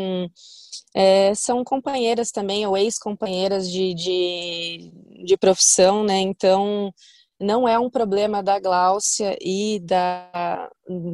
é, 0.94 1.34
são 1.34 1.64
companheiras 1.64 2.32
também, 2.32 2.68
ou 2.68 2.78
ex-companheiras 2.78 3.72
de, 3.72 3.94
de, 3.94 4.92
de 5.26 5.38
profissão, 5.38 6.04
né? 6.04 6.20
Então, 6.20 6.94
não 7.40 7.68
é 7.68 7.78
um 7.78 7.90
problema 7.90 8.42
da 8.42 8.60
Gláucia 8.60 9.38
e 9.42 9.80
da, 9.82 10.70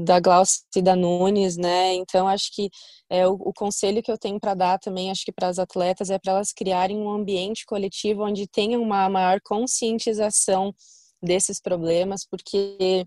da 0.05 0.19
Gláucia 0.19 0.63
e 0.75 0.81
da 0.81 0.95
Nunes, 0.95 1.57
né? 1.57 1.93
Então, 1.95 2.27
acho 2.27 2.53
que 2.53 2.69
é, 3.09 3.27
o, 3.27 3.33
o 3.33 3.53
conselho 3.53 4.03
que 4.03 4.11
eu 4.11 4.17
tenho 4.17 4.39
para 4.39 4.53
dar 4.53 4.79
também, 4.79 5.09
acho 5.09 5.25
que 5.25 5.31
para 5.31 5.47
as 5.47 5.57
atletas, 5.59 6.09
é 6.09 6.19
para 6.19 6.33
elas 6.33 6.53
criarem 6.53 6.97
um 6.97 7.09
ambiente 7.09 7.65
coletivo 7.65 8.23
onde 8.23 8.47
tenham 8.47 8.81
uma 8.81 9.09
maior 9.09 9.39
conscientização 9.43 10.73
desses 11.21 11.59
problemas, 11.59 12.25
porque 12.25 13.05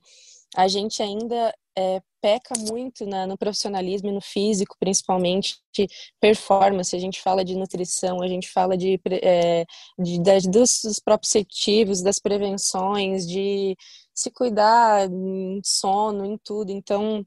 a 0.54 0.68
gente 0.68 1.02
ainda 1.02 1.52
é, 1.76 2.00
peca 2.20 2.54
muito 2.58 3.04
na, 3.04 3.26
no 3.26 3.36
profissionalismo 3.36 4.08
e 4.08 4.12
no 4.12 4.20
físico, 4.20 4.76
principalmente 4.78 5.58
de 5.74 5.86
performance. 6.20 6.94
A 6.94 6.98
gente 6.98 7.20
fala 7.20 7.44
de 7.44 7.56
nutrição, 7.56 8.22
a 8.22 8.28
gente 8.28 8.48
fala 8.48 8.76
de, 8.76 9.00
é, 9.22 9.66
de 9.98 10.22
das, 10.22 10.44
dos, 10.44 11.00
proprioceptivos, 11.04 12.02
das 12.02 12.18
prevenções, 12.18 13.26
de 13.26 13.76
se 14.14 14.30
cuidar 14.30 15.10
em 15.10 15.60
sono, 15.64 16.24
em 16.24 16.38
tudo. 16.38 16.70
Então, 16.70 17.26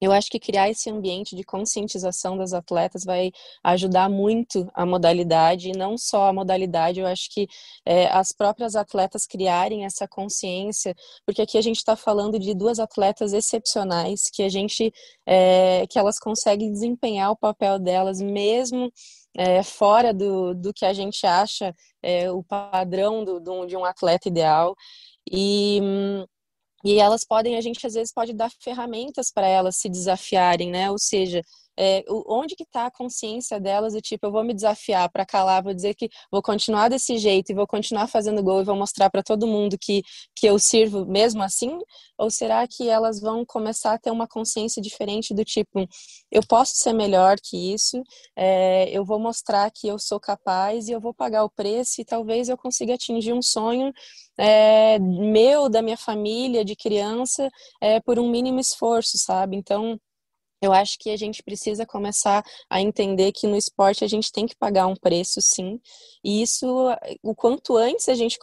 eu 0.00 0.12
acho 0.12 0.30
que 0.30 0.40
criar 0.40 0.70
esse 0.70 0.90
ambiente 0.90 1.36
de 1.36 1.44
conscientização 1.44 2.36
das 2.36 2.52
atletas 2.52 3.04
vai 3.04 3.30
ajudar 3.62 4.08
muito 4.08 4.70
a 4.74 4.86
modalidade, 4.86 5.70
e 5.70 5.76
não 5.76 5.98
só 5.98 6.28
a 6.28 6.32
modalidade, 6.32 7.00
eu 7.00 7.06
acho 7.06 7.30
que 7.30 7.46
é, 7.84 8.06
as 8.06 8.32
próprias 8.32 8.74
atletas 8.74 9.26
criarem 9.26 9.84
essa 9.84 10.08
consciência, 10.08 10.94
porque 11.26 11.42
aqui 11.42 11.58
a 11.58 11.62
gente 11.62 11.76
está 11.76 11.96
falando 11.96 12.38
de 12.38 12.54
duas 12.54 12.78
atletas 12.78 13.32
excepcionais, 13.32 14.30
que 14.32 14.42
a 14.42 14.48
gente, 14.48 14.92
é, 15.26 15.86
que 15.88 15.98
elas 15.98 16.18
conseguem 16.18 16.72
desempenhar 16.72 17.30
o 17.30 17.36
papel 17.36 17.78
delas 17.78 18.20
mesmo 18.20 18.90
é, 19.36 19.62
fora 19.62 20.12
do, 20.12 20.54
do 20.54 20.72
que 20.72 20.84
a 20.84 20.92
gente 20.92 21.26
acha 21.26 21.74
é, 22.02 22.30
o 22.30 22.42
padrão 22.42 23.24
do, 23.24 23.40
do, 23.40 23.66
de 23.66 23.76
um 23.76 23.84
atleta 23.84 24.28
ideal. 24.28 24.74
E 25.30 25.80
hum, 25.82 26.26
e 26.84 26.98
elas 26.98 27.24
podem, 27.24 27.56
a 27.56 27.60
gente 27.60 27.86
às 27.86 27.94
vezes 27.94 28.12
pode 28.12 28.32
dar 28.32 28.50
ferramentas 28.60 29.30
para 29.32 29.46
elas 29.46 29.76
se 29.76 29.88
desafiarem, 29.88 30.70
né? 30.70 30.90
Ou 30.90 30.98
seja, 30.98 31.42
é, 31.82 32.04
onde 32.26 32.54
que 32.54 32.62
está 32.62 32.84
a 32.84 32.90
consciência 32.90 33.58
delas 33.58 33.94
do 33.94 34.02
tipo, 34.02 34.26
eu 34.26 34.30
vou 34.30 34.44
me 34.44 34.52
desafiar 34.52 35.10
para 35.10 35.24
calar, 35.24 35.62
vou 35.62 35.72
dizer 35.72 35.94
que 35.94 36.10
vou 36.30 36.42
continuar 36.42 36.90
desse 36.90 37.16
jeito 37.16 37.50
e 37.50 37.54
vou 37.54 37.66
continuar 37.66 38.06
fazendo 38.06 38.42
gol 38.42 38.60
e 38.60 38.64
vou 38.64 38.76
mostrar 38.76 39.08
para 39.08 39.22
todo 39.22 39.46
mundo 39.46 39.78
que, 39.80 40.02
que 40.36 40.46
eu 40.46 40.58
sirvo 40.58 41.06
mesmo 41.06 41.42
assim? 41.42 41.78
Ou 42.18 42.30
será 42.30 42.66
que 42.68 42.86
elas 42.86 43.18
vão 43.18 43.46
começar 43.46 43.94
a 43.94 43.98
ter 43.98 44.10
uma 44.10 44.28
consciência 44.28 44.82
diferente 44.82 45.32
do 45.32 45.42
tipo, 45.42 45.88
eu 46.30 46.42
posso 46.46 46.76
ser 46.76 46.92
melhor 46.92 47.36
que 47.42 47.72
isso, 47.72 48.02
é, 48.36 48.90
eu 48.90 49.02
vou 49.02 49.18
mostrar 49.18 49.70
que 49.70 49.88
eu 49.88 49.98
sou 49.98 50.20
capaz 50.20 50.86
e 50.86 50.92
eu 50.92 51.00
vou 51.00 51.14
pagar 51.14 51.44
o 51.44 51.50
preço 51.50 52.02
e 52.02 52.04
talvez 52.04 52.50
eu 52.50 52.58
consiga 52.58 52.92
atingir 52.94 53.32
um 53.32 53.40
sonho 53.40 53.90
é, 54.38 54.98
meu, 54.98 55.70
da 55.70 55.80
minha 55.80 55.96
família, 55.96 56.62
de 56.62 56.76
criança, 56.76 57.48
é, 57.80 58.00
por 58.00 58.18
um 58.18 58.30
mínimo 58.30 58.60
esforço, 58.60 59.16
sabe? 59.16 59.56
Então, 59.56 59.98
eu 60.62 60.72
acho 60.72 60.98
que 60.98 61.10
a 61.10 61.16
gente 61.16 61.42
precisa 61.42 61.86
começar 61.86 62.44
a 62.68 62.80
entender 62.80 63.32
que 63.32 63.46
no 63.46 63.56
esporte 63.56 64.04
a 64.04 64.08
gente 64.08 64.30
tem 64.30 64.46
que 64.46 64.56
pagar 64.56 64.86
um 64.86 64.94
preço, 64.94 65.40
sim. 65.40 65.80
E 66.22 66.42
isso, 66.42 66.66
o 67.22 67.34
quanto 67.34 67.76
antes 67.76 68.08
a 68.08 68.14
gente 68.14 68.38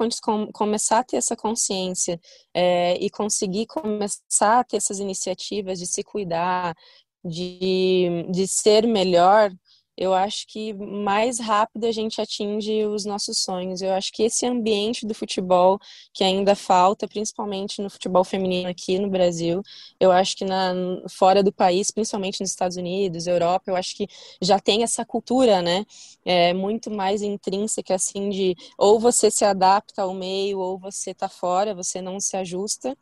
começar 0.53 0.99
a 0.99 1.03
ter 1.03 1.17
essa 1.17 1.35
consciência 1.35 2.19
é, 2.53 2.95
e 2.97 3.09
conseguir 3.09 3.67
começar 3.67 4.59
a 4.59 4.63
ter 4.63 4.77
essas 4.77 4.99
iniciativas 4.99 5.79
de 5.79 5.85
se 5.85 6.03
cuidar, 6.03 6.75
de, 7.23 8.25
de 8.31 8.47
ser 8.47 8.87
melhor, 8.87 9.51
eu 9.97 10.13
acho 10.13 10.45
que 10.47 10.73
mais 10.73 11.39
rápido 11.39 11.85
a 11.85 11.91
gente 11.91 12.21
atinge 12.21 12.85
os 12.85 13.03
nossos 13.05 13.39
sonhos. 13.39 13.81
Eu 13.81 13.93
acho 13.93 14.11
que 14.13 14.23
esse 14.23 14.45
ambiente 14.45 15.05
do 15.07 15.13
futebol 15.13 15.79
que 16.13 16.23
ainda 16.23 16.55
falta, 16.55 17.07
principalmente 17.07 17.81
no 17.81 17.89
futebol 17.89 18.23
feminino 18.23 18.69
aqui 18.69 18.99
no 18.99 19.09
Brasil, 19.09 19.61
eu 19.99 20.11
acho 20.11 20.35
que 20.35 20.45
na, 20.45 20.73
fora 21.09 21.41
do 21.41 21.51
país, 21.51 21.89
principalmente 21.91 22.41
nos 22.41 22.51
Estados 22.51 22.77
Unidos, 22.77 23.25
Europa, 23.27 23.71
eu 23.71 23.75
acho 23.75 23.95
que 23.95 24.07
já 24.41 24.59
tem 24.59 24.83
essa 24.83 25.03
cultura, 25.05 25.61
né? 25.61 25.85
É 26.23 26.53
muito 26.53 26.91
mais 26.91 27.21
intrínseca, 27.21 27.95
assim, 27.95 28.29
de 28.29 28.55
ou 28.77 28.99
você 28.99 29.31
se 29.31 29.45
adapta 29.45 30.03
ao 30.03 30.13
meio, 30.13 30.59
ou 30.59 30.77
você 30.77 31.13
tá 31.13 31.27
fora, 31.29 31.73
você 31.73 32.01
não 32.01 32.19
se 32.19 32.37
ajusta. 32.37 32.95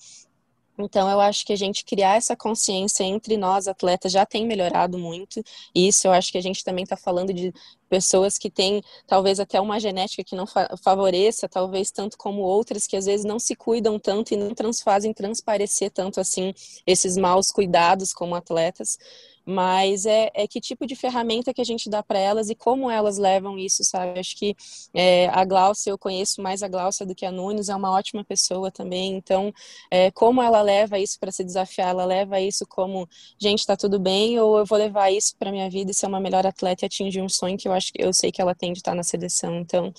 Então, 0.77 1.09
eu 1.09 1.21
acho 1.21 1.45
que 1.45 1.53
a 1.53 1.55
gente 1.55 1.85
criar 1.85 2.15
essa 2.17 2.35
consciência 2.35 3.03
entre 3.03 3.37
nós, 3.37 3.67
atletas, 3.67 4.11
já 4.11 4.25
tem 4.25 4.45
melhorado 4.45 4.97
muito. 4.97 5.41
E 5.73 5.87
isso 5.87 6.07
eu 6.07 6.11
acho 6.11 6.31
que 6.31 6.37
a 6.37 6.41
gente 6.41 6.63
também 6.63 6.83
está 6.83 6.97
falando 6.97 7.33
de 7.33 7.53
pessoas 7.89 8.37
que 8.37 8.49
têm 8.49 8.81
talvez 9.07 9.39
até 9.39 9.59
uma 9.61 9.79
genética 9.79 10.23
que 10.23 10.35
não 10.35 10.45
favoreça, 10.83 11.47
talvez 11.47 11.91
tanto 11.91 12.17
como 12.17 12.41
outras 12.41 12.87
que 12.87 12.97
às 12.97 13.05
vezes 13.05 13.25
não 13.25 13.39
se 13.39 13.55
cuidam 13.55 13.97
tanto 13.99 14.33
e 14.33 14.37
não 14.37 14.53
trans 14.53 14.81
fazem 14.81 15.13
transparecer 15.13 15.91
tanto 15.91 16.19
assim 16.19 16.53
esses 16.85 17.15
maus 17.15 17.51
cuidados 17.51 18.11
como 18.13 18.35
atletas 18.35 18.97
mas 19.45 20.05
é, 20.05 20.31
é 20.33 20.47
que 20.47 20.59
tipo 20.59 20.87
de 20.87 20.95
ferramenta 20.95 21.53
que 21.53 21.61
a 21.61 21.65
gente 21.65 21.89
dá 21.89 22.01
para 22.01 22.17
elas 22.17 22.49
e 22.49 22.55
como 22.55 22.89
elas 22.89 23.17
levam 23.17 23.57
isso, 23.59 23.83
sabe? 23.83 24.19
Acho 24.19 24.35
que 24.35 24.55
é, 24.93 25.27
a 25.29 25.45
Glaucia, 25.45 25.91
eu 25.91 25.97
conheço 25.97 26.41
mais 26.41 26.63
a 26.63 26.67
Glaucia 26.67 27.05
do 27.05 27.13
que 27.13 27.25
a 27.25 27.31
Nunes, 27.31 27.69
é 27.69 27.75
uma 27.75 27.91
ótima 27.91 28.23
pessoa 28.23 28.71
também, 28.71 29.15
então 29.15 29.53
é, 29.91 30.09
como 30.11 30.41
ela 30.41 30.61
leva 30.61 30.97
isso 30.97 31.19
para 31.19 31.31
se 31.31 31.43
desafiar, 31.43 31.89
ela 31.89 32.05
leva 32.05 32.39
isso 32.41 32.65
como, 32.67 33.07
gente, 33.39 33.59
está 33.59 33.77
tudo 33.77 33.99
bem, 33.99 34.39
ou 34.39 34.57
eu 34.57 34.65
vou 34.65 34.77
levar 34.77 35.11
isso 35.11 35.35
para 35.37 35.51
minha 35.51 35.69
vida 35.69 35.91
e 35.91 35.93
ser 35.93 36.07
uma 36.07 36.19
melhor 36.19 36.45
atleta 36.45 36.85
e 36.85 36.87
atingir 36.87 37.21
um 37.21 37.29
sonho 37.29 37.57
que 37.57 37.67
eu 37.67 37.73
acho 37.73 37.93
que 37.93 38.03
eu 38.03 38.13
sei 38.13 38.31
que 38.31 38.41
ela 38.41 38.55
tem 38.55 38.73
de 38.73 38.79
estar 38.79 38.95
na 38.95 39.03
seleção, 39.03 39.55
então 39.59 39.93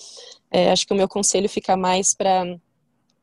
é, 0.51 0.71
acho 0.71 0.85
que 0.85 0.93
o 0.93 0.97
meu 0.97 1.07
conselho 1.07 1.47
fica 1.49 1.77
mais 1.77 2.13
para 2.13 2.43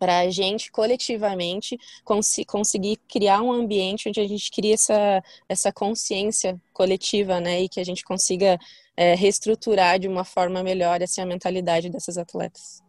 para 0.04 0.18
a 0.18 0.28
gente 0.28 0.70
coletivamente 0.70 1.78
cons 2.04 2.36
conseguir 2.46 2.98
criar 3.08 3.40
um 3.40 3.50
ambiente 3.50 4.06
onde 4.06 4.20
a 4.20 4.28
gente 4.28 4.50
cria 4.50 4.74
essa, 4.74 5.22
essa 5.48 5.72
consciência 5.72 6.60
coletiva, 6.74 7.40
né, 7.40 7.62
e 7.62 7.70
que 7.70 7.80
a 7.80 7.84
gente 7.84 8.04
consiga 8.04 8.58
é, 8.94 9.14
reestruturar 9.14 9.98
de 9.98 10.06
uma 10.06 10.22
forma 10.22 10.62
melhor 10.62 11.02
assim, 11.02 11.22
a 11.22 11.26
mentalidade 11.26 11.88
dessas 11.88 12.18
atletas. 12.18 12.82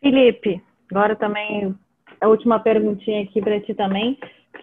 Felipe, 0.00 0.62
agora 0.88 1.16
também 1.16 1.74
a 2.20 2.28
última 2.28 2.60
perguntinha 2.60 3.24
aqui 3.24 3.42
para 3.42 3.60
ti 3.60 3.74
também, 3.74 4.16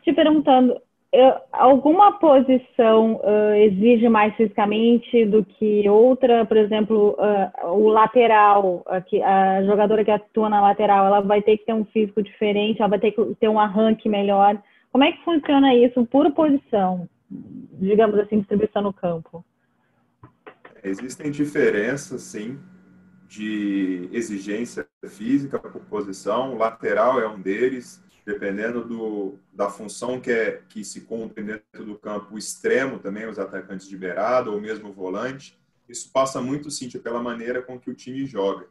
te 0.05 0.13
perguntando, 0.13 0.79
alguma 1.51 2.13
posição 2.17 3.15
uh, 3.17 3.55
exige 3.55 4.09
mais 4.09 4.35
fisicamente 4.35 5.25
do 5.25 5.45
que 5.45 5.87
outra? 5.87 6.45
Por 6.45 6.57
exemplo, 6.57 7.15
uh, 7.19 7.67
o 7.67 7.87
lateral, 7.87 8.83
a, 8.87 8.97
a 8.97 9.63
jogadora 9.63 10.03
que 10.03 10.09
atua 10.09 10.49
na 10.49 10.61
lateral, 10.61 11.05
ela 11.05 11.21
vai 11.21 11.41
ter 11.41 11.57
que 11.57 11.65
ter 11.65 11.73
um 11.73 11.85
físico 11.85 12.23
diferente, 12.23 12.81
ela 12.81 12.89
vai 12.89 12.99
ter 12.99 13.11
que 13.11 13.35
ter 13.39 13.47
um 13.47 13.59
arranque 13.59 14.09
melhor. 14.09 14.59
Como 14.91 15.03
é 15.03 15.11
que 15.11 15.23
funciona 15.23 15.73
isso 15.75 16.03
por 16.05 16.31
posição, 16.31 17.07
digamos 17.29 18.17
assim, 18.19 18.39
distribuição 18.39 18.81
no 18.81 18.93
campo? 18.93 19.45
Existem 20.83 21.31
diferenças, 21.31 22.21
sim, 22.21 22.59
de 23.27 24.09
exigência 24.11 24.85
física 25.07 25.59
por 25.59 25.81
posição. 25.85 26.53
O 26.53 26.57
lateral 26.57 27.19
é 27.19 27.27
um 27.27 27.39
deles 27.39 28.03
dependendo 28.25 28.83
do, 28.83 29.37
da 29.51 29.69
função 29.69 30.19
que, 30.19 30.31
é, 30.31 30.61
que 30.69 30.83
se 30.83 31.01
cumpre 31.01 31.43
dentro 31.43 31.85
do 31.85 31.97
campo, 31.97 32.35
o 32.35 32.37
extremo 32.37 32.99
também, 32.99 33.27
os 33.27 33.37
atacantes 33.37 33.87
de 33.87 33.97
beirada 33.97 34.49
ou 34.49 34.61
mesmo 34.61 34.89
o 34.89 34.93
volante. 34.93 35.59
Isso 35.87 36.09
passa 36.11 36.41
muito, 36.41 36.71
Cíntia, 36.71 36.99
pela 36.99 37.21
maneira 37.21 37.61
com 37.61 37.79
que 37.79 37.89
o 37.89 37.93
time 37.93 38.25
joga. 38.25 38.67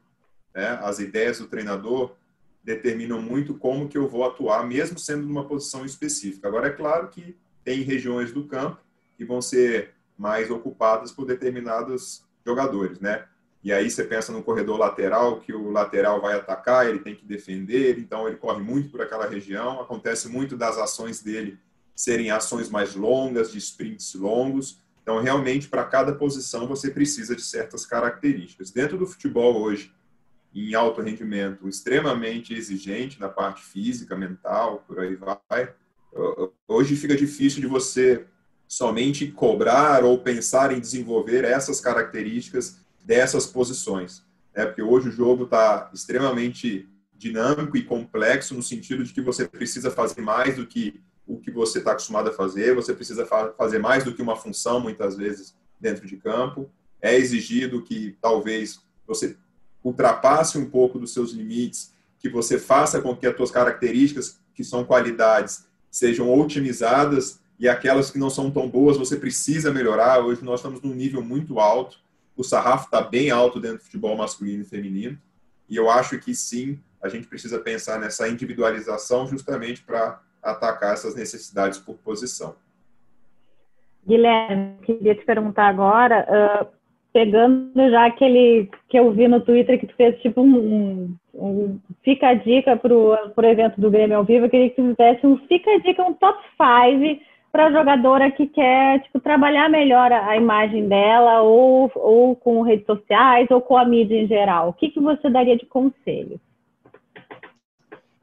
Né? 0.54 0.66
As 0.82 0.98
ideias 0.98 1.38
do 1.38 1.46
treinador 1.46 2.16
determinam 2.64 3.20
muito 3.20 3.54
como 3.54 3.88
que 3.88 3.98
eu 3.98 4.08
vou 4.08 4.24
atuar, 4.24 4.66
mesmo 4.66 4.98
sendo 4.98 5.26
numa 5.26 5.44
posição 5.44 5.84
específica. 5.84 6.48
Agora, 6.48 6.68
é 6.68 6.72
claro 6.72 7.08
que 7.08 7.36
tem 7.64 7.82
regiões 7.82 8.32
do 8.32 8.46
campo 8.46 8.80
que 9.16 9.24
vão 9.24 9.42
ser 9.42 9.94
mais 10.16 10.50
ocupadas 10.50 11.12
por 11.12 11.26
determinados 11.26 12.24
jogadores, 12.46 13.00
né? 13.00 13.26
E 13.62 13.72
aí 13.72 13.88
você 13.88 14.02
pensa 14.02 14.32
no 14.32 14.42
corredor 14.42 14.76
lateral, 14.78 15.38
que 15.40 15.52
o 15.52 15.70
lateral 15.70 16.20
vai 16.20 16.34
atacar, 16.34 16.88
ele 16.88 16.98
tem 16.98 17.14
que 17.14 17.24
defender, 17.24 17.98
então 17.98 18.26
ele 18.26 18.36
corre 18.36 18.60
muito 18.60 18.90
por 18.90 19.00
aquela 19.00 19.26
região. 19.26 19.80
Acontece 19.80 20.28
muito 20.28 20.56
das 20.56 20.78
ações 20.78 21.22
dele 21.22 21.58
serem 21.94 22.30
ações 22.30 22.68
mais 22.68 22.96
longas, 22.96 23.52
de 23.52 23.58
sprints 23.58 24.14
longos. 24.14 24.82
Então, 25.02 25.20
realmente, 25.20 25.68
para 25.68 25.84
cada 25.84 26.12
posição, 26.14 26.66
você 26.66 26.90
precisa 26.90 27.36
de 27.36 27.42
certas 27.42 27.86
características. 27.86 28.70
Dentro 28.70 28.98
do 28.98 29.06
futebol 29.06 29.60
hoje, 29.60 29.92
em 30.54 30.74
alto 30.74 31.00
rendimento, 31.00 31.68
extremamente 31.68 32.52
exigente 32.54 33.20
na 33.20 33.28
parte 33.28 33.62
física, 33.62 34.16
mental, 34.16 34.84
por 34.86 34.98
aí 35.00 35.16
vai. 35.16 35.72
Hoje 36.66 36.96
fica 36.96 37.16
difícil 37.16 37.60
de 37.60 37.66
você 37.66 38.26
somente 38.68 39.26
cobrar 39.28 40.04
ou 40.04 40.18
pensar 40.18 40.72
em 40.72 40.80
desenvolver 40.80 41.44
essas 41.44 41.80
características 41.80 42.81
dessas 43.04 43.46
posições. 43.46 44.24
Né? 44.54 44.64
Porque 44.64 44.82
hoje 44.82 45.08
o 45.08 45.12
jogo 45.12 45.44
está 45.44 45.90
extremamente 45.92 46.88
dinâmico 47.16 47.76
e 47.76 47.84
complexo 47.84 48.54
no 48.54 48.62
sentido 48.62 49.04
de 49.04 49.12
que 49.12 49.20
você 49.20 49.46
precisa 49.46 49.90
fazer 49.90 50.20
mais 50.20 50.56
do 50.56 50.66
que 50.66 51.00
o 51.26 51.38
que 51.38 51.50
você 51.50 51.78
está 51.78 51.92
acostumado 51.92 52.28
a 52.28 52.32
fazer, 52.32 52.74
você 52.74 52.92
precisa 52.92 53.24
fa 53.24 53.52
fazer 53.56 53.78
mais 53.78 54.02
do 54.02 54.12
que 54.12 54.20
uma 54.20 54.34
função, 54.34 54.80
muitas 54.80 55.16
vezes, 55.16 55.54
dentro 55.80 56.06
de 56.06 56.16
campo. 56.16 56.68
É 57.00 57.16
exigido 57.16 57.82
que 57.82 58.16
talvez 58.20 58.80
você 59.06 59.36
ultrapasse 59.84 60.58
um 60.58 60.68
pouco 60.68 60.98
dos 60.98 61.12
seus 61.12 61.32
limites, 61.32 61.92
que 62.18 62.28
você 62.28 62.58
faça 62.58 63.00
com 63.00 63.16
que 63.16 63.26
as 63.26 63.36
suas 63.36 63.50
características, 63.50 64.40
que 64.54 64.64
são 64.64 64.84
qualidades, 64.84 65.66
sejam 65.90 66.32
otimizadas 66.32 67.40
e 67.58 67.68
aquelas 67.68 68.10
que 68.10 68.18
não 68.18 68.30
são 68.30 68.50
tão 68.50 68.68
boas 68.68 68.96
você 68.96 69.16
precisa 69.16 69.72
melhorar. 69.72 70.24
Hoje 70.24 70.44
nós 70.44 70.60
estamos 70.60 70.80
num 70.82 70.94
nível 70.94 71.22
muito 71.22 71.60
alto, 71.60 71.98
o 72.36 72.42
sarrafo 72.42 72.86
está 72.86 73.00
bem 73.00 73.30
alto 73.30 73.60
dentro 73.60 73.78
do 73.78 73.84
futebol 73.84 74.16
masculino 74.16 74.62
e 74.62 74.66
feminino, 74.66 75.18
e 75.68 75.76
eu 75.76 75.90
acho 75.90 76.18
que 76.18 76.34
sim, 76.34 76.78
a 77.02 77.08
gente 77.08 77.26
precisa 77.26 77.58
pensar 77.58 77.98
nessa 77.98 78.28
individualização 78.28 79.26
justamente 79.26 79.82
para 79.82 80.20
atacar 80.42 80.92
essas 80.92 81.14
necessidades 81.14 81.78
por 81.78 81.96
posição. 81.98 82.56
Guilherme, 84.06 84.76
queria 84.82 85.14
te 85.14 85.24
perguntar 85.24 85.68
agora, 85.68 86.26
uh, 86.28 86.66
pegando 87.12 87.90
já 87.90 88.06
aquele 88.06 88.68
que 88.88 88.98
eu 88.98 89.12
vi 89.12 89.28
no 89.28 89.40
Twitter 89.40 89.78
que 89.78 89.86
tu 89.86 89.94
fez 89.94 90.20
tipo 90.20 90.40
um, 90.40 91.14
um, 91.34 91.78
fica 92.02 92.28
a 92.28 92.34
dica 92.34 92.76
para 92.76 92.94
o 92.94 93.44
evento 93.44 93.80
do 93.80 93.90
Grêmio 93.90 94.16
ao 94.16 94.24
vivo, 94.24 94.46
eu 94.46 94.50
queria 94.50 94.70
que 94.70 94.76
tu 94.76 94.88
fizesse 94.88 95.26
um 95.26 95.38
fica 95.46 95.70
a 95.70 95.78
dica, 95.78 96.02
um 96.02 96.14
top 96.14 96.42
5 96.56 97.22
para 97.52 97.66
a 97.66 97.70
jogadora 97.70 98.30
que 98.30 98.46
quer 98.46 99.02
tipo, 99.02 99.20
trabalhar 99.20 99.68
melhor 99.68 100.10
a, 100.10 100.34
imagem 100.36 100.88
dela, 100.88 101.42
ou, 101.42 101.92
ou 101.94 102.34
com 102.34 102.62
redes 102.62 102.86
sociais, 102.86 103.50
ou 103.50 103.60
com 103.60 103.76
a 103.76 103.84
mídia 103.84 104.16
em 104.16 104.26
geral? 104.26 104.70
O 104.70 104.72
que, 104.72 104.88
que 104.88 104.98
você 104.98 105.28
daria 105.28 105.56
de 105.56 105.66
conselho? 105.66 106.40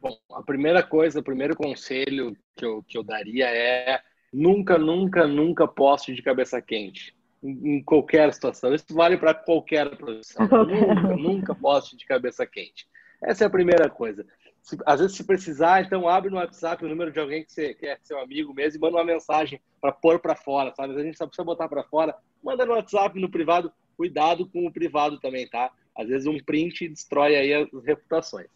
Bom, 0.01 0.17
a 0.33 0.41
primeira 0.41 0.81
coisa, 0.81 1.19
o 1.19 1.23
primeiro 1.23 1.55
conselho 1.55 2.35
que 2.55 2.65
eu, 2.65 2.83
que 2.87 2.97
eu 2.97 3.03
daria 3.03 3.45
é 3.45 4.01
nunca, 4.33 4.79
nunca, 4.79 5.27
nunca 5.27 5.67
poste 5.67 6.15
de 6.15 6.23
cabeça 6.23 6.59
quente. 6.59 7.15
Em, 7.43 7.75
em 7.75 7.83
qualquer 7.83 8.33
situação. 8.33 8.73
Isso 8.73 8.93
vale 8.93 9.17
para 9.17 9.33
qualquer 9.33 9.95
posição. 9.95 10.45
nunca, 10.49 11.15
nunca 11.15 11.55
poste 11.55 11.95
de 11.95 12.05
cabeça 12.05 12.45
quente. 12.47 12.87
Essa 13.21 13.43
é 13.43 13.47
a 13.47 13.51
primeira 13.51 13.89
coisa. 13.89 14.25
Se, 14.61 14.77
às 14.85 14.99
vezes, 14.99 15.15
se 15.15 15.23
precisar, 15.23 15.83
então 15.83 16.07
abre 16.07 16.29
no 16.29 16.37
WhatsApp 16.37 16.83
o 16.83 16.89
número 16.89 17.11
de 17.11 17.19
alguém 17.19 17.43
que, 17.43 17.51
você, 17.51 17.73
que 17.73 17.85
é 17.85 17.97
seu 18.03 18.19
amigo 18.19 18.53
mesmo 18.53 18.77
e 18.77 18.81
manda 18.81 18.97
uma 18.97 19.05
mensagem 19.05 19.59
para 19.81 19.91
pôr 19.91 20.19
para 20.19 20.35
fora, 20.35 20.73
sabe? 20.75 20.99
A 20.99 21.03
gente 21.03 21.17
só 21.17 21.25
precisa 21.25 21.45
botar 21.45 21.67
para 21.67 21.83
fora, 21.83 22.15
manda 22.43 22.65
no 22.65 22.73
WhatsApp, 22.73 23.19
no 23.19 23.29
privado. 23.29 23.71
Cuidado 23.95 24.47
com 24.47 24.65
o 24.65 24.71
privado 24.71 25.19
também, 25.19 25.47
tá? 25.49 25.71
Às 25.97 26.07
vezes 26.07 26.25
um 26.25 26.39
print 26.39 26.87
destrói 26.87 27.35
aí 27.35 27.53
as 27.53 27.83
reputações. 27.83 28.47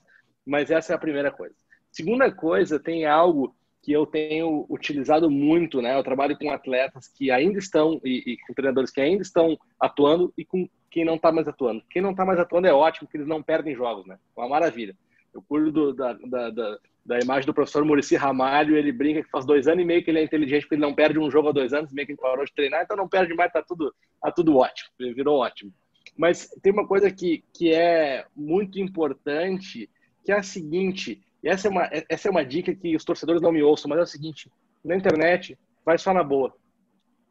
Mas 0.46 0.72
essa 0.72 0.94
é 0.94 0.96
a 0.96 1.00
primeira 1.00 1.32
coisa. 1.32 1.56
Segunda 1.92 2.32
coisa, 2.32 2.80
tem 2.80 3.06
algo 3.06 3.56
que 3.84 3.92
eu 3.92 4.06
tenho 4.06 4.66
utilizado 4.70 5.30
muito, 5.30 5.82
né? 5.82 5.98
Eu 5.98 6.04
trabalho 6.04 6.38
com 6.38 6.50
atletas 6.50 7.10
que 7.10 7.30
ainda 7.30 7.60
estão 7.60 8.00
e, 8.04 8.34
e 8.34 8.38
com 8.38 8.54
treinadores 8.54 8.90
que 8.90 9.02
ainda 9.02 9.22
estão 9.22 9.60
atuando 9.78 10.34
e 10.38 10.46
com 10.46 10.70
quem 10.90 11.04
não 11.04 11.16
está 11.16 11.34
mais 11.34 11.48
atuando. 11.50 11.84
Quem 11.90 12.02
não 12.02 12.12
está 12.12 12.24
mais 12.24 12.40
atuando 12.40 12.68
é 12.68 12.74
ótimo, 12.74 13.08
porque 13.08 13.18
eles 13.18 13.28
não 13.28 13.44
perdem 13.44 13.76
jogos, 13.76 14.06
né? 14.06 14.18
Uma 14.38 14.48
maravilha. 14.48 14.96
Eu 15.34 15.42
cuido 15.42 15.72
do, 15.72 15.94
da, 15.94 16.14
da, 16.14 16.50
da, 16.50 16.78
da, 17.06 17.20
imagem 17.20 17.46
do 17.46 17.54
professor 17.54 17.84
Murici 17.84 18.16
Ramalho, 18.16 18.78
ele 18.78 18.92
brinca 18.92 19.24
que 19.24 19.30
faz 19.30 19.46
dois 19.46 19.68
anos 19.68 19.82
e 19.82 19.86
meio 19.86 20.04
que 20.04 20.12
ele 20.12 20.20
é 20.20 20.24
inteligente, 20.24 20.62
porque 20.62 20.76
ele 20.76 20.82
não 20.82 20.94
perde 20.94 21.20
um 21.20 21.32
jogo 21.32 21.50
há 21.50 21.52
dois 21.52 21.74
anos, 21.74 21.92
meio 21.92 22.06
que 22.06 22.14
ele 22.14 22.22
parou 22.22 22.46
de 22.46 22.54
treinar, 22.54 22.84
então 22.84 22.96
não 22.96 23.10
perde 23.10 23.34
mais, 23.34 23.52
tá 23.52 23.64
tudo, 23.64 23.94
tá 24.22 24.32
tudo 24.32 24.58
ótimo, 24.58 24.90
virou 24.98 25.40
ótimo. 25.40 25.74
Mas 26.16 26.48
tem 26.62 26.72
uma 26.72 26.88
coisa 26.88 27.10
que, 27.10 27.44
que 27.54 27.74
é 27.74 28.26
muito 28.36 28.80
importante, 28.80 29.90
que 30.24 30.32
é 30.32 30.38
a 30.38 30.44
seguinte, 30.44 31.24
e 31.44 31.50
essa 31.50 31.68
é, 31.68 31.72
uma, 31.72 31.90
essa 32.08 32.28
é 32.28 32.32
uma 32.32 32.46
dica 32.46 32.74
que 32.74 32.96
os 32.96 33.04
torcedores 33.04 33.42
não 33.42 33.52
me 33.52 33.62
ouçam, 33.62 33.90
mas 33.90 34.00
é 34.00 34.04
o 34.04 34.08
seguinte, 34.08 34.50
na 34.84 34.96
internet, 34.96 35.58
vai 35.86 35.98
só 35.98 36.14
na 36.14 36.24
boa. 36.24 36.56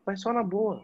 Vai 0.04 0.16
só 0.16 0.32
na 0.32 0.42
boa. 0.42 0.82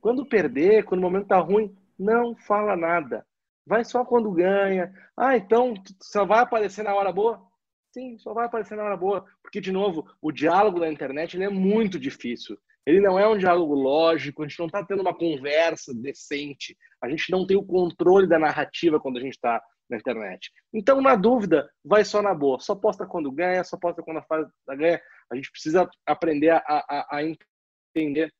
Quando 0.00 0.26
perder, 0.26 0.84
quando 0.84 1.00
o 1.00 1.02
momento 1.02 1.28
tá 1.28 1.38
ruim, 1.38 1.74
não 1.98 2.36
fala 2.36 2.76
nada. 2.76 3.26
Vai 3.66 3.84
só 3.84 4.04
quando 4.04 4.30
ganha. 4.30 4.94
Ah, 5.16 5.36
então 5.36 5.74
só 6.00 6.24
vai 6.24 6.40
aparecer 6.40 6.84
na 6.84 6.94
hora 6.94 7.12
boa? 7.12 7.44
Sim, 7.92 8.18
só 8.18 8.32
vai 8.32 8.46
aparecer 8.46 8.76
na 8.76 8.84
hora 8.84 8.96
boa. 8.96 9.24
Porque, 9.42 9.60
de 9.60 9.72
novo, 9.72 10.06
o 10.20 10.30
diálogo 10.30 10.78
na 10.78 10.88
internet 10.88 11.36
ele 11.36 11.44
é 11.44 11.48
muito 11.48 11.98
difícil. 11.98 12.56
Ele 12.86 13.00
não 13.00 13.18
é 13.18 13.26
um 13.26 13.36
diálogo 13.36 13.74
lógico, 13.74 14.42
a 14.42 14.46
gente 14.46 14.58
não 14.60 14.66
está 14.66 14.84
tendo 14.84 15.00
uma 15.00 15.16
conversa 15.16 15.92
decente, 15.92 16.76
a 17.02 17.08
gente 17.08 17.32
não 17.32 17.44
tem 17.44 17.56
o 17.56 17.64
controle 17.64 18.28
da 18.28 18.38
narrativa 18.38 19.00
quando 19.00 19.16
a 19.16 19.20
gente 19.20 19.32
está 19.32 19.60
na 19.90 19.96
internet. 19.96 20.52
Então, 20.72 21.00
na 21.00 21.16
dúvida, 21.16 21.68
vai 21.84 22.04
só 22.04 22.22
na 22.22 22.34
boa. 22.34 22.60
Só 22.60 22.76
posta 22.76 23.06
quando 23.06 23.32
ganha, 23.32 23.64
só 23.64 23.76
posta 23.76 24.02
quando 24.02 24.18
a 24.18 24.22
fase 24.22 24.48
ganha. 24.76 25.00
A 25.30 25.34
gente 25.34 25.50
precisa 25.50 25.88
aprender 26.06 26.50
a, 26.50 26.62
a, 26.66 27.16
a 27.16 27.22
entender 27.24 28.32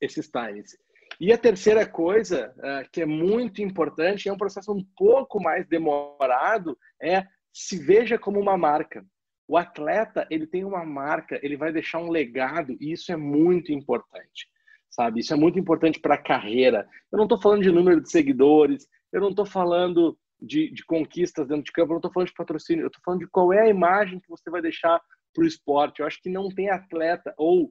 esses 0.00 0.30
times. 0.30 0.76
E 1.20 1.32
a 1.32 1.38
terceira 1.38 1.86
coisa, 1.86 2.54
uh, 2.58 2.90
que 2.90 3.02
é 3.02 3.06
muito 3.06 3.62
importante, 3.62 4.28
é 4.28 4.32
um 4.32 4.38
processo 4.38 4.72
um 4.72 4.84
pouco 4.96 5.40
mais 5.40 5.66
demorado, 5.66 6.76
é 7.00 7.26
se 7.52 7.78
veja 7.78 8.18
como 8.18 8.40
uma 8.40 8.56
marca. 8.56 9.04
O 9.46 9.56
atleta, 9.56 10.26
ele 10.30 10.46
tem 10.46 10.64
uma 10.64 10.84
marca, 10.84 11.38
ele 11.42 11.56
vai 11.56 11.72
deixar 11.72 11.98
um 11.98 12.10
legado, 12.10 12.76
e 12.80 12.92
isso 12.92 13.12
é 13.12 13.16
muito 13.16 13.72
importante, 13.72 14.48
sabe? 14.90 15.20
Isso 15.20 15.32
é 15.32 15.36
muito 15.36 15.58
importante 15.58 16.00
para 16.00 16.14
a 16.14 16.22
carreira. 16.22 16.88
Eu 17.12 17.18
não 17.18 17.24
estou 17.24 17.40
falando 17.40 17.62
de 17.62 17.70
número 17.70 18.00
de 18.00 18.10
seguidores, 18.10 18.88
eu 19.12 19.20
não 19.20 19.30
estou 19.30 19.46
falando 19.46 20.18
de, 20.40 20.70
de, 20.72 20.84
conquistas 20.84 21.46
dentro 21.46 21.64
de 21.64 21.72
campo, 21.72 21.92
eu 21.92 21.94
não 21.94 21.98
estou 21.98 22.12
falando 22.12 22.28
de 22.28 22.34
patrocínio, 22.34 22.82
eu 22.82 22.86
estou 22.88 23.02
falando 23.04 23.20
de 23.20 23.28
qual 23.28 23.52
é 23.52 23.62
a 23.62 23.68
imagem 23.68 24.18
que 24.18 24.28
você 24.28 24.50
vai 24.50 24.60
deixar 24.62 25.00
para 25.32 25.44
o 25.44 25.46
esporte. 25.46 26.00
Eu 26.00 26.06
acho 26.06 26.20
que 26.22 26.30
não 26.30 26.48
tem 26.48 26.70
atleta, 26.70 27.34
ou 27.36 27.70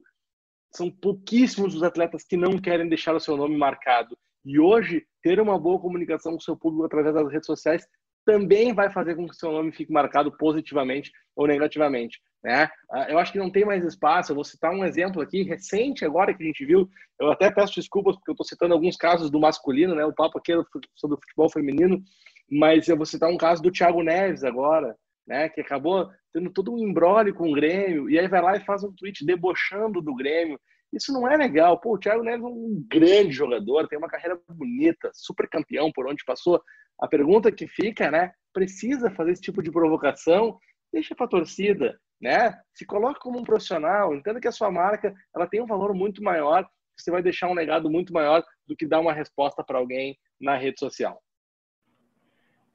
são 0.74 0.90
pouquíssimos 0.90 1.74
os 1.74 1.82
atletas 1.82 2.24
que 2.24 2.36
não 2.36 2.58
querem 2.58 2.88
deixar 2.88 3.14
o 3.14 3.20
seu 3.20 3.36
nome 3.36 3.56
marcado. 3.56 4.16
E 4.44 4.58
hoje, 4.58 5.06
ter 5.22 5.40
uma 5.40 5.58
boa 5.58 5.80
comunicação 5.80 6.32
com 6.32 6.38
o 6.38 6.42
seu 6.42 6.56
público 6.56 6.84
através 6.84 7.14
das 7.14 7.30
redes 7.30 7.46
sociais 7.46 7.86
também 8.24 8.72
vai 8.72 8.90
fazer 8.90 9.14
com 9.14 9.26
que 9.26 9.32
o 9.32 9.36
seu 9.36 9.52
nome 9.52 9.72
fique 9.72 9.92
marcado 9.92 10.32
positivamente 10.36 11.12
ou 11.36 11.46
negativamente. 11.46 12.18
Né? 12.42 12.68
Ah, 12.90 13.06
eu 13.08 13.18
acho 13.18 13.32
que 13.32 13.38
não 13.38 13.50
tem 13.50 13.64
mais 13.64 13.84
espaço. 13.84 14.32
Eu 14.32 14.34
vou 14.34 14.44
citar 14.44 14.72
um 14.72 14.84
exemplo 14.84 15.22
aqui 15.22 15.42
recente, 15.42 16.04
agora 16.04 16.34
que 16.34 16.42
a 16.42 16.46
gente 16.46 16.64
viu. 16.64 16.88
Eu 17.20 17.30
até 17.30 17.50
peço 17.50 17.74
desculpas 17.74 18.16
porque 18.16 18.30
eu 18.30 18.34
estou 18.34 18.46
citando 18.46 18.74
alguns 18.74 18.96
casos 18.96 19.30
do 19.30 19.40
masculino, 19.40 19.94
né? 19.94 20.04
o 20.04 20.12
papo 20.12 20.38
aqui 20.38 20.52
é 20.52 20.56
sobre 20.94 21.16
o 21.16 21.20
futebol 21.20 21.50
feminino, 21.50 22.02
mas 22.50 22.88
eu 22.88 22.96
vou 22.96 23.06
citar 23.06 23.30
um 23.30 23.36
caso 23.36 23.62
do 23.62 23.70
Thiago 23.70 24.02
Neves 24.02 24.44
agora, 24.44 24.96
né? 25.26 25.48
que 25.48 25.60
acabou 25.60 26.10
tendo 26.34 26.50
todo 26.50 26.74
um 26.74 26.78
embrólio 26.78 27.32
com 27.32 27.48
o 27.48 27.54
Grêmio, 27.54 28.10
e 28.10 28.18
aí 28.18 28.26
vai 28.26 28.42
lá 28.42 28.56
e 28.56 28.64
faz 28.64 28.82
um 28.82 28.92
tweet 28.92 29.24
debochando 29.24 30.02
do 30.02 30.14
Grêmio. 30.16 30.58
Isso 30.92 31.12
não 31.12 31.28
é 31.30 31.36
legal. 31.36 31.80
Pô, 31.80 31.94
o 31.94 31.98
Thiago 31.98 32.24
Neves 32.24 32.44
é 32.44 32.48
um 32.48 32.84
grande 32.90 33.30
jogador, 33.30 33.86
tem 33.86 33.96
uma 33.96 34.08
carreira 34.08 34.38
bonita, 34.48 35.10
super 35.14 35.48
campeão 35.48 35.92
por 35.92 36.08
onde 36.08 36.24
passou. 36.24 36.60
A 37.00 37.06
pergunta 37.06 37.52
que 37.52 37.68
fica, 37.68 38.10
né? 38.10 38.32
Precisa 38.52 39.10
fazer 39.12 39.32
esse 39.32 39.42
tipo 39.42 39.62
de 39.62 39.70
provocação? 39.70 40.58
Deixa 40.92 41.14
para 41.14 41.26
a 41.26 41.28
torcida, 41.28 41.98
né? 42.20 42.60
Se 42.74 42.84
coloque 42.84 43.20
como 43.20 43.38
um 43.38 43.44
profissional, 43.44 44.14
entenda 44.14 44.40
que 44.40 44.48
a 44.48 44.52
sua 44.52 44.70
marca 44.70 45.14
ela 45.34 45.46
tem 45.46 45.62
um 45.62 45.66
valor 45.66 45.94
muito 45.94 46.22
maior, 46.22 46.66
você 46.96 47.10
vai 47.10 47.22
deixar 47.22 47.48
um 47.48 47.54
legado 47.54 47.90
muito 47.90 48.12
maior 48.12 48.44
do 48.66 48.76
que 48.76 48.86
dar 48.86 49.00
uma 49.00 49.12
resposta 49.12 49.62
para 49.64 49.78
alguém 49.78 50.16
na 50.40 50.56
rede 50.56 50.78
social. 50.78 51.20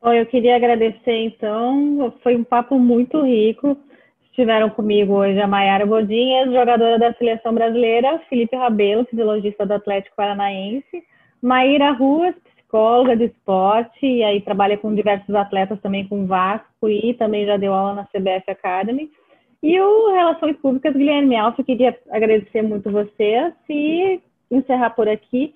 Bom, 0.01 0.13
eu 0.13 0.25
queria 0.25 0.55
agradecer, 0.55 1.25
então, 1.25 2.13
foi 2.23 2.33
um 2.33 2.43
papo 2.43 2.79
muito 2.79 3.21
rico. 3.21 3.77
Estiveram 4.29 4.69
comigo 4.69 5.13
hoje 5.13 5.37
a 5.41 5.45
Mayara 5.45 5.85
Bodinhas, 5.85 6.53
jogadora 6.53 6.97
da 6.97 7.13
Seleção 7.15 7.53
Brasileira, 7.53 8.17
Felipe 8.29 8.55
Rabelo, 8.55 9.03
fisiologista 9.03 9.65
do 9.65 9.73
Atlético 9.73 10.15
Paranaense, 10.15 11.03
Maíra 11.41 11.91
Ruas, 11.91 12.33
psicóloga 12.55 13.17
do 13.17 13.25
esporte, 13.25 14.05
e 14.05 14.23
aí 14.23 14.39
trabalha 14.39 14.77
com 14.77 14.95
diversos 14.95 15.35
atletas 15.35 15.81
também 15.81 16.07
com 16.07 16.25
Vasco 16.25 16.87
e 16.87 17.13
também 17.15 17.45
já 17.45 17.57
deu 17.57 17.73
aula 17.73 17.93
na 17.95 18.05
CBF 18.05 18.49
Academy. 18.49 19.11
E 19.61 19.81
o 19.81 20.13
Relações 20.13 20.55
Públicas, 20.61 20.95
Guilherme 20.95 21.35
Alfa, 21.35 21.61
queria 21.61 21.93
agradecer 22.09 22.61
muito 22.61 22.89
vocês 22.89 23.53
e 23.69 24.21
encerrar 24.49 24.91
por 24.91 25.09
aqui 25.09 25.53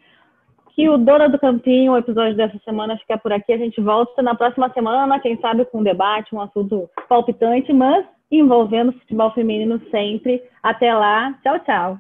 que 0.76 0.90
o 0.90 0.98
Dona 0.98 1.30
do 1.30 1.40
Campinho, 1.40 1.94
o 1.94 1.98
episódio 1.98 2.36
dessa 2.36 2.58
semana 2.66 2.98
fica 2.98 3.18
por 3.18 3.32
aqui. 3.32 3.54
A 3.54 3.58
gente 3.58 3.80
volta 3.80 4.22
na 4.22 4.36
próxima 4.36 4.70
semana, 4.74 5.20
quem 5.20 5.40
sabe 5.40 5.66
com 5.66 5.80
um 5.80 5.84
debate, 5.84 6.34
um 6.34 6.42
assunto 6.42 6.90
palpitante, 7.08 7.72
mas 7.72 8.06
envolvendo 8.32 8.94
futebol 8.94 9.32
feminino 9.34 9.80
sempre. 9.92 10.42
Até 10.62 10.94
lá. 10.94 11.34
Tchau, 11.44 11.60
tchau. 11.60 11.98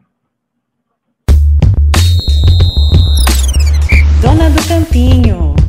Dona 4.21 4.49
do 4.49 4.67
Campinho. 4.67 5.62